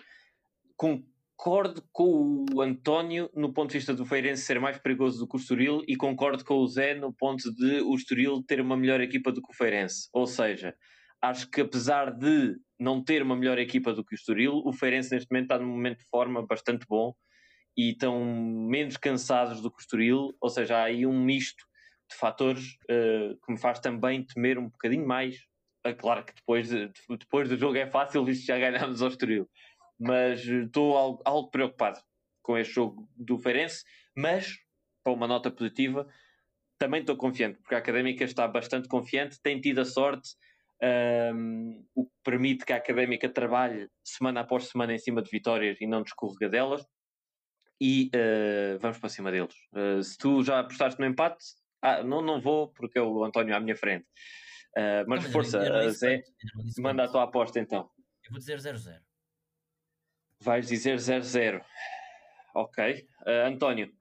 concordo 0.78 1.84
com 1.92 2.46
o 2.54 2.62
António 2.62 3.30
no 3.34 3.52
ponto 3.52 3.72
de 3.72 3.78
vista 3.78 3.94
do 3.94 4.06
Feirense 4.06 4.44
ser 4.44 4.60
mais 4.60 4.78
perigoso 4.78 5.20
do 5.20 5.28
que 5.28 5.36
o 5.36 5.40
Estoril 5.40 5.82
e 5.88 5.96
concordo 5.96 6.46
com 6.46 6.56
o 6.56 6.68
Zé 6.68 6.94
no 6.94 7.12
ponto 7.12 7.52
de 7.56 7.82
o 7.82 7.96
Estoril 7.96 8.44
ter 8.44 8.62
uma 8.62 8.78
melhor 8.78 9.02
equipa 9.02 9.32
do 9.32 9.42
que 9.42 9.52
o 9.52 9.56
Feirense. 9.56 10.08
Ou 10.14 10.28
seja, 10.28 10.76
acho 11.22 11.50
que 11.50 11.62
apesar 11.62 12.12
de 12.12 12.56
não 12.80 13.04
ter 13.04 13.24
uma 13.24 13.36
melhor 13.36 13.58
equipa 13.58 13.92
do 13.94 14.06
que 14.06 14.14
o 14.14 14.18
Estoril, 14.18 14.62
o 14.64 14.72
Feirense 14.72 15.12
neste 15.12 15.32
momento 15.32 15.46
está 15.46 15.60
num 15.60 15.72
momento 15.72 16.00
de 16.00 16.10
forma 16.10 16.46
bastante 16.46 16.86
bom 16.88 17.14
e 17.80 17.92
estão 17.92 18.24
menos 18.26 18.98
cansados 18.98 19.62
do 19.62 19.72
que 19.72 19.78
o 19.78 19.82
Estoril, 19.82 20.36
ou 20.42 20.50
seja, 20.50 20.78
há 20.78 20.84
aí 20.84 21.06
um 21.06 21.24
misto 21.24 21.66
de 22.10 22.18
fatores 22.18 22.76
uh, 22.90 23.38
que 23.46 23.52
me 23.52 23.60
faz 23.60 23.80
também 23.80 24.26
temer 24.26 24.58
um 24.58 24.70
bocadinho 24.70 25.08
mais. 25.08 25.38
É 25.86 25.94
claro 25.94 26.26
que 26.26 26.34
depois, 26.34 26.70
de, 26.70 26.92
depois 27.10 27.48
do 27.48 27.58
jogo 27.58 27.78
é 27.78 27.88
fácil, 27.88 28.26
visto 28.26 28.46
já 28.46 28.58
ganhámos 28.58 29.02
ao 29.02 29.10
Estoril 29.10 29.48
mas 30.00 30.46
estou 30.46 30.98
algo, 30.98 31.22
algo, 31.26 31.52
preocupado 31.52 32.00
com 32.42 32.58
este 32.58 32.76
jogo 32.76 33.08
do 33.16 33.38
Feirense, 33.38 33.84
mas 34.16 34.58
para 35.04 35.14
uma 35.14 35.28
nota 35.28 35.52
positiva 35.52 36.08
também 36.80 37.02
estou 37.02 37.18
confiante, 37.18 37.60
porque 37.60 37.76
a 37.76 37.80
Académica 37.80 38.24
está 38.24 38.48
bastante 38.48 38.88
confiante, 38.88 39.38
tem 39.44 39.60
tido 39.60 39.82
a 39.82 39.86
sorte, 39.86 40.30
um, 41.36 41.86
o 41.94 42.06
que 42.06 42.16
permite 42.24 42.66
que 42.66 42.72
a 42.72 42.78
Académica 42.78 43.28
trabalhe 43.28 43.90
semana 44.02 44.40
após 44.40 44.70
semana 44.70 44.94
em 44.94 44.98
cima 44.98 45.22
de 45.22 45.30
vitórias 45.30 45.82
e 45.82 45.86
não 45.86 46.02
de 46.02 46.10
escorregadelas, 46.10 46.86
e 47.80 48.12
uh, 48.16 48.80
vamos 48.80 48.98
para 48.98 49.10
cima 49.10 49.32
deles. 49.32 49.56
Uh, 49.74 50.04
se 50.04 50.18
tu 50.18 50.44
já 50.44 50.60
apostaste 50.60 51.00
no 51.00 51.06
empate, 51.06 51.44
ah, 51.82 52.04
não, 52.04 52.22
não 52.22 52.42
vou, 52.42 52.70
porque 52.70 53.00
é 53.00 53.02
o 53.02 53.24
António 53.24 53.56
à 53.56 53.60
minha 53.60 53.76
frente. 53.76 54.06
Uh, 54.78 55.04
mas 55.08 55.24
não, 55.24 55.32
força, 55.32 55.90
Zé, 55.92 56.22
manda 56.78 57.04
a 57.04 57.08
tua 57.08 57.24
aposta 57.24 57.60
então. 57.60 57.90
Eu 58.26 58.32
vou 58.32 58.40
dizer 58.40 58.60
0-0. 58.60 59.00
Vais 60.42 60.68
dizer 60.68 60.98
0-0. 60.98 61.62
Ok. 62.56 63.08
Uh, 63.26 63.48
António. 63.48 63.92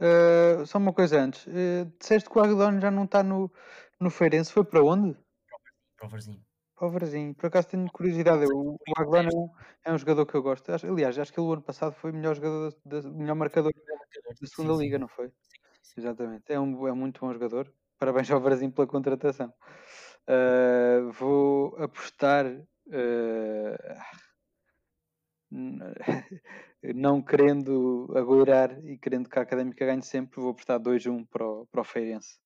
Uh, 0.00 0.64
só 0.66 0.78
uma 0.78 0.92
coisa 0.92 1.20
antes. 1.20 1.46
Uh, 1.46 1.90
disseste 1.98 2.28
que 2.28 2.38
o 2.38 2.42
Agdon 2.42 2.80
já 2.80 2.90
não 2.90 3.04
está 3.04 3.22
no, 3.22 3.52
no 4.00 4.10
Feirense. 4.10 4.52
Foi 4.52 4.64
para 4.64 4.82
onde? 4.82 5.16
Para 5.96 6.06
o 6.06 6.08
Varzinho. 6.08 6.44
Para 6.78 6.86
o 6.86 6.90
Varzinho. 6.92 7.34
Por 7.34 7.46
acaso 7.46 7.68
tenho 7.68 7.90
curiosidade. 7.90 8.44
O, 8.46 8.78
Agdon 8.96 9.16
é 9.16 9.28
um, 9.34 9.50
é 9.86 9.92
um 9.92 9.98
jogador 9.98 10.24
que 10.24 10.34
eu 10.36 10.42
gosto. 10.42 10.70
Aliás, 10.70 11.18
acho 11.18 11.32
que 11.32 11.40
ele 11.40 11.48
o 11.48 11.52
ano 11.52 11.62
passado 11.62 11.92
foi 11.92 12.12
o 12.12 12.14
melhor, 12.14 12.36
jogador, 12.36 12.72
melhor 13.12 13.34
marcador 13.34 13.72
da 13.74 14.34
Sim, 14.36 14.46
segunda 14.46 14.74
sim. 14.74 14.80
liga, 14.82 14.98
não 14.98 15.08
foi? 15.08 15.26
Sim, 15.26 15.34
sim, 15.42 15.80
sim. 15.82 16.00
Exatamente. 16.00 16.52
É 16.52 16.60
um, 16.60 16.86
é 16.86 16.92
muito 16.92 17.20
bom 17.20 17.32
jogador. 17.32 17.72
Parabéns 17.98 18.30
ao 18.30 18.40
Brasil 18.40 18.70
pela 18.70 18.86
contratação. 18.86 19.52
Uh, 20.28 21.10
vou 21.12 21.76
apostar. 21.82 22.46
uh, 22.46 23.98
não 26.94 27.22
querendo 27.22 28.06
agoirar 28.14 28.78
e 28.84 28.98
querendo 28.98 29.28
que 29.28 29.38
a 29.38 29.42
Académica 29.42 29.84
ganhe 29.84 30.02
sempre, 30.02 30.40
vou 30.40 30.50
apostar 30.50 30.78
2-1 30.78 31.26
para 31.26 31.44
o, 31.44 31.66
para 31.66 31.80
o 31.80 31.84
Feirense. 31.84 32.38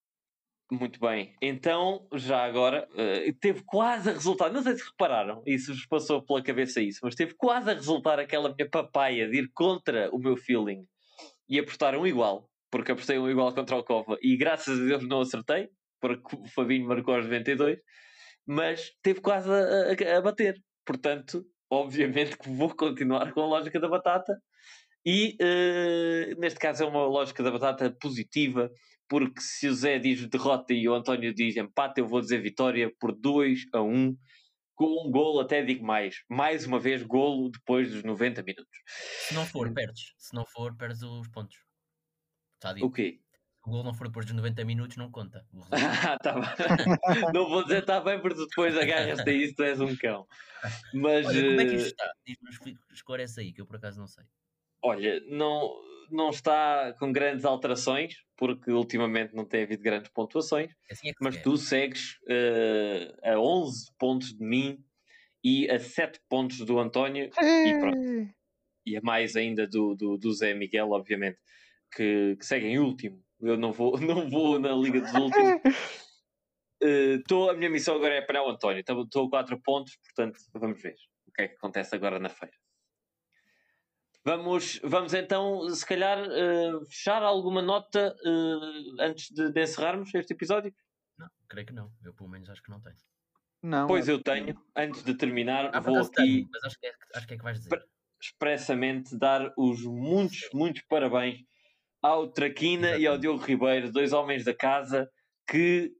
Muito 0.71 0.99
bem. 0.99 1.35
Então, 1.41 2.07
já 2.15 2.43
agora, 2.43 2.87
eh, 2.95 3.31
teve 3.39 3.61
quase 3.65 4.09
a 4.09 4.13
resultar. 4.13 4.49
Não 4.51 4.63
sei 4.63 4.75
se 4.75 4.83
repararam, 4.89 5.43
isso 5.45 5.71
vos 5.73 5.85
passou 5.85 6.25
pela 6.25 6.41
cabeça 6.41 6.81
isso, 6.81 6.99
mas 7.03 7.13
teve 7.15 7.35
quase 7.35 7.69
a 7.69 7.73
resultar 7.73 8.19
aquela 8.19 8.53
minha 8.55 8.67
papaya 8.69 9.29
de 9.29 9.39
ir 9.39 9.49
contra 9.53 10.09
o 10.11 10.17
meu 10.17 10.35
feeling 10.35 10.83
e 11.47 11.59
apostar 11.59 11.95
um 11.95 12.07
igual, 12.07 12.49
porque 12.71 12.91
apostei 12.91 13.19
um 13.19 13.29
igual 13.29 13.53
contra 13.53 13.75
o 13.77 13.83
Cova 13.83 14.17
e 14.21 14.35
graças 14.35 14.79
a 14.79 14.83
Deus 14.83 15.07
não 15.07 15.21
acertei, 15.21 15.69
porque 16.01 16.35
o 16.35 16.47
Fabinho 16.49 16.87
marcou 16.87 17.13
aos 17.15 17.25
92, 17.25 17.77
mas 18.47 18.89
teve 19.03 19.21
quase 19.21 19.49
a, 19.51 20.13
a- 20.13 20.17
a 20.17 20.21
bater. 20.21 20.55
Portanto, 20.85 21.45
obviamente 21.71 22.37
que 22.37 22.49
vou 22.49 22.73
continuar 22.75 23.31
com 23.33 23.41
a 23.41 23.45
lógica 23.47 23.79
da 23.79 23.87
batata. 23.87 24.37
E 25.05 25.35
eh, 25.39 26.33
neste 26.37 26.57
caso 26.59 26.83
é 26.83 26.87
uma 26.87 27.05
lógica 27.05 27.43
da 27.43 27.51
batata 27.51 27.95
positiva, 28.01 28.71
porque 29.13 29.41
se 29.41 29.67
o 29.67 29.75
Zé 29.75 29.99
diz 29.99 30.25
derrota 30.27 30.73
e 30.73 30.89
o 30.89 30.95
António 30.95 31.31
diz 31.31 31.55
empate, 31.55 32.01
eu 32.01 32.07
vou 32.07 32.19
dizer 32.19 32.41
vitória 32.41 32.91
por 32.99 33.11
2 33.15 33.67
a 33.71 33.79
1, 33.79 34.17
com 34.73 35.07
um 35.07 35.11
golo, 35.11 35.39
até 35.39 35.61
digo 35.61 35.85
mais. 35.85 36.23
Mais 36.27 36.65
uma 36.65 36.79
vez, 36.79 37.03
golo 37.03 37.51
depois 37.51 37.91
dos 37.91 38.03
90 38.03 38.41
minutos. 38.41 38.75
Se 39.27 39.35
não 39.35 39.45
for, 39.45 39.71
perdes. 39.71 40.15
Se 40.17 40.33
não 40.33 40.47
for, 40.47 40.75
perdes 40.75 41.03
os 41.03 41.27
pontos. 41.27 41.57
Está 42.55 42.73
dito. 42.73 42.87
O 42.87 42.91
quê? 42.91 43.19
Se 43.61 43.69
o 43.69 43.71
gol 43.71 43.83
não 43.83 43.93
for 43.93 44.07
depois 44.07 44.25
dos 44.25 44.33
90 44.33 44.65
minutos, 44.65 44.97
não 44.97 45.11
conta. 45.11 45.45
Ah, 46.11 46.17
tá 46.17 46.33
bem. 46.33 46.43
Não 47.35 47.47
vou 47.47 47.61
dizer 47.61 47.83
está 47.83 48.01
bem, 48.01 48.19
porque 48.19 48.47
depois 48.47 48.75
agarras-te 48.75 49.29
a 49.29 49.33
isso, 49.33 49.53
tu 49.55 49.61
és 49.61 49.79
um 49.79 49.95
cão. 49.95 50.25
Mas, 50.91 51.27
Olha, 51.27 51.49
como 51.49 51.61
é 51.61 51.65
que 51.65 51.75
isto 51.75 51.85
eh, 51.85 51.89
está? 51.89 52.13
Diz-me, 52.25 52.79
esclarece 52.91 53.41
aí, 53.41 53.53
que 53.53 53.61
eu 53.61 53.67
por 53.67 53.75
acaso 53.75 53.99
não 53.99 54.07
sei. 54.07 54.25
Olha, 54.83 55.19
não, 55.27 55.73
não 56.11 56.29
está 56.29 56.93
com 56.99 57.11
grandes 57.11 57.45
alterações, 57.45 58.15
porque 58.35 58.71
ultimamente 58.71 59.33
não 59.33 59.45
tem 59.45 59.63
havido 59.63 59.81
grandes 59.81 60.11
pontuações. 60.11 60.71
Assim 60.91 61.09
é 61.09 61.13
mas 61.21 61.35
quer. 61.35 61.43
tu 61.43 61.57
segues 61.57 62.17
eh, 62.27 63.13
a 63.23 63.39
11 63.39 63.91
pontos 63.97 64.33
de 64.35 64.43
mim 64.43 64.83
e 65.43 65.69
a 65.69 65.79
7 65.79 66.19
pontos 66.29 66.59
do 66.59 66.79
António 66.79 67.29
e, 67.65 67.73
pronto, 67.79 67.97
e 68.85 68.97
a 68.97 69.01
mais 69.01 69.35
ainda 69.35 69.65
do, 69.67 69.95
do, 69.95 70.17
do 70.17 70.33
Zé 70.33 70.53
Miguel, 70.53 70.91
obviamente, 70.91 71.39
que, 71.95 72.35
que 72.37 72.45
segue 72.45 72.67
em 72.67 72.79
último. 72.79 73.23
Eu 73.41 73.57
não 73.57 73.71
vou, 73.71 73.97
não 73.99 74.29
vou 74.29 74.59
na 74.59 74.73
Liga 74.73 74.99
dos 75.01 75.13
Últimos. 75.13 75.53
Eh, 76.85 77.19
tô- 77.29 77.49
a 77.49 77.53
minha 77.53 77.69
missão 77.69 77.95
agora 77.95 78.15
é 78.15 78.21
para 78.21 78.43
o 78.43 78.49
António. 78.49 78.81
Estou 78.81 79.27
a 79.27 79.29
4 79.29 79.57
pontos, 79.61 79.95
portanto, 80.03 80.37
vamos 80.53 80.81
ver 80.81 80.95
o 81.25 81.31
que 81.31 81.41
é 81.43 81.47
que 81.47 81.55
acontece 81.55 81.95
agora 81.95 82.19
na 82.19 82.27
feira. 82.27 82.53
Vamos, 84.25 84.79
vamos 84.83 85.13
então, 85.13 85.67
se 85.69 85.85
calhar, 85.85 86.17
eh, 86.19 86.71
fechar 86.89 87.21
alguma 87.23 87.61
nota 87.61 88.15
eh, 88.25 89.03
antes 89.05 89.29
de, 89.29 89.51
de 89.51 89.61
encerrarmos 89.63 90.13
este 90.15 90.33
episódio? 90.33 90.73
Não, 91.17 91.27
creio 91.49 91.67
que 91.67 91.73
não. 91.73 91.91
Eu 92.03 92.13
pelo 92.13 92.29
menos 92.29 92.49
acho 92.49 92.63
que 92.63 92.71
não 92.71 92.81
tenho. 92.81 92.95
Não, 93.61 93.87
Pois 93.87 94.07
eu 94.07 94.21
tenho, 94.21 94.55
antes 94.75 95.03
de 95.03 95.13
terminar, 95.15 95.71
Ah, 95.73 95.79
vou 95.79 95.97
aqui 95.97 96.11
tenho, 96.11 96.47
mas 96.51 96.63
acho 96.63 96.79
que, 96.79 96.87
é, 96.87 96.93
acho 97.15 97.27
que 97.27 97.33
é 97.33 97.37
que 97.37 97.43
vais 97.43 97.57
dizer. 97.59 97.85
Expressamente 98.21 99.17
dar 99.17 99.53
os 99.57 99.83
muitos, 99.83 100.49
muitos 100.53 100.81
parabéns 100.87 101.39
ao 102.01 102.31
Traquina 102.31 102.87
e 102.87 102.91
ao 102.91 103.15
Exatamente. 103.15 103.21
Diogo 103.21 103.43
Ribeiro, 103.43 103.91
dois 103.91 104.13
homens 104.13 104.43
da 104.45 104.53
casa 104.53 105.09
que 105.49 105.91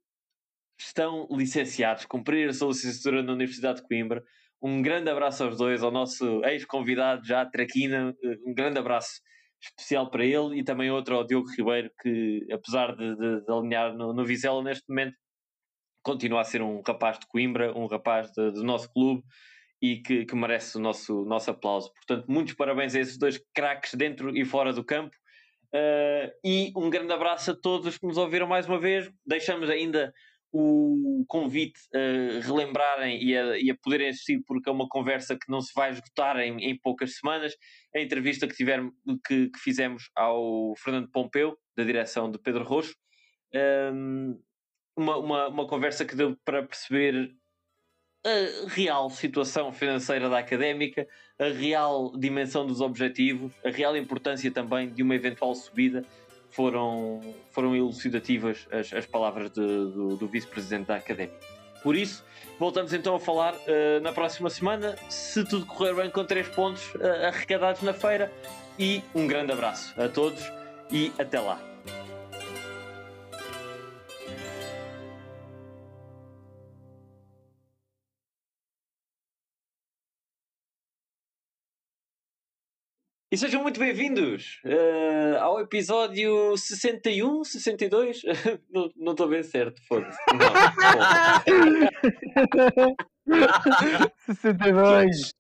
estão 0.80 1.28
licenciados, 1.32 2.06
cumpriram 2.06 2.50
a 2.50 2.54
sua 2.54 2.70
licenciatura 2.70 3.24
na 3.24 3.34
Universidade 3.34 3.82
de 3.82 3.88
Coimbra. 3.88 4.24
Um 4.64 4.82
grande 4.82 5.10
abraço 5.10 5.44
aos 5.44 5.58
dois, 5.58 5.84
ao 5.84 5.92
nosso 5.92 6.42
ex-convidado 6.46 7.26
já, 7.26 7.46
Traquina, 7.46 8.16
eh, 8.24 8.36
um 8.46 8.54
grande 8.54 8.80
abraço 8.80 9.20
especial 9.62 10.10
para 10.10 10.26
ele 10.26 10.60
e 10.60 10.64
também 10.64 10.90
outro 10.90 11.16
ao 11.16 11.26
Diogo 11.28 11.50
Ribeiro, 11.58 11.92
que 12.02 12.46
apesar 12.52 12.96
de, 12.96 13.16
de- 13.18 13.42
de 13.46 13.52
alinhar 13.52 13.94
no, 13.94 14.14
no 14.14 14.26
Vizela 14.26 14.64
neste 14.64 14.84
momento, 14.88 15.16
continua 16.02 16.42
a 16.42 16.44
ser 16.46 16.62
um 16.62 16.82
rapaz 16.86 17.20
de 17.20 17.28
Coimbra, 17.28 17.78
um 17.78 17.88
rapaz 17.88 18.32
de- 18.32 18.52
do 18.52 18.64
nosso 18.64 18.92
clube 18.94 19.22
e 19.82 19.98
que, 20.02 20.26
que 20.26 20.36
merece 20.36 20.78
o 20.78 20.82
nosso, 20.82 21.26
nosso 21.26 21.52
aplauso. 21.52 21.92
Portanto, 21.94 22.26
muitos 22.30 22.54
parabéns 22.54 22.96
a 22.96 23.00
esses 23.02 23.18
dois 23.18 23.42
craques 23.54 23.94
dentro 23.96 24.36
e 24.36 24.46
fora 24.46 24.72
do 24.72 24.84
campo. 24.84 25.14
Uh, 25.76 26.30
e 26.46 26.72
um 26.78 26.90
grande 26.90 27.12
abraço 27.12 27.52
a 27.52 27.56
todos 27.56 27.98
que 27.98 28.06
nos 28.08 28.16
ouviram 28.18 28.48
mais 28.48 28.66
uma 28.68 28.80
vez. 28.80 29.12
Deixamos 29.26 29.70
ainda 29.70 30.14
o 30.54 31.26
convite 31.28 31.80
a 31.94 32.46
relembrarem 32.46 33.22
e 33.24 33.36
a, 33.36 33.58
e 33.58 33.72
a 33.72 33.76
poderem 33.76 34.10
assistir, 34.10 34.44
porque 34.46 34.70
é 34.70 34.72
uma 34.72 34.88
conversa 34.88 35.36
que 35.36 35.52
não 35.52 35.60
se 35.60 35.74
vai 35.76 35.90
esgotar 35.90 36.38
em, 36.40 36.64
em 36.64 36.78
poucas 36.78 37.16
semanas. 37.16 37.56
A 37.96 38.00
entrevista 38.00 38.48
que, 38.48 38.56
tivermos, 38.56 38.94
que, 39.26 39.50
que 39.50 39.60
fizemos 39.60 40.12
ao 40.16 40.76
Fernando 40.78 41.10
Pompeu, 41.10 41.58
da 41.76 41.84
direção 41.84 42.30
de 42.30 42.38
Pedro 42.38 42.64
Roxo. 42.64 42.96
Um, 43.92 44.40
uma, 44.96 45.18
uma, 45.18 45.48
uma 45.48 45.68
conversa 45.68 46.06
que 46.06 46.16
deu 46.16 46.38
para 46.46 46.62
perceber 46.62 47.36
a 48.26 48.70
real 48.70 49.10
situação 49.10 49.74
financeira 49.74 50.30
da 50.30 50.38
académica, 50.38 51.08
a 51.40 51.48
real 51.48 52.16
dimensão 52.18 52.66
dos 52.66 52.80
objetivos, 52.80 53.52
a 53.66 53.70
real 53.70 53.98
importância 53.98 54.50
também 54.52 54.94
de 54.94 55.02
uma 55.02 55.16
eventual 55.16 55.54
subida. 55.56 56.06
Foram, 56.54 57.20
foram 57.52 57.76
elucidativas 57.76 58.68
as, 58.72 58.94
as 58.94 59.06
palavras 59.06 59.50
de- 59.52 59.60
do, 59.62 60.16
do 60.18 60.28
vice-presidente 60.28 60.88
da 60.88 60.96
académica. 60.96 61.38
Por 61.82 61.96
isso, 61.96 62.24
voltamos 62.60 62.94
então 62.94 63.16
a 63.16 63.20
falar 63.20 63.56
eh, 63.68 64.00
na 64.00 64.14
próxima 64.14 64.50
semana, 64.50 64.96
se 65.10 65.44
tudo 65.44 65.66
correr 65.66 65.94
bem, 65.96 66.10
com 66.10 66.24
três 66.24 66.48
pontos 66.48 66.82
eh, 67.00 67.28
arrecadados 67.28 67.82
na 67.82 67.94
feira. 67.94 68.32
E 68.80 69.04
um 69.14 69.28
grande 69.28 69.52
abraço 69.52 69.94
a 70.02 70.08
todos 70.08 70.42
e 70.92 71.12
até 71.20 71.40
lá. 71.40 71.60
E 83.34 83.38
sejam 83.38 83.64
muito 83.64 83.80
bem-vindos 83.80 84.62
eh, 84.64 85.38
ao 85.40 85.60
episódio 85.60 86.56
61, 86.56 87.44
62. 87.44 88.22
não 88.70 88.92
não 88.96 89.14
estou 89.14 89.28
bem 89.28 89.42
certo, 89.42 89.82
foda-se. 89.88 90.20
Não, 93.26 94.12
62. 94.28 95.34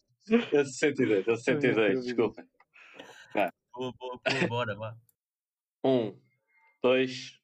é 0.51 0.65
62, 0.65 1.27
é 1.27 1.35
62, 1.35 2.03
desculpa. 2.03 2.43
Boa, 3.71 3.93
boa, 3.99 4.19
boa, 4.25 4.47
bora, 4.47 4.75
vá. 4.75 4.95
Um, 5.83 6.19
dois, 6.81 7.39